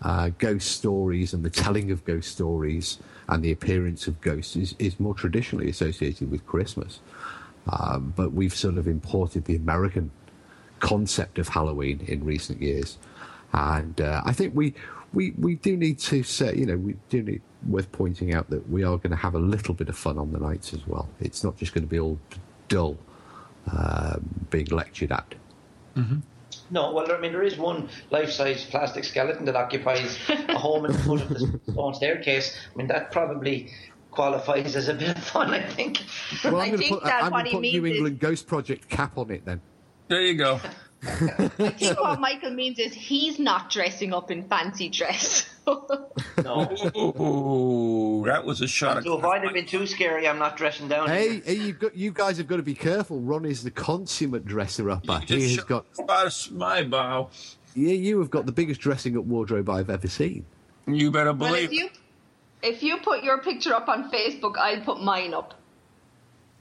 Uh, 0.00 0.30
ghost 0.38 0.70
stories 0.76 1.34
and 1.34 1.44
the 1.44 1.50
telling 1.50 1.90
of 1.90 2.04
ghost 2.04 2.30
stories 2.30 2.98
and 3.30 3.42
the 3.42 3.50
appearance 3.50 4.06
of 4.06 4.20
ghosts 4.20 4.54
is, 4.54 4.72
is 4.78 5.00
more 5.00 5.12
traditionally 5.12 5.68
associated 5.68 6.30
with 6.30 6.46
Christmas. 6.46 7.00
Um, 7.68 8.14
but 8.14 8.32
we've 8.32 8.54
sort 8.54 8.78
of 8.78 8.86
imported 8.86 9.46
the 9.46 9.56
American 9.56 10.12
concept 10.80 11.38
of 11.38 11.48
Halloween 11.48 12.00
in 12.06 12.24
recent 12.24 12.60
years. 12.62 12.98
And 13.52 14.00
uh, 14.00 14.22
I 14.24 14.32
think 14.32 14.54
we, 14.54 14.74
we, 15.12 15.32
we 15.38 15.54
do 15.56 15.76
need 15.76 15.98
to 16.00 16.22
say, 16.22 16.54
you 16.54 16.66
know, 16.66 16.76
we 16.76 16.96
do 17.08 17.22
need 17.22 17.42
worth 17.66 17.90
pointing 17.92 18.34
out 18.34 18.50
that 18.50 18.68
we 18.70 18.84
are 18.84 18.96
going 18.98 19.10
to 19.10 19.16
have 19.16 19.34
a 19.34 19.38
little 19.38 19.74
bit 19.74 19.88
of 19.88 19.96
fun 19.96 20.18
on 20.18 20.32
the 20.32 20.38
nights 20.38 20.72
as 20.72 20.86
well. 20.86 21.08
It's 21.20 21.42
not 21.42 21.56
just 21.56 21.74
going 21.74 21.84
to 21.84 21.88
be 21.90 21.98
all 21.98 22.18
dull 22.68 22.96
um, 23.72 24.46
being 24.50 24.66
lectured 24.66 25.12
at. 25.12 25.34
No, 26.70 26.92
well, 26.92 27.10
I 27.10 27.18
mean, 27.18 27.32
there 27.32 27.42
is 27.42 27.56
one 27.56 27.88
life-size 28.10 28.66
plastic 28.66 29.02
skeleton 29.04 29.44
that 29.46 29.56
occupies 29.56 30.18
a 30.28 30.56
home 30.58 30.84
in 30.84 30.92
the 30.92 30.98
foot 30.98 31.22
of 31.22 31.28
the 31.30 31.72
stone 31.72 31.94
staircase. 31.94 32.56
I 32.72 32.76
mean, 32.76 32.86
that 32.88 33.10
probably 33.10 33.72
qualifies 34.10 34.76
as 34.76 34.88
a 34.88 34.94
bit 34.94 35.16
of 35.16 35.24
fun, 35.24 35.50
I 35.50 35.62
think. 35.62 36.02
Well, 36.44 36.56
I'm 36.56 36.60
I 36.60 36.66
going 36.68 36.72
to 36.72 36.78
think 36.78 36.94
put, 36.94 37.04
that 37.04 37.24
I'm 37.24 37.32
what 37.32 37.44
going 37.44 37.44
to 37.46 37.50
he 37.50 37.56
put 37.56 37.62
New 37.62 37.82
means 37.82 37.92
is- 37.92 37.96
England 37.98 38.20
Ghost 38.20 38.46
Project 38.46 38.88
cap 38.88 39.16
on 39.18 39.30
it 39.30 39.44
then. 39.44 39.60
There 40.08 40.22
you 40.22 40.34
go. 40.34 40.60
I 41.02 41.48
think 41.48 41.80
what 42.00 42.20
Michael 42.20 42.50
means 42.50 42.78
is 42.78 42.92
he's 42.92 43.38
not 43.38 43.70
dressing 43.70 44.12
up 44.12 44.30
in 44.30 44.48
fancy 44.48 44.88
dress. 44.88 45.48
No. 46.42 46.62
Ooh, 46.96 48.24
that 48.24 48.42
was 48.42 48.62
a 48.62 48.66
shot. 48.66 49.02
To 49.02 49.12
avoid 49.12 49.44
it 49.44 49.52
being 49.52 49.66
too 49.66 49.86
scary, 49.86 50.26
I'm 50.26 50.38
not 50.38 50.56
dressing 50.56 50.88
down. 50.88 51.08
Hey, 51.08 51.40
hey 51.40 51.54
you, 51.56 51.72
got, 51.74 51.94
you 51.94 52.10
guys 52.10 52.38
have 52.38 52.46
got 52.46 52.56
to 52.56 52.62
be 52.62 52.74
careful. 52.74 53.20
Ron 53.20 53.44
is 53.44 53.64
the 53.64 53.70
consummate 53.70 54.46
dresser 54.46 54.88
upper. 54.90 55.20
He 55.26 55.56
has 55.56 55.64
got, 55.64 55.84
That's 56.06 56.50
my 56.50 56.84
bow. 56.84 57.28
yeah, 57.74 57.92
you 57.92 58.18
have 58.20 58.30
got 58.30 58.46
the 58.46 58.52
biggest 58.52 58.80
dressing 58.80 59.18
up 59.18 59.24
wardrobe 59.24 59.68
I've 59.68 59.90
ever 59.90 60.08
seen. 60.08 60.46
You 60.86 61.10
better 61.10 61.34
well, 61.34 61.52
believe. 61.52 61.64
if 61.64 61.72
you 61.72 61.90
if 62.62 62.82
you 62.82 62.96
put 62.98 63.22
your 63.22 63.38
picture 63.38 63.74
up 63.74 63.88
on 63.88 64.10
Facebook, 64.10 64.56
I'll 64.56 64.80
put 64.80 65.02
mine 65.02 65.34
up 65.34 65.57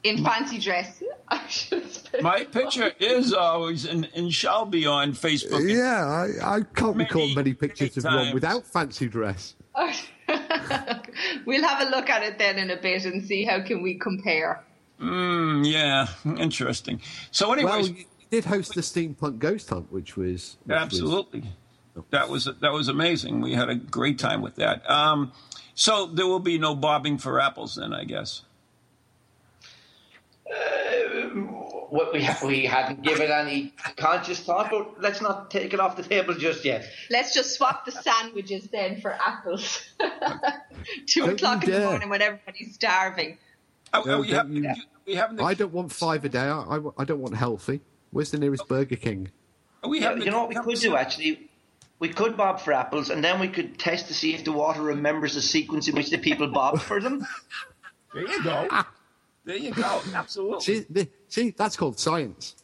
in 0.09 0.23
fancy 0.23 0.59
dress. 0.59 1.01
I 1.29 1.45
should 1.47 1.91
spend 1.91 2.23
My 2.23 2.45
picture 2.45 2.91
is 2.99 3.33
always 3.33 3.85
and, 3.85 4.09
and 4.15 4.33
shall 4.33 4.65
be 4.65 4.85
on 4.85 5.11
Facebook. 5.11 5.69
Yeah, 5.69 6.05
I, 6.41 6.57
I 6.57 6.61
can't 6.61 6.95
recall 6.95 7.23
Many, 7.23 7.35
many 7.35 7.53
pictures 7.53 7.97
of 7.97 8.05
many 8.05 8.15
Ron 8.15 8.23
times. 8.25 8.33
without 8.33 8.65
fancy 8.67 9.07
dress. 9.07 9.55
we'll 11.45 11.63
have 11.63 11.87
a 11.87 11.89
look 11.89 12.09
at 12.09 12.23
it 12.23 12.37
then 12.37 12.57
in 12.57 12.69
a 12.71 12.77
bit 12.77 13.05
and 13.05 13.25
see 13.25 13.43
how 13.43 13.61
can 13.61 13.81
we 13.81 13.95
compare. 13.95 14.63
Mm, 14.99 15.69
yeah, 15.69 16.07
interesting. 16.39 17.01
So, 17.31 17.51
anyways, 17.53 17.89
well, 17.89 17.97
you 17.99 18.05
did 18.31 18.45
host 18.45 18.73
the 18.73 18.81
steampunk 18.81 19.39
ghost 19.39 19.69
hunt, 19.69 19.91
which 19.91 20.17
was 20.17 20.57
which 20.63 20.73
was- 20.73 20.81
absolutely, 20.81 21.43
that 22.09 22.29
was 22.29 22.45
that 22.61 22.71
was 22.73 22.87
amazing. 22.87 23.41
We 23.41 23.53
had 23.53 23.69
a 23.69 23.75
great 23.75 24.17
time 24.17 24.41
with 24.41 24.55
that. 24.55 24.89
Um, 24.89 25.31
so 25.75 26.07
there 26.07 26.25
will 26.25 26.39
be 26.39 26.57
no 26.57 26.73
bobbing 26.73 27.19
for 27.19 27.39
apples 27.39 27.75
then, 27.75 27.93
I 27.93 28.03
guess. 28.05 28.41
Uh, 30.49 31.29
what 31.89 32.13
we 32.13 32.23
ha- 32.23 32.39
we 32.45 32.65
hadn't 32.65 33.01
given 33.01 33.31
any 33.31 33.73
conscious 33.97 34.39
thought, 34.39 34.69
but 34.71 35.01
let's 35.01 35.21
not 35.21 35.51
take 35.51 35.73
it 35.73 35.79
off 35.79 35.95
the 35.97 36.03
table 36.03 36.33
just 36.33 36.63
yet. 36.63 36.85
Let's 37.09 37.33
just 37.33 37.55
swap 37.55 37.85
the 37.85 37.91
sandwiches 37.91 38.67
then 38.71 39.01
for 39.01 39.13
apples. 39.13 39.81
Two 41.07 41.21
Don't 41.21 41.29
o'clock 41.31 41.63
in 41.65 41.71
the 41.71 41.79
morning 41.81 42.09
when 42.09 42.21
everybody's 42.21 42.75
starving. 42.75 43.37
Uh, 43.93 44.01
oh, 44.05 44.07
No, 44.07 44.21
we, 44.21 44.27
don't 44.27 44.35
have, 44.37 44.49
you- 44.77 44.83
we 45.05 45.15
haven't. 45.15 45.41
I 45.41 45.53
don't 45.53 45.73
want 45.73 45.91
five 45.91 46.23
a 46.25 46.29
day. 46.29 46.39
I, 46.39 46.61
I, 46.77 46.79
I 46.99 47.03
don't 47.05 47.19
want 47.19 47.35
healthy. 47.35 47.81
Where's 48.11 48.31
the 48.31 48.37
nearest 48.37 48.67
Burger 48.67 48.95
King? 48.95 49.31
Uh, 49.83 49.89
we 49.89 50.01
Yeah, 50.01 50.15
you 50.15 50.31
know 50.31 50.45
what 50.45 50.49
we 50.49 50.55
could 50.55 50.79
do 50.79 50.95
actually? 50.95 51.49
We 51.99 52.09
could 52.09 52.37
bob 52.37 52.59
for 52.61 52.73
apples, 52.73 53.09
and 53.09 53.23
then 53.23 53.39
we 53.39 53.47
could 53.47 53.79
test 53.79 54.07
to 54.07 54.13
see 54.13 54.35
if 54.35 54.43
the 54.43 54.51
water 54.51 54.81
remembers 54.81 55.33
the 55.33 55.41
sequence 55.41 55.87
in 55.87 55.95
which 55.95 56.11
the 56.11 56.19
people 56.19 56.47
bobbed 56.47 56.81
for 56.81 57.01
them. 57.01 57.25
There 58.13 58.25
you 58.25 58.41
go. 58.41 58.67
There 59.47 59.55
you 59.55 59.71
go. 59.71 60.01
Absolutely. 60.13 60.59
See, 60.59 60.85
the, 60.89 61.09
see, 61.29 61.51
that's 61.51 61.77
called 61.77 61.97
science. 61.97 62.57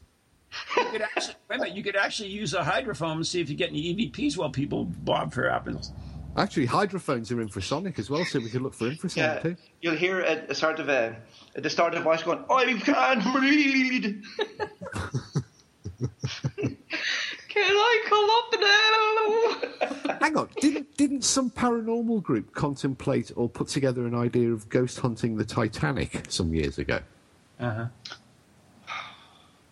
You 0.76 0.84
could 0.92 1.02
actually, 1.02 1.36
wait 1.50 1.56
a 1.56 1.60
minute, 1.64 1.76
you 1.78 1.82
could 1.82 1.96
actually 1.96 2.28
use 2.30 2.54
a 2.54 2.60
hydrophone 2.62 3.14
and 3.14 3.26
see 3.26 3.40
if 3.40 3.50
you 3.50 3.56
get 3.56 3.70
any 3.70 3.96
EVPs 3.96 4.38
while 4.38 4.50
people 4.50 4.84
bob 4.86 5.34
for 5.34 5.50
apples. 5.50 5.94
Actually, 6.36 6.66
hydrophones 6.66 7.32
are 7.32 7.38
infrasonic 7.38 7.98
as 8.00 8.10
well, 8.10 8.26
so 8.26 8.38
we 8.40 8.50
could 8.50 8.62
look 8.62 8.74
for 8.74 8.90
infrasonic 8.90 9.16
Yeah, 9.16 9.40
too. 9.40 9.56
you'll 9.82 9.96
hear 9.96 10.20
a, 10.22 10.44
a 10.50 10.56
sort 10.56 10.80
of 10.82 10.90
a, 10.90 11.16
a 11.56 11.62
distorted 11.62 12.02
voice 12.04 12.22
going, 12.22 12.44
"I 12.50 12.74
can't 12.80 13.24
breathe." 13.34 14.22
Can 17.74 17.82
I 17.82 18.04
come 18.06 18.30
up? 18.30 18.44
Hang 20.22 20.38
on, 20.38 20.48
didn't 20.62 20.96
didn't 20.96 21.24
some 21.24 21.50
paranormal 21.50 22.22
group 22.22 22.54
contemplate 22.54 23.32
or 23.36 23.50
put 23.50 23.68
together 23.68 24.06
an 24.06 24.14
idea 24.14 24.52
of 24.52 24.70
ghost 24.70 25.00
hunting 25.00 25.38
the 25.38 25.44
Titanic 25.44 26.22
some 26.30 26.54
years 26.54 26.78
ago? 26.78 27.00
Uh-huh. 27.60 27.88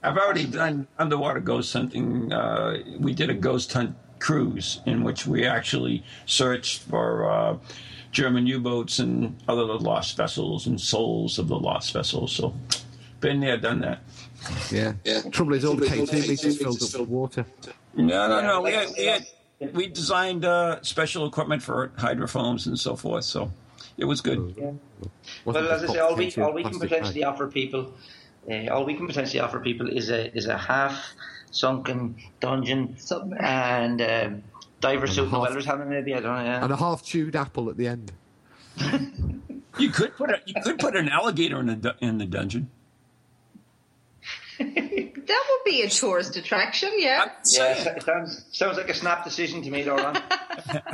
I've 0.02 0.18
already 0.18 0.46
done 0.46 0.88
underwater 0.98 1.42
ghost 1.42 1.72
hunting. 1.74 2.34
Uh, 2.34 2.80
we 3.00 3.14
did 3.14 3.30
a 3.30 3.36
ghost 3.36 3.72
hunt 3.72 3.96
cruise 4.20 4.82
in 4.88 5.04
which 5.04 5.28
we 5.28 5.46
actually 5.46 6.04
searched 6.26 6.82
for 6.82 7.30
uh, 7.30 7.58
German 8.12 8.48
U-boats 8.48 8.98
and 8.98 9.38
other 9.48 9.64
lost 9.64 10.18
vessels 10.18 10.66
and 10.66 10.82
souls 10.82 11.38
of 11.38 11.50
the 11.50 11.58
lost 11.58 11.94
vessels. 11.94 12.32
So, 12.32 12.54
been 13.20 13.40
there, 13.40 13.58
done 13.58 13.82
that. 13.82 14.00
Yeah. 14.72 14.94
yeah. 15.06 15.22
Trouble 15.30 15.54
is, 15.54 15.66
all 15.66 15.76
the 15.76 15.86
K2 15.86 16.28
meters 16.28 16.58
filled 16.58 16.82
up 16.82 17.00
with 17.00 17.10
water. 17.10 17.46
No, 17.96 18.28
no, 18.28 18.42
no. 18.42 18.62
We 18.62 18.72
had, 18.72 18.90
we, 18.98 19.06
had, 19.06 19.26
we 19.74 19.88
designed 19.88 20.46
uh, 20.46 20.82
special 20.82 21.26
equipment 21.26 21.62
for 21.62 21.92
hydrophones 21.98 22.68
and 22.68 22.80
so 22.80 22.96
forth. 22.96 23.26
So, 23.26 23.52
it 23.98 24.06
was 24.06 24.22
good. 24.22 24.56
Well, 25.46 25.58
as 25.58 25.84
I 25.84 25.88
say, 25.88 26.00
all 26.00 26.16
we 26.16 26.34
all 26.36 26.54
we 26.54 26.64
can 26.64 26.80
potentially 26.80 27.24
offer 27.24 27.48
people, 27.48 27.94
uh, 28.50 28.68
all 28.68 28.86
we 28.86 28.96
can 28.96 29.08
potentially 29.08 29.40
offer 29.40 29.60
people 29.60 29.88
is 29.88 30.10
a 30.10 30.36
is 30.36 30.48
a 30.48 30.58
half 30.58 31.14
sunken 31.52 32.16
dungeon 32.40 32.96
and 33.40 34.02
um, 34.02 34.44
diver 34.80 35.08
suit. 35.08 35.26
and 35.26 35.34
a 35.34 35.40
welder's 35.40 35.66
helmet, 35.66 35.88
maybe 35.88 36.14
I 36.14 36.20
don't 36.20 36.36
know. 36.36 36.44
Yeah. 36.44 36.64
And 36.64 36.74
a 36.74 36.78
half 36.78 37.04
chewed 37.04 37.36
apple 37.36 37.70
at 37.70 37.78
the 37.78 37.88
end. 37.88 38.12
You 39.78 39.90
could 39.90 40.16
put 40.16 40.30
a, 40.30 40.42
you 40.46 40.56
could 40.64 40.80
put 40.80 40.96
an 40.96 41.10
alligator 41.10 41.60
in 41.60 41.68
the 41.82 41.96
in 42.02 42.18
the 42.18 42.26
dungeon. 42.26 42.70
That 45.32 45.46
would 45.50 45.72
be 45.72 45.82
a 45.84 45.90
tourist 45.90 46.36
attraction, 46.36 46.92
yeah. 46.98 47.30
Yeah, 47.46 47.96
it 47.96 48.04
sounds 48.04 48.46
sounds 48.52 48.76
like 48.76 48.90
a 48.90 48.94
snap 48.94 49.24
decision 49.24 49.62
to 49.62 49.72
me, 49.72 49.82
Doran. 49.82 50.22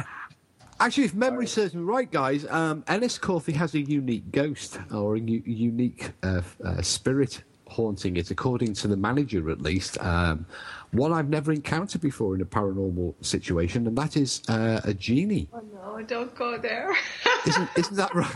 Actually, 0.79 1.05
if 1.05 1.15
memory 1.15 1.47
serves 1.47 1.73
me 1.73 1.81
right, 1.81 2.11
guys, 2.11 2.45
um, 2.45 2.83
Enniscorthy 2.83 3.53
has 3.55 3.73
a 3.73 3.79
unique 3.79 4.31
ghost 4.31 4.77
or 4.93 5.15
a 5.15 5.19
u- 5.19 5.41
unique 5.43 6.11
uh, 6.21 6.43
uh, 6.63 6.83
spirit 6.83 7.41
haunting 7.67 8.15
it, 8.17 8.29
according 8.29 8.73
to 8.75 8.87
the 8.87 8.95
manager 8.95 9.49
at 9.49 9.59
least. 9.59 9.97
Um, 10.03 10.45
one 10.91 11.11
I've 11.13 11.29
never 11.29 11.51
encountered 11.51 12.01
before 12.01 12.35
in 12.35 12.41
a 12.41 12.45
paranormal 12.45 13.15
situation, 13.25 13.87
and 13.87 13.97
that 13.97 14.15
is 14.15 14.43
uh, 14.49 14.81
a 14.83 14.93
genie. 14.93 15.49
Oh 15.51 15.63
no, 15.97 16.03
don't 16.03 16.35
go 16.35 16.59
there. 16.59 16.95
Isn't, 17.47 17.69
isn't 17.75 17.95
that 17.95 18.13
right? 18.13 18.35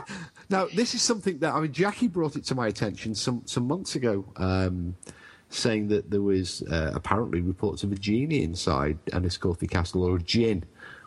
Now, 0.50 0.66
this 0.74 0.96
is 0.96 1.02
something 1.04 1.38
that 1.40 1.54
I 1.54 1.60
mean, 1.60 1.72
Jackie 1.72 2.08
brought 2.08 2.36
it 2.38 2.46
to 2.46 2.56
my 2.56 2.68
attention 2.68 3.14
some 3.14 3.44
some 3.46 3.68
months 3.68 3.96
ago, 3.96 4.26
um, 4.38 4.96
saying 5.54 5.90
that 5.90 6.10
there 6.10 6.22
was 6.22 6.62
uh, 6.64 6.92
apparently 6.94 7.42
reports 7.42 7.84
of 7.84 7.92
a 7.92 7.96
genie 7.96 8.44
inside 8.44 8.98
Enniscorthy 9.08 9.70
Castle 9.70 10.04
or 10.04 10.16
a 10.18 10.22
jinn, 10.22 10.64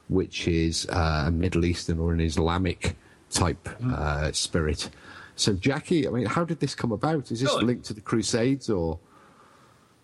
which 0.08 0.46
is 0.46 0.86
uh, 0.90 1.24
a 1.26 1.30
Middle 1.30 1.64
Eastern 1.64 1.98
or 1.98 2.12
an 2.12 2.20
Islamic 2.20 2.94
type 3.30 3.68
uh, 3.84 4.30
spirit. 4.32 4.90
So, 5.36 5.54
Jackie, 5.54 6.06
I 6.06 6.10
mean, 6.10 6.26
how 6.26 6.44
did 6.44 6.60
this 6.60 6.74
come 6.74 6.92
about? 6.92 7.32
Is 7.32 7.40
this 7.40 7.50
Good. 7.50 7.64
linked 7.64 7.86
to 7.86 7.94
the 7.94 8.00
Crusades, 8.00 8.70
or 8.70 8.98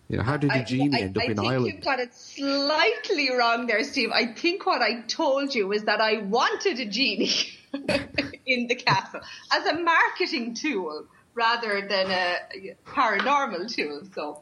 you 0.09 0.17
know, 0.17 0.23
how 0.23 0.37
did 0.37 0.51
the 0.51 0.63
genie 0.63 0.97
I, 0.97 1.03
end 1.03 1.17
up 1.17 1.23
I 1.23 1.25
in 1.27 1.37
think 1.37 1.47
Ireland? 1.47 1.73
you've 1.73 1.83
got 1.83 1.99
it 1.99 2.13
slightly 2.13 3.31
wrong 3.33 3.67
there, 3.67 3.83
Steve. 3.83 4.09
I 4.11 4.25
think 4.25 4.65
what 4.65 4.81
I 4.81 5.01
told 5.01 5.55
you 5.55 5.67
was 5.67 5.83
that 5.83 6.01
I 6.01 6.17
wanted 6.17 6.79
a 6.79 6.85
genie 6.85 7.31
in 8.45 8.67
the 8.67 8.75
castle 8.75 9.21
as 9.53 9.65
a 9.67 9.79
marketing 9.79 10.53
tool 10.53 11.05
rather 11.33 11.81
than 11.87 12.11
a 12.11 12.75
paranormal 12.85 13.73
tool. 13.73 14.01
So, 14.13 14.41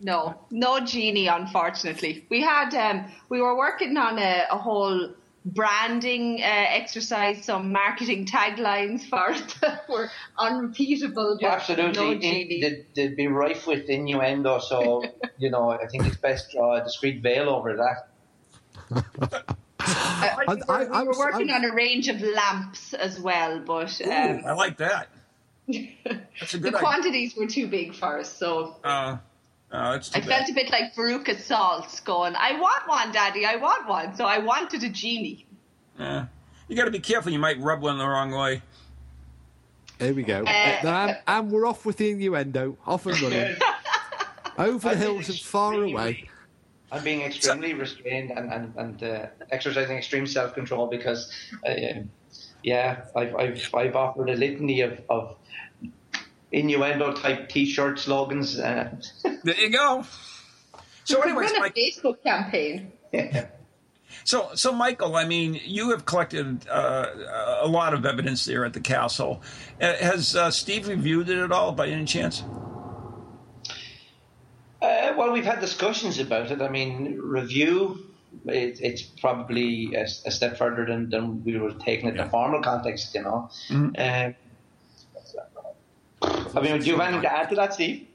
no, 0.00 0.34
no 0.50 0.80
genie, 0.80 1.26
unfortunately. 1.28 2.26
We 2.28 2.40
had, 2.42 2.74
um, 2.74 3.04
we 3.28 3.40
were 3.40 3.56
working 3.56 3.96
on 3.96 4.18
a, 4.18 4.44
a 4.50 4.58
whole 4.58 5.10
branding 5.44 6.40
uh, 6.40 6.44
exercise, 6.46 7.44
some 7.44 7.72
marketing 7.72 8.26
taglines 8.26 9.04
for 9.08 9.30
it 9.32 9.56
that 9.60 9.88
were 9.88 10.08
unrepeatable. 10.38 11.38
But 11.40 11.50
Absolutely, 11.50 11.92
no 12.00 12.10
in, 12.12 12.20
genie. 12.20 12.60
they'd, 12.60 12.86
they'd 12.94 13.16
be 13.16 13.26
rife 13.26 13.66
with 13.66 13.88
innuendo. 13.88 14.58
So 14.60 15.02
you 15.38 15.50
know, 15.50 15.70
I 15.70 15.86
think 15.86 16.06
it's 16.06 16.16
best 16.16 16.52
draw 16.52 16.76
a 16.76 16.84
discreet 16.84 17.22
veil 17.22 17.48
over 17.48 17.76
that. 17.76 18.08
I, 19.84 20.36
I, 20.48 20.52
I- 20.52 20.54
we 20.54 20.60
were, 20.60 20.72
I- 20.72 20.84
we 20.84 20.90
were 21.02 21.08
was- 21.08 21.18
working 21.18 21.50
I- 21.50 21.56
on 21.56 21.64
a 21.64 21.74
range 21.74 22.08
of 22.08 22.20
lamps 22.20 22.94
as 22.94 23.20
well, 23.20 23.60
but 23.60 24.00
Ooh, 24.00 24.10
um, 24.10 24.42
I 24.46 24.52
like 24.52 24.76
that. 24.78 25.08
That's 26.04 26.54
a 26.54 26.58
the 26.58 26.68
idea. 26.68 26.78
quantities 26.78 27.36
were 27.36 27.46
too 27.46 27.66
big 27.68 27.94
for 27.94 28.18
us. 28.20 28.32
So 28.36 28.76
Uh, 28.84 29.16
uh, 29.70 29.94
it's 29.96 30.10
too 30.10 30.18
I 30.18 30.20
bad. 30.20 30.28
felt 30.28 30.50
a 30.50 30.54
bit 30.54 30.70
like 30.70 30.94
Veruca 30.94 31.38
Salt 31.40 32.00
going, 32.04 32.34
I 32.36 32.58
want 32.60 32.86
one, 32.88 33.12
Daddy, 33.12 33.44
I 33.46 33.56
want 33.56 33.88
one. 33.88 34.14
So 34.14 34.24
I 34.26 34.38
wanted 34.38 34.82
a 34.84 34.88
genie. 34.88 35.46
Yeah. 35.98 36.26
You 36.68 36.76
got 36.76 36.84
to 36.86 36.90
be 36.90 37.00
careful. 37.00 37.32
You 37.32 37.38
might 37.38 37.58
rub 37.60 37.82
one 37.82 37.98
the 37.98 38.06
wrong 38.06 38.30
way. 38.30 38.62
There 39.98 40.14
we 40.14 40.22
go. 40.22 40.42
Uh, 40.44 40.48
and, 40.48 41.18
and 41.26 41.50
we're 41.50 41.66
off 41.66 41.84
with 41.84 41.96
the 41.98 42.10
innuendo, 42.10 42.76
off 42.86 43.06
and 43.06 43.20
running. 43.20 43.56
Over 44.58 44.90
the 44.90 44.96
hills 44.96 45.28
and 45.28 45.38
far 45.38 45.74
away. 45.74 46.28
I'm 46.90 47.02
being 47.02 47.22
extremely 47.22 47.72
restrained 47.72 48.30
and 48.32 48.52
and, 48.52 48.74
and 48.76 49.02
uh, 49.02 49.26
exercising 49.50 49.96
extreme 49.96 50.26
self 50.26 50.52
control 50.54 50.88
because, 50.88 51.32
uh, 51.66 51.72
yeah, 52.62 53.04
I've, 53.16 53.34
I've 53.34 53.74
I've 53.74 53.96
offered 53.96 54.28
a 54.28 54.34
litany 54.34 54.82
of, 54.82 55.00
of 55.08 55.36
innuendo 56.52 57.12
type 57.12 57.48
T-shirt 57.48 57.98
slogans. 57.98 58.58
Uh, 58.58 58.94
there 59.42 59.58
you 59.58 59.70
go. 59.70 60.04
So, 61.04 61.20
anyways, 61.20 61.50
run 61.50 61.56
a 61.56 61.60
Mike, 61.60 61.74
Facebook 61.74 62.22
campaign. 62.22 62.92
Yeah. 63.12 63.46
so 64.24 64.50
so 64.54 64.72
Michael, 64.72 65.16
I 65.16 65.24
mean, 65.24 65.60
you 65.64 65.90
have 65.90 66.04
collected 66.04 66.66
uh, 66.68 67.06
a 67.60 67.66
lot 67.66 67.94
of 67.94 68.06
evidence 68.06 68.44
there 68.44 68.64
at 68.64 68.72
the 68.72 68.80
castle. 68.80 69.42
Uh, 69.80 69.94
has 69.94 70.36
uh, 70.36 70.50
Steve 70.50 70.88
reviewed 70.88 71.28
it 71.28 71.38
at 71.38 71.50
all, 71.50 71.72
by 71.72 71.88
any 71.88 72.04
chance? 72.04 72.44
Uh, 74.80 75.14
well, 75.16 75.32
we've 75.32 75.44
had 75.44 75.60
discussions 75.60 76.18
about 76.18 76.50
it. 76.50 76.60
I 76.60 76.68
mean, 76.68 77.18
review. 77.20 78.06
It, 78.46 78.80
it's 78.80 79.02
probably 79.02 79.94
a, 79.94 80.02
a 80.02 80.30
step 80.30 80.56
further 80.56 80.86
than, 80.86 81.10
than 81.10 81.44
we 81.44 81.58
were 81.58 81.72
taking 81.74 82.08
it 82.08 82.14
in 82.14 82.20
a 82.20 82.30
formal 82.30 82.62
context, 82.62 83.14
you 83.14 83.22
know. 83.22 83.50
Um, 83.98 84.34
I 86.54 86.60
mean, 86.60 86.80
do 86.80 86.86
you 86.86 86.96
have 86.96 87.02
anything 87.02 87.22
to 87.22 87.32
add 87.32 87.48
to 87.50 87.54
that, 87.56 87.74
Steve? 87.74 88.06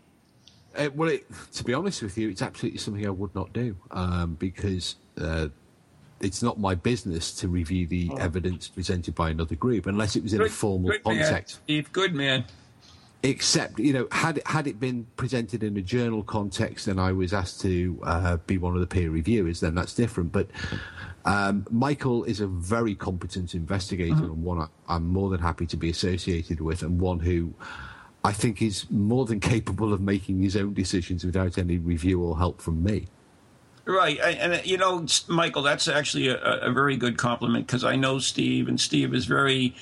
Uh, 0.75 0.89
well, 0.95 1.09
it, 1.09 1.25
to 1.53 1.63
be 1.63 1.73
honest 1.73 2.03
with 2.03 2.17
you, 2.17 2.29
it's 2.29 2.41
absolutely 2.41 2.79
something 2.79 3.05
I 3.05 3.09
would 3.09 3.33
not 3.33 3.51
do 3.51 3.75
um, 3.91 4.35
because 4.35 4.95
uh, 5.19 5.47
it's 6.21 6.43
not 6.43 6.59
my 6.59 6.75
business 6.75 7.33
to 7.35 7.47
review 7.47 7.88
the 7.88 8.11
evidence 8.19 8.67
presented 8.67 9.15
by 9.15 9.29
another 9.29 9.55
group 9.55 9.88
unless 9.88 10.15
it 10.15 10.23
was 10.23 10.33
in 10.33 10.41
a 10.41 10.49
formal 10.49 10.91
good 10.91 11.05
man, 11.05 11.17
context. 11.17 11.59
Steve, 11.63 11.91
good 11.91 12.13
man. 12.13 12.45
Except, 13.23 13.79
you 13.79 13.91
know, 13.93 14.07
had 14.11 14.38
it, 14.38 14.47
had 14.47 14.67
it 14.67 14.79
been 14.79 15.07
presented 15.17 15.63
in 15.63 15.75
a 15.77 15.81
journal 15.81 16.21
context 16.21 16.88
and 16.88 17.01
I 17.01 17.11
was 17.11 17.33
asked 17.33 17.59
to 17.61 17.99
uh, 18.03 18.38
be 18.45 18.59
one 18.59 18.75
of 18.75 18.79
the 18.79 18.88
peer 18.88 19.09
reviewers, 19.09 19.59
then 19.59 19.73
that's 19.73 19.95
different. 19.95 20.31
But 20.31 20.47
um, 21.25 21.65
Michael 21.71 22.23
is 22.25 22.39
a 22.39 22.47
very 22.47 22.93
competent 22.93 23.55
investigator 23.55 24.13
and 24.13 24.43
one 24.43 24.59
I, 24.59 24.67
I'm 24.88 25.07
more 25.07 25.31
than 25.31 25.39
happy 25.39 25.65
to 25.65 25.77
be 25.77 25.89
associated 25.89 26.61
with, 26.61 26.83
and 26.83 27.01
one 27.01 27.19
who 27.19 27.53
I 28.28 28.34
think 28.34 28.61
is 28.61 28.86
more 28.91 29.25
than 29.25 29.39
capable 29.39 29.93
of 29.93 30.01
making 30.01 30.41
his 30.41 30.57
own 30.57 30.73
decisions 30.73 31.23
without 31.23 31.57
any 31.57 31.78
review 31.78 32.21
or 32.21 32.38
help 32.38 32.61
from 32.61 32.84
me. 32.84 33.07
Right, 33.86 34.19
I- 34.21 34.32
and 34.32 34.53
uh, 34.55 34.59
you 34.65 34.78
know, 34.78 35.05
Michael, 35.30 35.61
that's 35.61 35.88
actually 35.88 36.28
a, 36.28 36.38
a 36.38 36.71
very 36.73 36.97
good 36.97 37.17
compliment 37.17 37.67
because 37.67 37.86
I 37.86 37.95
know 37.95 38.19
Steve, 38.19 38.67
and 38.67 38.82
Steve 38.82 39.13
is 39.13 39.25
very 39.28 39.75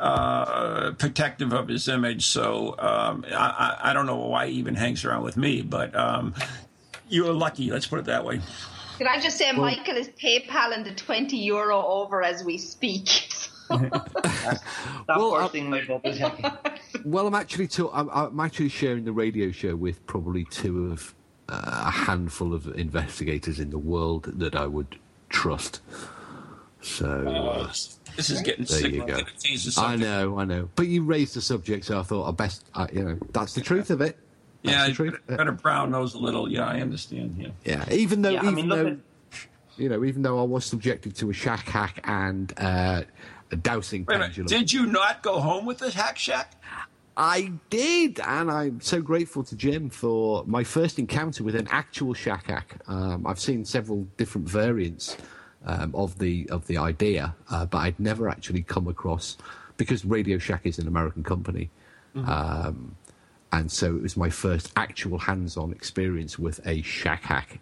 uh, 0.00 0.90
protective 0.98 1.52
of 1.52 1.68
his 1.68 1.86
image. 1.86 2.26
So 2.26 2.74
um, 2.80 3.24
I, 3.30 3.78
I 3.82 3.90
I 3.90 3.92
don't 3.92 4.06
know 4.06 4.16
why 4.16 4.48
he 4.48 4.54
even 4.54 4.74
hangs 4.74 5.04
around 5.04 5.22
with 5.22 5.36
me, 5.36 5.62
but 5.62 5.94
um, 5.94 6.34
you're 7.08 7.32
lucky. 7.32 7.70
Let's 7.70 7.86
put 7.86 8.00
it 8.00 8.06
that 8.06 8.24
way. 8.24 8.40
Can 8.98 9.06
I 9.06 9.20
just 9.20 9.38
say, 9.38 9.52
Michael 9.52 9.96
is 9.96 10.08
PayPaling 10.08 10.84
the 10.84 10.94
20 10.94 11.36
euro 11.36 11.84
over 11.86 12.22
as 12.22 12.44
we 12.44 12.58
speak. 12.58 13.28
Stop 13.72 14.60
bursting 15.06 15.70
my 15.70 15.82
bubbles. 15.84 16.18
Well, 17.04 17.26
I'm 17.26 17.34
actually 17.34 17.66
to, 17.68 17.90
I'm, 17.90 18.08
I'm 18.10 18.38
actually 18.38 18.68
sharing 18.68 19.04
the 19.04 19.12
radio 19.12 19.50
show 19.50 19.74
with 19.74 20.06
probably 20.06 20.44
two 20.44 20.92
of 20.92 21.14
uh, 21.48 21.84
a 21.86 21.90
handful 21.90 22.54
of 22.54 22.66
investigators 22.78 23.58
in 23.58 23.70
the 23.70 23.78
world 23.78 24.24
that 24.38 24.54
I 24.54 24.66
would 24.66 24.98
trust. 25.28 25.80
So 26.80 27.06
uh, 27.28 27.66
This 28.16 28.30
is 28.30 28.40
getting 28.42 28.66
there 28.66 28.78
sick. 28.80 28.92
you 28.92 29.00
I'm 29.02 29.08
go. 29.08 29.14
gonna 29.16 29.26
change 29.42 29.64
the 29.64 29.80
I 29.80 29.96
know, 29.96 30.38
I 30.38 30.44
know. 30.44 30.68
But 30.76 30.86
you 30.86 31.02
raised 31.02 31.34
the 31.34 31.40
subject, 31.40 31.86
so 31.86 31.98
I 31.98 32.02
thought 32.02 32.28
I 32.28 32.30
best, 32.32 32.66
I, 32.74 32.88
you 32.92 33.02
know, 33.02 33.18
that's 33.32 33.54
the 33.54 33.60
truth 33.62 33.90
of 33.90 34.00
it. 34.00 34.16
That's 34.62 34.76
Yeah, 34.76 34.86
the 34.88 34.94
truth. 34.94 35.12
better, 35.26 35.36
better 35.38 35.52
brown 35.52 35.90
nose 35.90 36.14
a 36.14 36.18
little. 36.18 36.48
Yeah, 36.48 36.66
I 36.68 36.80
understand. 36.82 37.34
Yeah. 37.36 37.48
Yeah, 37.64 37.92
even 37.92 38.22
though, 38.22 38.30
Yeah, 38.30 38.42
I 38.42 38.44
even 38.44 38.54
mean, 38.54 38.68
though, 38.68 38.86
at- 38.88 38.96
you 39.76 39.88
know, 39.88 40.04
even 40.04 40.22
though 40.22 40.38
I 40.38 40.44
was 40.44 40.64
subjected 40.66 41.16
to 41.16 41.30
a 41.30 41.32
shack 41.32 41.66
hack 41.68 42.00
and 42.04 42.52
uh, 42.58 43.02
dowsing 43.56 44.04
Wait 44.06 44.20
pendulum. 44.20 44.46
did 44.46 44.72
you 44.72 44.86
not 44.86 45.22
go 45.22 45.40
home 45.40 45.66
with 45.66 45.78
the 45.78 45.90
hack 45.90 46.18
shack? 46.18 46.54
I 47.16 47.52
did, 47.68 48.20
and 48.20 48.50
I'm 48.50 48.80
so 48.80 49.02
grateful 49.02 49.44
to 49.44 49.54
Jim 49.54 49.90
for 49.90 50.44
my 50.46 50.64
first 50.64 50.98
encounter 50.98 51.44
with 51.44 51.54
an 51.54 51.68
actual 51.70 52.14
shack 52.14 52.46
hack. 52.46 52.76
Um, 52.86 53.26
I've 53.26 53.38
seen 53.38 53.64
several 53.66 54.06
different 54.16 54.48
variants 54.48 55.18
um, 55.66 55.94
of 55.94 56.18
the 56.18 56.48
of 56.50 56.66
the 56.66 56.78
idea, 56.78 57.34
uh, 57.50 57.66
but 57.66 57.78
I'd 57.78 58.00
never 58.00 58.28
actually 58.28 58.62
come 58.62 58.88
across 58.88 59.36
because 59.76 60.04
Radio 60.04 60.38
Shack 60.38 60.64
is 60.64 60.78
an 60.78 60.88
American 60.88 61.22
company, 61.22 61.70
um, 62.14 62.96
and 63.52 63.70
so 63.70 63.94
it 63.94 64.02
was 64.02 64.16
my 64.16 64.30
first 64.30 64.72
actual 64.76 65.18
hands-on 65.18 65.72
experience 65.72 66.38
with 66.38 66.66
a 66.66 66.80
shack 66.82 67.24
hack. 67.24 67.60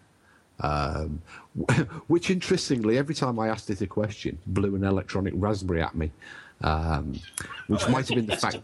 Um, 0.61 1.21
which 2.07 2.29
interestingly, 2.29 2.97
every 2.97 3.15
time 3.15 3.39
I 3.39 3.49
asked 3.49 3.69
it 3.69 3.81
a 3.81 3.87
question, 3.87 4.37
blew 4.47 4.75
an 4.75 4.83
electronic 4.83 5.33
raspberry 5.35 5.81
at 5.81 5.95
me, 5.95 6.11
um, 6.61 7.19
which 7.67 7.87
might 7.89 8.07
have 8.07 8.15
been 8.15 8.27
the 8.27 8.37
fact, 8.37 8.59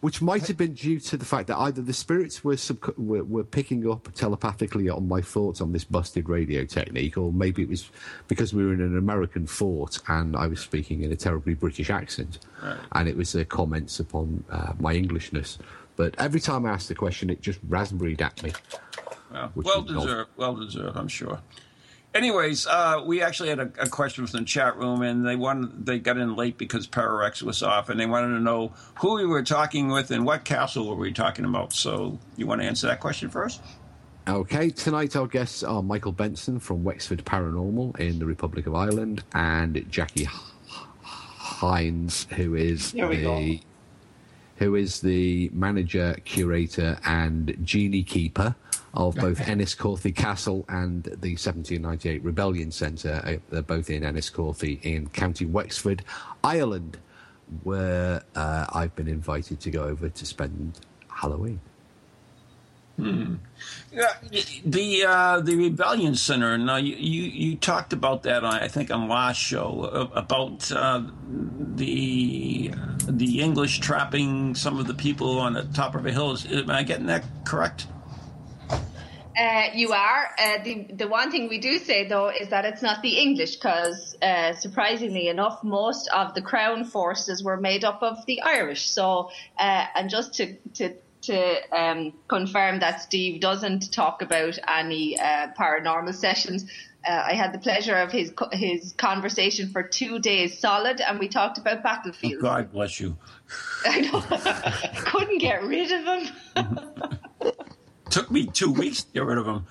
which 0.00 0.20
might 0.20 0.46
have 0.48 0.56
been 0.56 0.74
due 0.74 0.98
to 1.00 1.16
the 1.16 1.24
fact 1.24 1.46
that 1.48 1.58
either 1.58 1.80
the 1.80 1.92
spirits 1.92 2.42
were, 2.42 2.56
sub- 2.56 2.94
were 2.96 3.24
were 3.24 3.44
picking 3.44 3.88
up 3.88 4.08
telepathically 4.14 4.88
on 4.88 5.06
my 5.06 5.20
thoughts 5.20 5.60
on 5.60 5.72
this 5.72 5.84
busted 5.84 6.28
radio 6.28 6.64
technique, 6.64 7.16
or 7.16 7.32
maybe 7.32 7.62
it 7.62 7.68
was 7.68 7.90
because 8.26 8.52
we 8.52 8.64
were 8.64 8.72
in 8.72 8.80
an 8.80 8.98
American 8.98 9.46
fort 9.46 10.00
and 10.08 10.36
I 10.36 10.46
was 10.46 10.60
speaking 10.60 11.02
in 11.02 11.12
a 11.12 11.16
terribly 11.16 11.54
British 11.54 11.90
accent, 11.90 12.38
and 12.92 13.08
it 13.08 13.16
was 13.16 13.36
uh, 13.36 13.44
comments 13.44 14.00
upon 14.00 14.42
uh, 14.50 14.72
my 14.80 14.94
Englishness. 14.94 15.58
But 15.96 16.14
every 16.18 16.40
time 16.40 16.66
I 16.66 16.70
asked 16.70 16.88
the 16.88 16.94
question, 16.94 17.30
it 17.30 17.40
just 17.40 17.60
raspberried 17.68 18.20
at 18.20 18.42
me. 18.42 18.52
Well, 19.34 19.52
well 19.54 19.84
is 19.84 19.90
not- 19.90 20.02
deserved. 20.02 20.30
Well 20.36 20.56
deserved, 20.56 20.96
I'm 20.96 21.08
sure. 21.08 21.40
Anyways, 22.14 22.68
uh, 22.68 23.02
we 23.04 23.22
actually 23.22 23.48
had 23.48 23.58
a, 23.58 23.72
a 23.80 23.88
question 23.88 24.24
from 24.24 24.38
the 24.38 24.44
chat 24.44 24.76
room, 24.76 25.02
and 25.02 25.26
they 25.26 25.34
wanted 25.34 25.84
they 25.84 25.98
got 25.98 26.16
in 26.16 26.36
late 26.36 26.56
because 26.56 26.86
Pararex 26.86 27.42
was 27.42 27.60
off, 27.60 27.88
and 27.88 27.98
they 27.98 28.06
wanted 28.06 28.28
to 28.28 28.40
know 28.40 28.72
who 29.00 29.16
we 29.16 29.26
were 29.26 29.42
talking 29.42 29.88
with 29.88 30.12
and 30.12 30.24
what 30.24 30.44
castle 30.44 30.88
were 30.88 30.94
we 30.94 31.12
talking 31.12 31.44
about. 31.44 31.72
So, 31.72 32.16
you 32.36 32.46
want 32.46 32.60
to 32.60 32.66
answer 32.68 32.86
that 32.86 33.00
question 33.00 33.28
first? 33.30 33.60
Okay, 34.28 34.70
tonight 34.70 35.16
our 35.16 35.26
guests 35.26 35.64
are 35.64 35.82
Michael 35.82 36.12
Benson 36.12 36.60
from 36.60 36.84
Wexford 36.84 37.24
Paranormal 37.24 37.98
in 37.98 38.20
the 38.20 38.26
Republic 38.26 38.68
of 38.68 38.76
Ireland 38.76 39.24
and 39.34 39.84
Jackie 39.90 40.28
Hines, 41.02 42.28
who 42.36 42.54
is 42.54 42.92
the 42.92 43.00
go. 43.00 43.54
who 44.56 44.76
is 44.76 45.00
the 45.00 45.50
manager, 45.52 46.16
curator, 46.24 46.96
and 47.04 47.56
genie 47.64 48.04
keeper 48.04 48.54
of 48.94 49.16
both 49.16 49.40
Enniscorthy 49.40 50.14
Castle 50.14 50.64
and 50.68 51.02
the 51.04 51.32
1798 51.32 52.22
Rebellion 52.22 52.70
Centre. 52.70 53.20
Uh, 53.24 53.36
They're 53.50 53.62
both 53.62 53.90
in 53.90 54.02
Enniscorthy 54.02 54.80
in 54.82 55.08
County 55.08 55.46
Wexford, 55.46 56.04
Ireland, 56.42 56.98
where 57.64 58.22
uh, 58.34 58.66
I've 58.72 58.94
been 58.94 59.08
invited 59.08 59.60
to 59.60 59.70
go 59.70 59.84
over 59.84 60.08
to 60.08 60.26
spend 60.26 60.80
Halloween. 61.08 61.60
Yeah, 62.96 64.14
the 64.64 65.04
uh, 65.04 65.40
the 65.40 65.56
Rebellion 65.56 66.14
Center. 66.14 66.56
Now, 66.56 66.76
you, 66.76 66.94
you, 66.94 67.22
you 67.22 67.56
talked 67.56 67.92
about 67.92 68.22
that, 68.22 68.44
on, 68.44 68.54
I 68.54 68.68
think, 68.68 68.92
on 68.92 69.08
last 69.08 69.40
show 69.40 69.82
uh, 69.82 70.16
about 70.16 70.70
uh, 70.70 71.02
the 71.28 72.72
the 73.08 73.40
English 73.40 73.80
trapping 73.80 74.54
some 74.54 74.78
of 74.78 74.86
the 74.86 74.94
people 74.94 75.40
on 75.40 75.54
the 75.54 75.64
top 75.64 75.96
of 75.96 76.06
a 76.06 76.12
hill. 76.12 76.38
Am 76.48 76.70
I 76.70 76.84
getting 76.84 77.06
that 77.06 77.24
correct? 77.44 77.88
Uh, 79.36 79.68
you 79.74 79.92
are. 79.92 80.30
Uh, 80.38 80.62
the 80.62 80.86
the 80.94 81.08
one 81.08 81.30
thing 81.30 81.48
we 81.48 81.58
do 81.58 81.78
say 81.78 82.06
though 82.06 82.28
is 82.28 82.48
that 82.48 82.64
it's 82.64 82.82
not 82.82 83.02
the 83.02 83.18
English, 83.18 83.56
because 83.56 84.16
uh, 84.22 84.54
surprisingly 84.54 85.28
enough, 85.28 85.64
most 85.64 86.08
of 86.08 86.34
the 86.34 86.42
Crown 86.42 86.84
forces 86.84 87.42
were 87.42 87.56
made 87.56 87.84
up 87.84 88.02
of 88.02 88.24
the 88.26 88.42
Irish. 88.42 88.88
So, 88.88 89.30
uh, 89.58 89.86
and 89.94 90.08
just 90.08 90.34
to 90.34 90.56
to 90.74 90.94
to 91.22 91.76
um, 91.76 92.12
confirm 92.28 92.80
that 92.80 93.00
Steve 93.00 93.40
doesn't 93.40 93.92
talk 93.92 94.22
about 94.22 94.58
any 94.68 95.18
uh, 95.18 95.48
paranormal 95.58 96.14
sessions. 96.14 96.70
Uh, 97.06 97.22
I 97.30 97.34
had 97.34 97.52
the 97.52 97.58
pleasure 97.58 97.96
of 97.96 98.12
his 98.12 98.32
his 98.52 98.94
conversation 98.96 99.70
for 99.70 99.82
two 99.82 100.20
days 100.20 100.58
solid, 100.58 101.00
and 101.00 101.18
we 101.18 101.28
talked 101.28 101.58
about 101.58 101.82
battlefields. 101.82 102.40
God 102.40 102.72
bless 102.72 103.00
you. 103.00 103.16
I 103.84 104.00
know. 104.00 104.24
I 104.30 104.92
couldn't 104.96 105.38
get 105.38 105.64
rid 105.64 105.90
of 105.92 106.04
him. 106.04 107.18
Took 108.14 108.30
me 108.30 108.46
two 108.46 108.70
weeks 108.70 109.02
to 109.02 109.12
get 109.12 109.24
rid 109.24 109.38
of 109.38 109.44
them. 109.44 109.66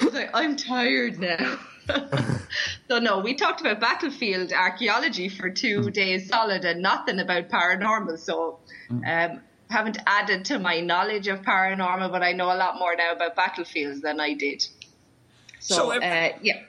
He's 0.00 0.12
like, 0.12 0.30
I'm 0.34 0.56
tired 0.56 1.20
now. 1.20 1.56
so 2.88 2.98
no, 2.98 3.20
we 3.20 3.34
talked 3.34 3.60
about 3.60 3.78
battlefield 3.78 4.52
archaeology 4.52 5.28
for 5.28 5.50
two 5.50 5.88
days 5.92 6.26
solid 6.26 6.64
and 6.64 6.82
nothing 6.82 7.20
about 7.20 7.48
paranormal. 7.48 8.18
So 8.18 8.58
um, 9.06 9.40
haven't 9.70 9.98
added 10.04 10.44
to 10.46 10.58
my 10.58 10.80
knowledge 10.80 11.28
of 11.28 11.42
paranormal, 11.42 12.10
but 12.10 12.24
I 12.24 12.32
know 12.32 12.46
a 12.46 12.58
lot 12.58 12.76
more 12.76 12.96
now 12.96 13.12
about 13.12 13.36
battlefields 13.36 14.00
than 14.00 14.18
I 14.18 14.34
did. 14.34 14.66
So, 15.60 15.74
So 15.76 15.92
if- 15.92 16.02
uh, 16.02 16.36
yeah. 16.42 16.62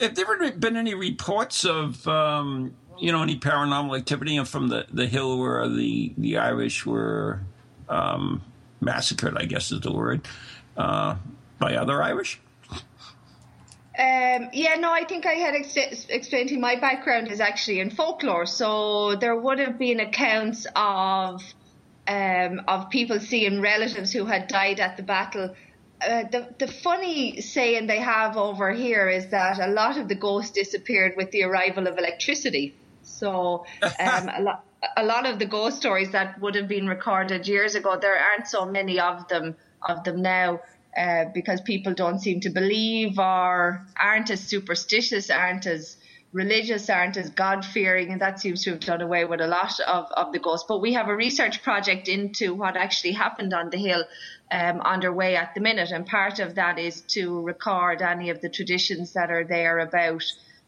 Have 0.00 0.16
there 0.16 0.50
been 0.50 0.76
any 0.76 0.94
reports 0.94 1.64
of 1.64 2.08
um, 2.08 2.74
you 2.98 3.12
know 3.12 3.22
any 3.22 3.38
paranormal 3.38 3.96
activity 3.96 4.42
from 4.42 4.66
the, 4.66 4.86
the 4.92 5.06
hill 5.06 5.38
where 5.38 5.68
the, 5.68 6.12
the 6.18 6.38
Irish 6.38 6.84
were 6.84 7.38
um, 7.88 8.42
massacred? 8.80 9.36
I 9.36 9.44
guess 9.44 9.72
is 9.72 9.80
the 9.80 9.92
word. 9.92 10.26
Uh, 10.76 11.16
by 11.58 11.76
other 11.76 12.02
Irish? 12.02 12.40
Um, 13.96 14.48
yeah, 14.52 14.74
no, 14.74 14.92
I 14.92 15.04
think 15.04 15.24
I 15.24 15.34
had 15.34 15.54
ex- 15.54 16.06
explained 16.08 16.48
to 16.48 16.56
you 16.56 16.60
my 16.60 16.74
background 16.80 17.28
is 17.28 17.38
actually 17.38 17.78
in 17.78 17.90
folklore. 17.90 18.44
So 18.44 19.14
there 19.14 19.36
would 19.36 19.60
have 19.60 19.78
been 19.78 20.00
accounts 20.00 20.66
of 20.74 21.42
um, 22.08 22.60
of 22.66 22.90
people 22.90 23.20
seeing 23.20 23.60
relatives 23.60 24.12
who 24.12 24.24
had 24.24 24.48
died 24.48 24.80
at 24.80 24.96
the 24.96 25.04
battle. 25.04 25.54
Uh, 26.00 26.24
the 26.24 26.48
the 26.58 26.66
funny 26.66 27.40
saying 27.40 27.86
they 27.86 28.00
have 28.00 28.36
over 28.36 28.72
here 28.72 29.08
is 29.08 29.28
that 29.28 29.60
a 29.60 29.68
lot 29.68 29.96
of 29.96 30.08
the 30.08 30.16
ghosts 30.16 30.50
disappeared 30.50 31.14
with 31.16 31.30
the 31.30 31.44
arrival 31.44 31.86
of 31.86 31.96
electricity. 31.96 32.74
So 33.02 33.64
um, 33.82 34.28
a 34.28 34.42
lot 34.42 34.64
a 34.96 35.04
lot 35.04 35.26
of 35.26 35.38
the 35.38 35.46
ghost 35.46 35.76
stories 35.76 36.10
that 36.12 36.40
would 36.40 36.54
have 36.54 36.68
been 36.68 36.86
recorded 36.86 37.46
years 37.46 37.74
ago, 37.74 37.98
there 38.00 38.16
aren't 38.16 38.46
so 38.46 38.64
many 38.64 38.98
of 39.00 39.28
them 39.28 39.56
of 39.86 40.02
them 40.04 40.22
now 40.22 40.60
uh, 40.96 41.26
because 41.34 41.60
people 41.60 41.92
don't 41.92 42.20
seem 42.20 42.40
to 42.40 42.50
believe 42.50 43.18
or 43.18 43.84
aren't 44.00 44.30
as 44.30 44.40
superstitious, 44.40 45.30
aren't 45.30 45.66
as 45.66 45.96
religious, 46.32 46.90
aren't 46.90 47.16
as 47.16 47.30
God 47.30 47.64
fearing, 47.64 48.10
and 48.10 48.20
that 48.20 48.40
seems 48.40 48.64
to 48.64 48.70
have 48.70 48.80
done 48.80 49.00
away 49.00 49.24
with 49.24 49.40
a 49.40 49.46
lot 49.46 49.78
of, 49.80 50.06
of 50.12 50.32
the 50.32 50.38
ghosts. 50.38 50.66
But 50.68 50.80
we 50.80 50.92
have 50.94 51.08
a 51.08 51.14
research 51.14 51.62
project 51.62 52.08
into 52.08 52.54
what 52.54 52.76
actually 52.76 53.12
happened 53.12 53.54
on 53.54 53.70
the 53.70 53.76
hill 53.78 54.04
um, 54.50 54.80
underway 54.80 55.36
at 55.36 55.54
the 55.54 55.60
minute, 55.60 55.90
and 55.90 56.06
part 56.06 56.40
of 56.40 56.56
that 56.56 56.78
is 56.78 57.02
to 57.08 57.40
record 57.42 58.02
any 58.02 58.30
of 58.30 58.40
the 58.40 58.48
traditions 58.48 59.12
that 59.12 59.30
are 59.30 59.44
there 59.44 59.78
about. 59.78 60.24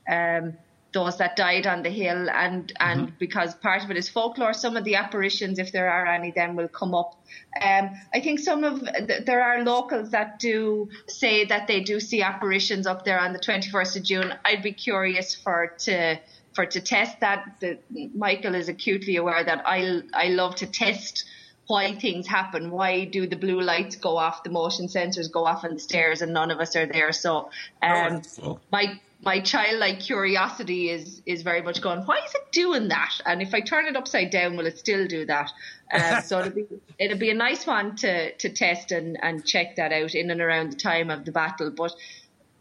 Um, 0.08 0.56
those 0.92 1.18
that 1.18 1.36
died 1.36 1.66
on 1.66 1.82
the 1.82 1.90
hill 1.90 2.30
and 2.30 2.72
and 2.80 3.00
mm-hmm. 3.00 3.16
because 3.18 3.54
part 3.56 3.84
of 3.84 3.90
it 3.90 3.96
is 3.96 4.08
folklore 4.08 4.52
some 4.52 4.76
of 4.76 4.84
the 4.84 4.94
apparitions 4.94 5.58
if 5.58 5.72
there 5.72 5.90
are 5.90 6.06
any 6.06 6.30
then 6.30 6.56
will 6.56 6.68
come 6.68 6.94
up 6.94 7.14
um, 7.60 7.90
I 8.14 8.20
think 8.20 8.40
some 8.40 8.64
of 8.64 8.82
there 9.26 9.42
are 9.42 9.62
locals 9.62 10.10
that 10.10 10.38
do 10.38 10.88
say 11.06 11.44
that 11.46 11.66
they 11.66 11.80
do 11.80 12.00
see 12.00 12.22
apparitions 12.22 12.86
up 12.86 13.04
there 13.04 13.18
on 13.18 13.32
the 13.32 13.38
21st 13.38 13.96
of 13.96 14.02
June 14.04 14.34
I'd 14.44 14.62
be 14.62 14.72
curious 14.72 15.34
for 15.34 15.74
to 15.80 16.18
for 16.54 16.66
to 16.66 16.80
test 16.80 17.20
that 17.20 17.56
the, 17.60 17.78
Michael 18.14 18.54
is 18.54 18.68
acutely 18.68 19.16
aware 19.16 19.44
that 19.44 19.62
I 19.66 20.00
I 20.14 20.28
love 20.28 20.56
to 20.56 20.66
test 20.66 21.24
why 21.66 21.94
things 21.94 22.26
happen. 22.26 22.70
Why 22.70 23.04
do 23.04 23.26
the 23.26 23.36
blue 23.36 23.60
lights 23.60 23.96
go 23.96 24.16
off, 24.16 24.42
the 24.44 24.50
motion 24.50 24.86
sensors 24.86 25.30
go 25.30 25.44
off 25.46 25.64
on 25.64 25.74
the 25.74 25.80
stairs, 25.80 26.22
and 26.22 26.32
none 26.32 26.50
of 26.50 26.60
us 26.60 26.76
are 26.76 26.86
there? 26.86 27.12
So, 27.12 27.50
um, 27.82 28.22
oh, 28.42 28.60
my 28.70 29.00
my 29.22 29.40
childlike 29.40 30.00
curiosity 30.00 30.90
is 30.90 31.22
is 31.26 31.42
very 31.42 31.62
much 31.62 31.80
going, 31.80 32.00
why 32.00 32.18
is 32.18 32.34
it 32.34 32.52
doing 32.52 32.88
that? 32.88 33.12
And 33.24 33.42
if 33.42 33.54
I 33.54 33.60
turn 33.60 33.86
it 33.86 33.96
upside 33.96 34.30
down, 34.30 34.56
will 34.56 34.66
it 34.66 34.78
still 34.78 35.06
do 35.06 35.24
that? 35.26 35.50
Um, 35.92 36.22
so 36.24 36.40
it'll 36.40 36.52
be 36.52 36.66
it'll 36.98 37.18
be 37.18 37.30
a 37.30 37.34
nice 37.34 37.66
one 37.66 37.96
to 37.96 38.32
to 38.32 38.48
test 38.48 38.92
and 38.92 39.18
and 39.22 39.44
check 39.44 39.76
that 39.76 39.92
out 39.92 40.14
in 40.14 40.30
and 40.30 40.40
around 40.40 40.72
the 40.72 40.76
time 40.76 41.10
of 41.10 41.24
the 41.24 41.32
battle. 41.32 41.70
But 41.70 41.92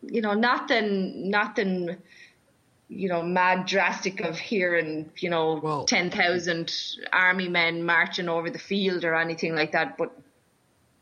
you 0.02 0.22
know, 0.22 0.34
nothing 0.34 1.30
nothing 1.30 1.98
you 2.88 3.10
know, 3.10 3.24
mad 3.24 3.66
drastic 3.66 4.20
of 4.22 4.38
hearing, 4.38 5.10
you 5.18 5.30
know, 5.30 5.60
well, 5.62 5.86
10,000 5.86 6.72
army 7.12 7.48
men 7.48 7.84
marching 7.84 8.30
over 8.30 8.50
the 8.50 8.60
field 8.60 9.04
or 9.04 9.16
anything 9.16 9.56
like 9.56 9.72
that. 9.72 9.98
But 9.98 10.16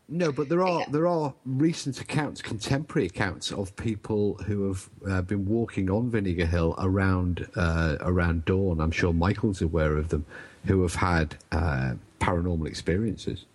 no, 0.10 0.32
but 0.32 0.50
there 0.50 0.62
are 0.62 0.86
there 0.92 1.08
are 1.08 1.34
recent 1.46 2.02
accounts, 2.02 2.42
contemporary 2.42 3.08
accounts 3.08 3.52
of 3.52 3.76
people 3.76 4.36
who 4.46 4.68
have 4.68 4.90
uh, 5.10 5.22
been 5.22 5.46
walking 5.46 5.90
on 5.90 6.10
Vinegar 6.10 6.46
Hill 6.46 6.76
around 6.78 7.48
uh, 7.56 7.98
around 8.02 8.46
dawn. 8.46 8.82
I'm 8.82 8.92
sure 8.92 9.14
Michael's 9.14 9.62
aware 9.62 9.98
of 9.98 10.10
them, 10.10 10.26
who 10.66 10.82
have 10.82 10.96
had 10.96 11.38
uh, 11.52 11.94
paranormal 12.20 12.68
experiences, 12.68 13.46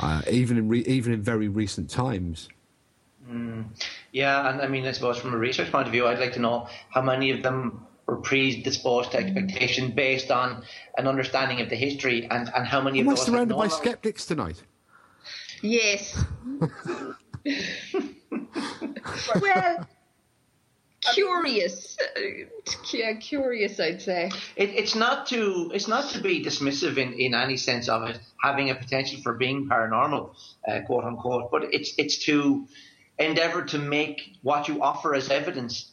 uh, 0.00 0.22
even 0.30 0.58
in 0.58 0.68
re- 0.68 0.84
even 0.86 1.12
in 1.12 1.22
very 1.22 1.48
recent 1.48 1.88
times. 1.88 2.48
Mm. 3.30 3.66
Yeah, 4.10 4.50
and 4.50 4.60
I 4.60 4.66
mean, 4.66 4.86
I 4.86 4.92
suppose 4.92 5.18
from 5.18 5.34
a 5.34 5.38
research 5.38 5.70
point 5.70 5.86
of 5.86 5.92
view, 5.92 6.06
I'd 6.06 6.18
like 6.18 6.32
to 6.32 6.40
know 6.40 6.68
how 6.90 7.02
many 7.02 7.30
of 7.30 7.42
them 7.42 7.86
were 8.06 8.16
predisposed 8.16 9.12
to 9.12 9.18
expectation 9.18 9.92
based 9.92 10.30
on 10.30 10.64
an 10.98 11.06
understanding 11.06 11.60
of 11.60 11.70
the 11.70 11.76
history, 11.76 12.26
and, 12.30 12.50
and 12.54 12.66
how 12.66 12.80
many 12.80 13.00
Am 13.00 13.08
of 13.08 13.16
those. 13.16 13.28
Am 13.28 13.34
I 13.34 13.36
surrounded 13.36 13.56
by 13.56 13.68
skeptics 13.68 14.26
tonight? 14.26 14.62
Yes. 15.62 16.24
well, 19.40 19.86
curious. 21.14 21.96
Yeah, 22.92 23.14
curious, 23.14 23.78
I'd 23.80 24.02
say. 24.02 24.30
It, 24.56 24.70
it's 24.70 24.94
not 24.94 25.26
to 25.28 25.70
it's 25.74 25.88
not 25.88 26.10
to 26.10 26.20
be 26.20 26.44
dismissive 26.44 26.98
in, 26.98 27.14
in 27.14 27.34
any 27.34 27.56
sense 27.56 27.88
of 27.88 28.08
it 28.08 28.18
having 28.42 28.70
a 28.70 28.74
potential 28.74 29.20
for 29.22 29.34
being 29.34 29.68
paranormal, 29.68 30.34
uh, 30.66 30.80
quote 30.86 31.04
unquote. 31.04 31.50
But 31.50 31.74
it's 31.74 31.94
it's 31.98 32.18
to 32.26 32.66
endeavour 33.18 33.62
to 33.64 33.78
make 33.78 34.36
what 34.42 34.68
you 34.68 34.82
offer 34.82 35.14
as 35.14 35.30
evidence 35.30 35.90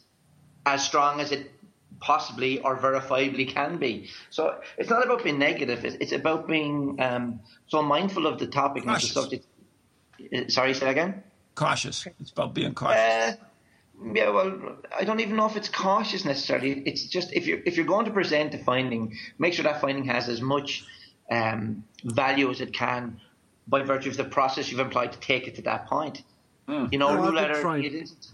as 0.65 0.83
strong 0.85 1.19
as 1.19 1.31
it 1.31 1.51
possibly 1.99 2.59
or 2.59 2.77
verifiably 2.77 3.47
can 3.47 3.77
be. 3.77 4.09
So 4.29 4.59
it's 4.77 4.89
not 4.89 5.05
about 5.05 5.23
being 5.23 5.39
negative. 5.39 5.85
It's, 5.85 6.11
about 6.11 6.47
being 6.47 6.97
um, 6.99 7.39
so 7.67 7.81
mindful 7.81 8.27
of 8.27 8.39
the 8.39 8.47
topic 8.47 8.85
and 8.85 8.95
the 8.95 8.99
subject 8.99 9.45
uh, 9.45 9.52
sorry, 10.47 10.73
say 10.73 10.85
that 10.85 10.91
again. 10.91 11.23
Cautious. 11.55 12.05
It's 12.19 12.31
about 12.31 12.53
being 12.53 12.73
cautious. 12.73 12.99
Uh, 12.99 13.35
yeah, 14.13 14.29
well, 14.29 14.77
I 14.97 15.03
don't 15.03 15.19
even 15.19 15.35
know 15.35 15.45
if 15.45 15.55
it's 15.55 15.69
cautious 15.69 16.25
necessarily. 16.25 16.81
It's 16.85 17.05
just 17.05 17.31
if 17.33 17.45
you're 17.45 17.59
if 17.65 17.77
you're 17.77 17.85
going 17.85 18.05
to 18.05 18.11
present 18.11 18.53
a 18.53 18.57
finding, 18.57 19.17
make 19.37 19.53
sure 19.53 19.63
that 19.63 19.79
finding 19.79 20.05
has 20.05 20.29
as 20.29 20.41
much 20.41 20.85
um, 21.31 21.83
value 22.03 22.49
as 22.49 22.59
it 22.59 22.73
can 22.73 23.19
by 23.67 23.81
virtue 23.81 24.09
of 24.09 24.17
the 24.17 24.23
process 24.23 24.71
you've 24.71 24.79
employed 24.79 25.11
to 25.11 25.19
take 25.19 25.47
it 25.47 25.55
to 25.55 25.61
that 25.61 25.87
point. 25.87 26.23
Mm. 26.67 26.91
You 26.91 26.99
know, 26.99 27.15
no, 27.15 27.29
letter, 27.29 27.61
trying, 27.61 27.83
it 27.83 27.93
isn't. 27.93 28.31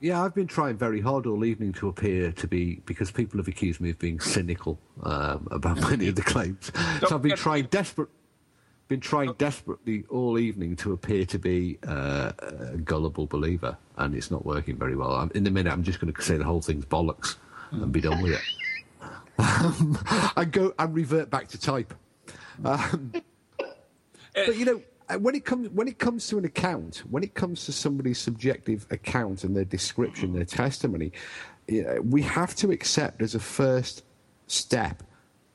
Yeah, 0.00 0.22
I've 0.22 0.34
been 0.34 0.46
trying 0.46 0.76
very 0.76 1.00
hard 1.00 1.26
all 1.26 1.44
evening 1.44 1.72
to 1.74 1.88
appear 1.88 2.32
to 2.32 2.46
be 2.46 2.76
because 2.86 3.10
people 3.10 3.38
have 3.38 3.48
accused 3.48 3.80
me 3.80 3.90
of 3.90 3.98
being 3.98 4.20
cynical 4.20 4.78
um, 5.02 5.48
about 5.50 5.80
many 5.80 6.08
of 6.08 6.14
the 6.14 6.22
claims. 6.22 6.70
so 7.06 7.16
I've 7.16 7.22
been 7.22 7.36
trying 7.36 7.66
desperate 7.66 8.10
been 8.94 9.00
trying 9.00 9.32
desperately 9.38 10.04
all 10.08 10.38
evening 10.38 10.76
to 10.76 10.92
appear 10.92 11.24
to 11.26 11.36
be 11.36 11.76
uh, 11.88 12.30
a 12.38 12.76
gullible 12.76 13.26
believer, 13.26 13.76
and 13.96 14.14
it's 14.14 14.30
not 14.30 14.46
working 14.46 14.76
very 14.76 14.94
well. 14.94 15.10
I'm, 15.10 15.32
in 15.34 15.44
a 15.48 15.50
minute, 15.50 15.72
I'm 15.72 15.82
just 15.82 15.98
going 15.98 16.12
to 16.12 16.22
say 16.22 16.36
the 16.36 16.44
whole 16.44 16.62
thing's 16.62 16.84
bollocks 16.84 17.34
and 17.72 17.90
be 17.90 18.00
done 18.00 18.22
with 18.22 18.34
it. 18.34 18.40
Um, 19.36 19.98
and 20.36 20.52
go 20.52 20.72
and 20.78 20.94
revert 20.94 21.28
back 21.28 21.48
to 21.48 21.60
type. 21.60 21.92
Um, 22.64 23.12
but 24.32 24.56
you 24.56 24.64
know, 24.64 24.80
uh, 25.08 25.18
when 25.18 25.34
it 25.34 25.44
comes 25.44 25.70
when 25.70 25.88
it 25.88 25.98
comes 25.98 26.28
to 26.28 26.38
an 26.38 26.44
account, 26.44 27.02
when 27.10 27.24
it 27.24 27.34
comes 27.34 27.64
to 27.64 27.72
somebody's 27.72 28.20
subjective 28.20 28.86
account 28.92 29.42
and 29.42 29.56
their 29.56 29.64
description, 29.64 30.34
their 30.34 30.44
testimony, 30.44 31.10
we 32.04 32.22
have 32.22 32.54
to 32.54 32.70
accept 32.70 33.22
as 33.22 33.34
a 33.34 33.40
first 33.40 34.04
step 34.46 35.02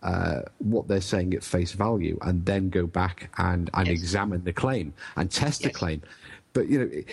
uh, 0.03 0.41
what 0.59 0.87
they're 0.87 1.01
saying 1.01 1.33
at 1.33 1.43
face 1.43 1.73
value 1.73 2.17
and 2.21 2.45
then 2.45 2.69
go 2.69 2.87
back 2.87 3.29
and, 3.37 3.69
and 3.73 3.87
yes. 3.87 3.99
examine 3.99 4.43
the 4.43 4.53
claim 4.53 4.93
and 5.15 5.29
test 5.31 5.61
yes. 5.61 5.71
the 5.71 5.77
claim. 5.77 6.01
But, 6.53 6.67
you 6.69 6.79
know, 6.79 6.89
it, 6.91 7.07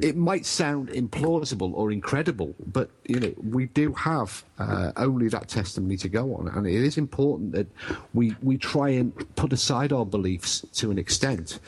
it, 0.00 0.16
might 0.16 0.46
sound 0.46 0.88
implausible 0.88 1.72
or 1.74 1.92
incredible, 1.92 2.54
but, 2.72 2.90
you 3.06 3.20
know, 3.20 3.34
we 3.50 3.66
do 3.66 3.92
have 3.92 4.44
uh, 4.58 4.92
only 4.96 5.28
that 5.28 5.48
testimony 5.48 5.98
to 5.98 6.08
go 6.08 6.34
on. 6.34 6.48
And 6.48 6.66
it 6.66 6.82
is 6.82 6.96
important 6.96 7.52
that 7.52 7.66
we, 8.14 8.34
we 8.42 8.56
try 8.56 8.88
and 8.88 9.12
put 9.36 9.52
aside 9.52 9.92
our 9.92 10.06
beliefs 10.06 10.64
to 10.74 10.90
an 10.90 10.98
extent 10.98 11.60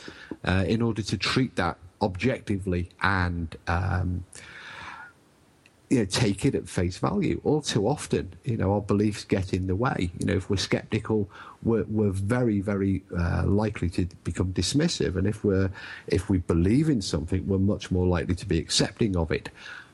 uh, 0.45 0.65
in 0.67 0.81
order 0.81 1.03
to 1.03 1.19
treat 1.19 1.57
that 1.57 1.77
objectively 2.01 2.89
and. 3.03 3.55
Um, 3.67 4.25
you 5.95 6.01
know, 6.01 6.07
take 6.07 6.45
it 6.45 6.57
at 6.57 6.69
face 6.69 6.99
value. 6.99 7.41
All 7.45 7.63
too 7.63 7.87
often, 7.87 8.33
you 8.43 8.57
know, 8.57 8.73
our 8.75 8.81
beliefs 8.81 9.23
get 9.23 9.55
in 9.55 9.69
the 9.69 9.77
way. 9.77 10.11
You 10.19 10.27
know, 10.27 10.33
if 10.35 10.51
we're 10.51 10.57
skeptical, 10.57 11.31
we're, 11.63 11.85
we're 11.85 12.11
very, 12.11 12.61
very 12.61 13.05
uh, 13.17 13.45
likely 13.47 13.89
to 13.91 14.07
become 14.25 14.53
dismissive, 14.53 15.15
and 15.15 15.25
if 15.29 15.45
we're 15.45 15.71
if 16.09 16.29
we 16.29 16.39
believe 16.39 16.89
in 16.89 17.01
something, 17.01 17.47
we're 17.47 17.59
much 17.59 17.93
more 17.93 18.07
likely 18.07 18.35
to 18.35 18.47
be 18.47 18.59
accepting 18.59 19.17
of 19.17 19.31
it. 19.31 19.51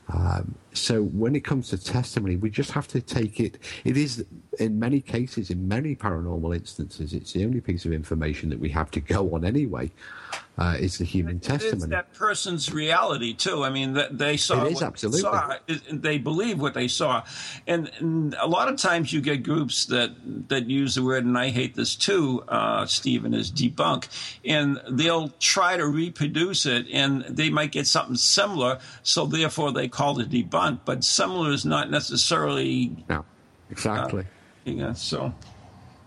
Um, 0.09 0.55
so 0.73 1.03
when 1.03 1.35
it 1.35 1.41
comes 1.41 1.69
to 1.69 1.77
testimony, 1.77 2.35
we 2.35 2.49
just 2.49 2.71
have 2.71 2.87
to 2.89 2.99
take 2.99 3.39
it. 3.39 3.59
It 3.85 3.95
is, 3.95 4.25
in 4.59 4.79
many 4.79 4.99
cases, 4.99 5.49
in 5.49 5.67
many 5.67 5.95
paranormal 5.95 6.53
instances, 6.55 7.13
it's 7.13 7.33
the 7.33 7.45
only 7.45 7.61
piece 7.61 7.85
of 7.85 7.93
information 7.93 8.49
that 8.49 8.59
we 8.59 8.69
have 8.69 8.91
to 8.91 8.99
go 8.99 9.33
on 9.33 9.45
anyway 9.45 9.89
uh, 10.57 10.75
is 10.77 10.97
the 10.97 11.05
human 11.05 11.37
it 11.37 11.43
testimony. 11.43 11.77
It's 11.77 11.85
that 11.87 12.13
person's 12.13 12.71
reality 12.71 13.33
too. 13.33 13.63
I 13.63 13.69
mean, 13.69 13.97
they 14.11 14.35
saw 14.35 14.65
it 14.65 14.73
is 14.73 14.81
absolutely. 14.81 15.21
Saw, 15.21 15.55
they 15.89 16.17
believe 16.17 16.59
what 16.59 16.73
they 16.73 16.89
saw, 16.89 17.23
and, 17.65 17.89
and, 17.99 18.35
a 18.39 18.47
lot 18.47 18.67
of 18.67 18.75
times 18.75 19.13
you 19.13 19.21
get 19.21 19.43
groups 19.43 19.85
that 19.85 20.11
that 20.49 20.69
use 20.69 20.95
the 20.95 21.03
word, 21.03 21.23
and 21.23 21.37
I 21.37 21.49
hate 21.49 21.75
this 21.75 21.95
too, 21.95 22.43
uh, 22.49 22.85
Stephen, 22.85 23.33
is 23.33 23.51
debunk, 23.51 24.07
and 24.43 24.81
they'll 24.89 25.29
try 25.39 25.77
to 25.77 25.87
reproduce 25.87 26.65
it, 26.65 26.87
and 26.91 27.23
they 27.23 27.49
might 27.49 27.71
get 27.71 27.87
something 27.87 28.17
similar, 28.17 28.79
so 29.01 29.25
therefore 29.25 29.71
they 29.71 29.87
call 29.87 30.19
it 30.19 30.29
debunk. 30.29 30.81
But 30.83 31.05
similar 31.05 31.51
is 31.51 31.65
not 31.65 31.89
necessarily 31.89 32.95
no, 33.07 33.23
exactly. 33.69 34.23
Uh, 34.23 34.40
yeah, 34.65 34.93
so. 34.93 35.33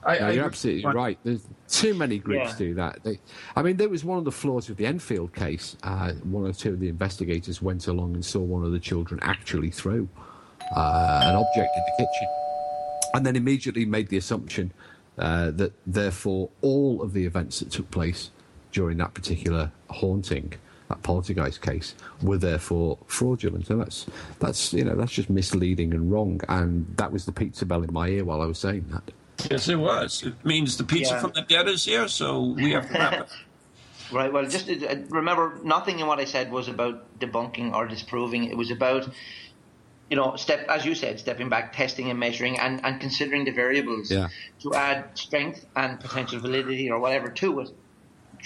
I, 0.07 0.19
No, 0.19 0.27
I- 0.27 0.31
you're 0.33 0.45
absolutely 0.45 0.85
right. 0.93 1.19
There's 1.25 1.47
too 1.69 1.95
many 1.95 2.19
groups 2.19 2.51
Yeah. 2.53 2.57
do 2.59 2.75
that. 2.75 3.03
They, 3.05 3.19
I 3.57 3.63
mean, 3.63 3.79
there 3.79 3.89
was 3.89 4.05
one 4.05 4.19
of 4.19 4.25
the 4.27 4.33
flaws 4.33 4.69
of 4.69 4.77
the 4.77 4.85
Enfield 4.87 5.33
case. 5.35 5.77
Uh, 5.83 6.13
one 6.25 6.45
or 6.47 6.53
two 6.53 6.75
of 6.75 6.81
the 6.81 6.89
investigators 6.91 7.63
went 7.63 7.87
along 7.89 8.15
and 8.15 8.23
saw 8.25 8.41
one 8.41 8.65
of 8.65 8.73
the 8.73 8.79
children 8.79 9.19
actually 9.23 9.71
throw 9.71 10.07
uh, 10.77 11.21
an 11.25 11.35
object 11.37 11.71
in 11.77 11.83
the 11.87 11.93
kitchen, 12.05 12.29
and 13.15 13.25
then 13.25 13.35
immediately 13.37 13.85
made 13.87 14.09
the 14.09 14.17
assumption 14.19 14.73
uh, 15.19 15.51
that 15.53 15.73
therefore 15.87 16.51
all 16.61 17.01
of 17.01 17.13
the 17.15 17.25
events 17.25 17.61
that 17.61 17.71
took 17.71 17.91
place 17.91 18.31
during 18.73 18.99
that 18.99 19.15
particular 19.15 19.71
haunting, 19.89 20.53
that 20.89 21.03
poltergeist 21.03 21.63
case, 21.63 21.95
were 22.23 22.39
therefore 22.39 22.99
fraudulent. 23.07 23.71
And 23.71 23.81
that's 23.81 24.07
that's 24.39 24.73
you 24.73 24.85
know 24.85 24.95
that's 24.95 25.13
just 25.13 25.31
misleading 25.31 25.93
and 25.95 26.11
wrong. 26.11 26.41
And 26.49 26.87
that 26.97 27.13
was 27.13 27.25
the 27.25 27.33
pizza 27.33 27.65
bell 27.67 27.83
in 27.83 27.93
my 27.93 28.09
ear 28.09 28.25
while 28.25 28.43
I 28.43 28.47
was 28.47 28.59
saying 28.59 28.87
that. 28.91 29.51
Yes, 29.51 29.69
it 29.69 29.77
was. 29.77 30.23
It 30.23 30.35
means 30.45 30.77
the 30.77 30.85
pizza 30.85 31.15
Yeah. 31.15 31.21
from 31.21 31.33
the 31.33 31.43
dead 31.43 31.69
is 31.69 31.85
here, 31.85 32.07
so 32.09 32.43
we 32.43 32.73
have 32.73 32.87
to 32.89 32.95
wrap 32.95 33.13
it. 33.15 33.29
Right. 34.13 34.31
Well, 34.31 34.45
just 34.45 34.69
uh, 34.69 34.97
remember, 35.09 35.59
nothing 35.65 35.99
in 35.99 36.07
what 36.07 36.21
I 36.21 36.27
said 36.27 36.53
was 36.53 36.69
about 36.69 37.19
debunking 37.19 37.73
or 37.75 37.89
disproving. 37.89 38.45
It 38.45 38.57
was 38.57 38.71
about, 38.71 39.09
you 40.11 40.17
know, 40.17 40.37
step 40.37 40.69
as 40.69 40.85
you 40.85 40.95
said, 40.95 41.19
stepping 41.19 41.49
back, 41.49 41.73
testing 41.75 42.11
and 42.11 42.21
measuring, 42.21 42.61
and, 42.61 42.85
and 42.85 43.01
considering 43.01 43.45
the 43.47 43.51
variables 43.51 44.11
Yeah. 44.11 44.29
to 44.61 44.75
add 44.75 45.07
strength 45.15 45.65
and 45.75 45.99
potential 45.99 46.39
validity 46.39 46.91
or 46.91 47.01
whatever 47.01 47.31
to 47.31 47.61
it. 47.61 47.71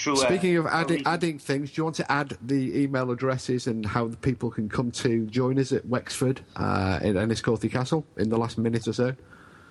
A- 0.07 0.16
Speaking 0.16 0.57
of 0.57 0.66
adding, 0.66 1.03
adding 1.07 1.38
things, 1.38 1.72
do 1.72 1.80
you 1.80 1.84
want 1.84 1.96
to 1.96 2.11
add 2.11 2.38
the 2.40 2.80
email 2.82 3.11
addresses 3.11 3.66
and 3.66 3.84
how 3.84 4.07
the 4.07 4.16
people 4.16 4.51
can 4.51 4.68
come 4.68 4.90
to 4.92 5.26
join 5.26 5.59
us 5.59 5.72
at 5.72 5.84
Wexford 5.86 6.40
uh, 6.57 7.01
in 7.03 7.16
Enniscorthy 7.16 7.70
Castle 7.70 8.07
in 8.16 8.28
the 8.28 8.38
last 8.38 8.59
minute 8.59 8.86
or 8.86 8.92
so? 8.92 9.14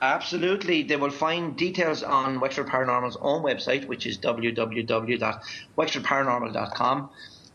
Absolutely. 0.01 0.83
They 0.83 0.97
will 0.97 1.09
find 1.09 1.57
details 1.57 2.03
on 2.03 2.39
Wexford 2.39 2.67
Paranormal's 2.67 3.17
own 3.21 3.41
website, 3.41 3.87
which 3.87 4.05
is 4.05 4.17
www.wexfordparanormal.com. 4.17 7.09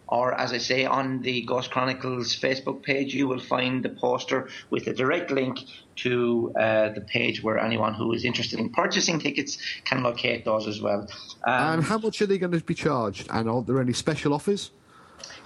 Or, 0.09 0.35
as 0.35 0.53
I 0.53 0.59
say, 0.59 0.85
on 0.85 1.23
the 1.23 1.41
Ghost 1.43 1.71
Chronicles 1.71 2.39
Facebook 2.39 2.83
page, 2.83 3.15
you 3.15 3.27
will 3.29 3.41
find 3.41 3.83
the 3.83 3.89
poster 3.89 4.49
with 4.69 4.87
a 4.87 4.93
direct 4.93 5.31
link 5.31 5.61
to 5.97 6.53
uh, 6.59 6.89
the 6.91 7.01
page 7.01 7.43
where 7.43 7.59
anyone 7.59 7.95
who 7.95 8.13
is 8.13 8.25
interested 8.25 8.59
in 8.59 8.71
purchasing 8.71 9.19
tickets 9.19 9.59
can 9.85 10.03
locate 10.03 10.45
those 10.45 10.67
as 10.67 10.81
well. 10.81 11.09
Um, 11.45 11.75
and 11.75 11.85
how 11.85 11.99
much 11.99 12.21
are 12.23 12.27
they 12.27 12.39
going 12.39 12.53
to 12.53 12.61
be 12.61 12.75
charged? 12.75 13.29
And 13.31 13.49
are 13.49 13.63
there 13.63 13.81
any 13.81 13.93
special 13.93 14.35
offers? 14.35 14.71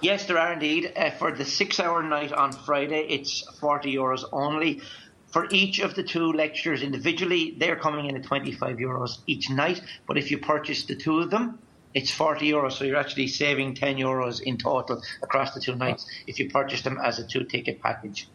Yes, 0.01 0.25
there 0.25 0.37
are 0.37 0.53
indeed. 0.53 0.93
Uh, 0.95 1.11
for 1.11 1.31
the 1.31 1.45
six 1.45 1.79
hour 1.79 2.03
night 2.03 2.31
on 2.31 2.51
Friday, 2.51 3.07
it's 3.09 3.41
40 3.59 3.93
euros 3.93 4.23
only. 4.31 4.81
For 5.27 5.47
each 5.51 5.79
of 5.79 5.95
the 5.95 6.03
two 6.03 6.31
lectures 6.31 6.81
individually, 6.81 7.55
they're 7.57 7.75
coming 7.75 8.05
in 8.05 8.15
at 8.15 8.23
25 8.23 8.77
euros 8.77 9.19
each 9.27 9.49
night. 9.49 9.81
But 10.07 10.17
if 10.17 10.31
you 10.31 10.37
purchase 10.37 10.85
the 10.85 10.95
two 10.95 11.19
of 11.19 11.29
them, 11.29 11.59
it's 11.93 12.11
40 12.11 12.49
euros. 12.49 12.73
So 12.73 12.85
you're 12.85 12.97
actually 12.97 13.27
saving 13.27 13.75
10 13.75 13.97
euros 13.97 14.41
in 14.41 14.57
total 14.57 15.01
across 15.21 15.53
the 15.53 15.59
two 15.59 15.75
nights 15.75 16.05
if 16.27 16.39
you 16.39 16.49
purchase 16.49 16.81
them 16.81 16.99
as 17.03 17.19
a 17.19 17.27
two 17.27 17.43
ticket 17.43 17.81
package. 17.81 18.27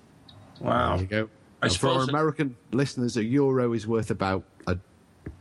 Wow. 0.60 0.96
There 0.96 1.00
you 1.00 1.06
go. 1.06 1.28
I 1.62 1.66
And 1.66 1.76
for 1.76 1.86
our 1.88 1.92
suppose 1.94 2.08
it- 2.08 2.10
American 2.10 2.56
listeners, 2.72 3.16
a 3.16 3.24
euro 3.24 3.72
is 3.72 3.86
worth 3.86 4.10
about 4.10 4.42
a 4.66 4.76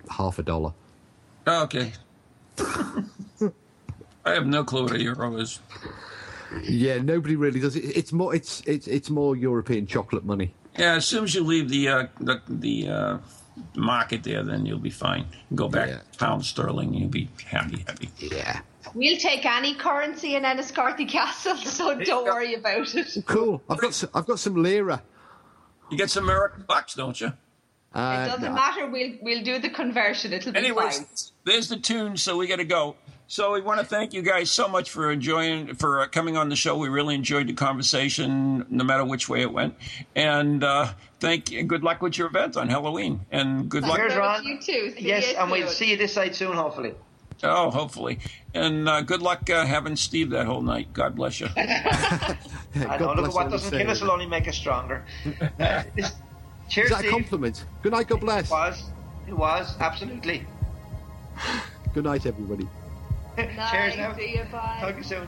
half 0.10 0.38
a 0.40 0.44
dollar. 0.44 0.74
Okay. 1.48 1.94
I 4.26 4.32
have 4.34 4.46
no 4.46 4.64
clue 4.64 4.84
what 4.84 4.92
a 4.94 5.02
euro 5.02 5.36
is. 5.38 5.60
Yeah, 6.64 7.00
nobody 7.00 7.36
really 7.36 7.60
does 7.60 7.76
it. 7.76 7.82
It's 7.98 8.12
more, 8.12 8.36
it's 8.36 8.62
it's 8.68 8.88
it's 8.88 9.10
more 9.10 9.36
European 9.36 9.88
chocolate 9.88 10.26
money. 10.26 10.54
Yeah, 10.78 10.96
as 10.96 11.06
soon 11.06 11.24
as 11.24 11.34
you 11.34 11.44
leave 11.44 11.70
the 11.70 11.88
uh, 11.88 12.08
the, 12.20 12.42
the 12.48 12.88
uh, 12.90 13.18
market 13.76 14.24
there, 14.24 14.44
then 14.44 14.66
you'll 14.66 14.78
be 14.80 14.90
fine. 14.92 15.26
Go 15.56 15.70
back 15.70 15.90
Yeah. 15.90 16.00
pound 16.18 16.46
sterling, 16.46 16.94
you'll 16.94 17.10
be 17.10 17.30
happy, 17.46 17.84
happy. 17.88 18.10
Yeah. 18.20 18.62
We'll 18.94 19.18
take 19.18 19.46
any 19.46 19.74
currency 19.76 20.36
in 20.36 20.44
Enniscorthy 20.44 21.08
Castle, 21.08 21.56
so 21.78 21.98
don't 21.98 22.26
worry 22.26 22.54
about 22.56 22.94
it. 22.96 23.18
Cool. 23.26 23.62
I've 23.70 23.80
got 23.80 23.94
some, 23.94 24.10
I've 24.14 24.26
got 24.28 24.38
some 24.40 24.56
lira. 24.62 25.02
You 25.92 25.98
get 25.98 26.10
some 26.10 26.24
American 26.24 26.64
bucks, 26.68 26.96
don't 26.96 27.20
you? 27.20 27.34
Uh, 27.94 28.24
it 28.26 28.30
doesn't 28.30 28.44
no. 28.44 28.54
matter. 28.54 28.88
We'll 28.88 29.14
we'll 29.22 29.44
do 29.44 29.60
the 29.60 29.70
conversion. 29.70 30.32
It'll 30.32 30.54
be 30.54 30.60
Anyways, 30.60 30.98
fine. 30.98 31.08
there's 31.44 31.68
the 31.68 31.78
tune, 31.78 32.16
so 32.16 32.38
we 32.38 32.48
got 32.48 32.58
to 32.58 32.64
go. 32.64 32.96
So 33.28 33.54
we 33.54 33.62
want 33.62 33.80
to 33.80 33.86
thank 33.86 34.14
you 34.14 34.22
guys 34.22 34.52
so 34.52 34.68
much 34.68 34.90
for 34.90 35.10
enjoying, 35.12 35.76
for 35.76 36.02
uh, 36.02 36.08
coming 36.08 36.36
on 36.36 36.50
the 36.50 36.56
show. 36.56 36.78
We 36.78 36.90
really 36.90 37.16
enjoyed 37.16 37.48
the 37.48 37.54
conversation, 37.54 38.66
no 38.70 38.84
matter 38.84 39.06
which 39.06 39.30
way 39.30 39.42
it 39.42 39.52
went. 39.52 39.76
And 40.16 40.64
uh, 40.64 40.94
thank 41.20 41.52
you. 41.52 41.64
Good 41.64 41.84
luck 41.84 42.02
with 42.02 42.18
your 42.18 42.28
event 42.28 42.58
on 42.58 42.70
Halloween, 42.70 43.26
and 43.32 43.70
good 43.70 43.84
luck. 43.84 43.98
Cheers, 43.98 44.16
Ron. 44.16 44.44
You 44.46 44.60
too. 44.60 44.92
See 44.92 45.08
yes, 45.08 45.32
you 45.32 45.38
and 45.38 45.52
we'll 45.52 45.68
see 45.68 45.92
you 45.92 45.98
this 45.98 46.14
side 46.14 46.36
soon, 46.36 46.54
hopefully. 46.54 46.94
Oh, 47.44 47.72
hopefully, 47.72 48.20
and 48.54 48.88
uh, 48.88 49.02
good 49.02 49.22
luck 49.22 49.50
uh, 49.50 49.66
having 49.66 49.96
Steve 49.96 50.30
that 50.32 50.46
whole 50.46 50.62
night. 50.62 50.94
God 50.94 51.16
bless 51.16 51.40
you. 51.40 51.48
I 51.58 52.38
God 52.76 53.00
know, 53.00 53.08
look 53.08 53.16
bless 53.18 53.34
what 53.34 53.50
doesn't 53.52 53.72
kill 53.78 53.90
us 53.90 54.02
will 54.02 54.12
only 54.12 54.28
make 54.28 54.48
us 54.48 54.56
stronger. 54.56 55.04
Uh, 55.60 55.84
this- 55.96 56.14
cheers, 56.70 56.86
Is 56.86 56.92
that 56.92 56.96
a 56.98 57.00
Steve. 57.00 57.12
compliment? 57.12 57.66
Good 57.82 57.92
night. 57.94 58.08
God 58.08 58.20
bless. 58.22 58.48
It 58.48 58.52
was. 58.52 58.84
It 59.28 59.34
was, 59.34 59.76
absolutely. 59.80 60.46
Good 61.94 62.04
night, 62.04 62.26
everybody. 62.26 62.68
Cheers 63.38 63.58
Night, 63.58 63.98
now. 63.98 64.16
See 64.16 64.36
you. 64.36 64.44
Bye. 64.52 64.78
Talk 64.82 64.92
to 64.92 64.98
you 64.98 65.04
soon. 65.04 65.28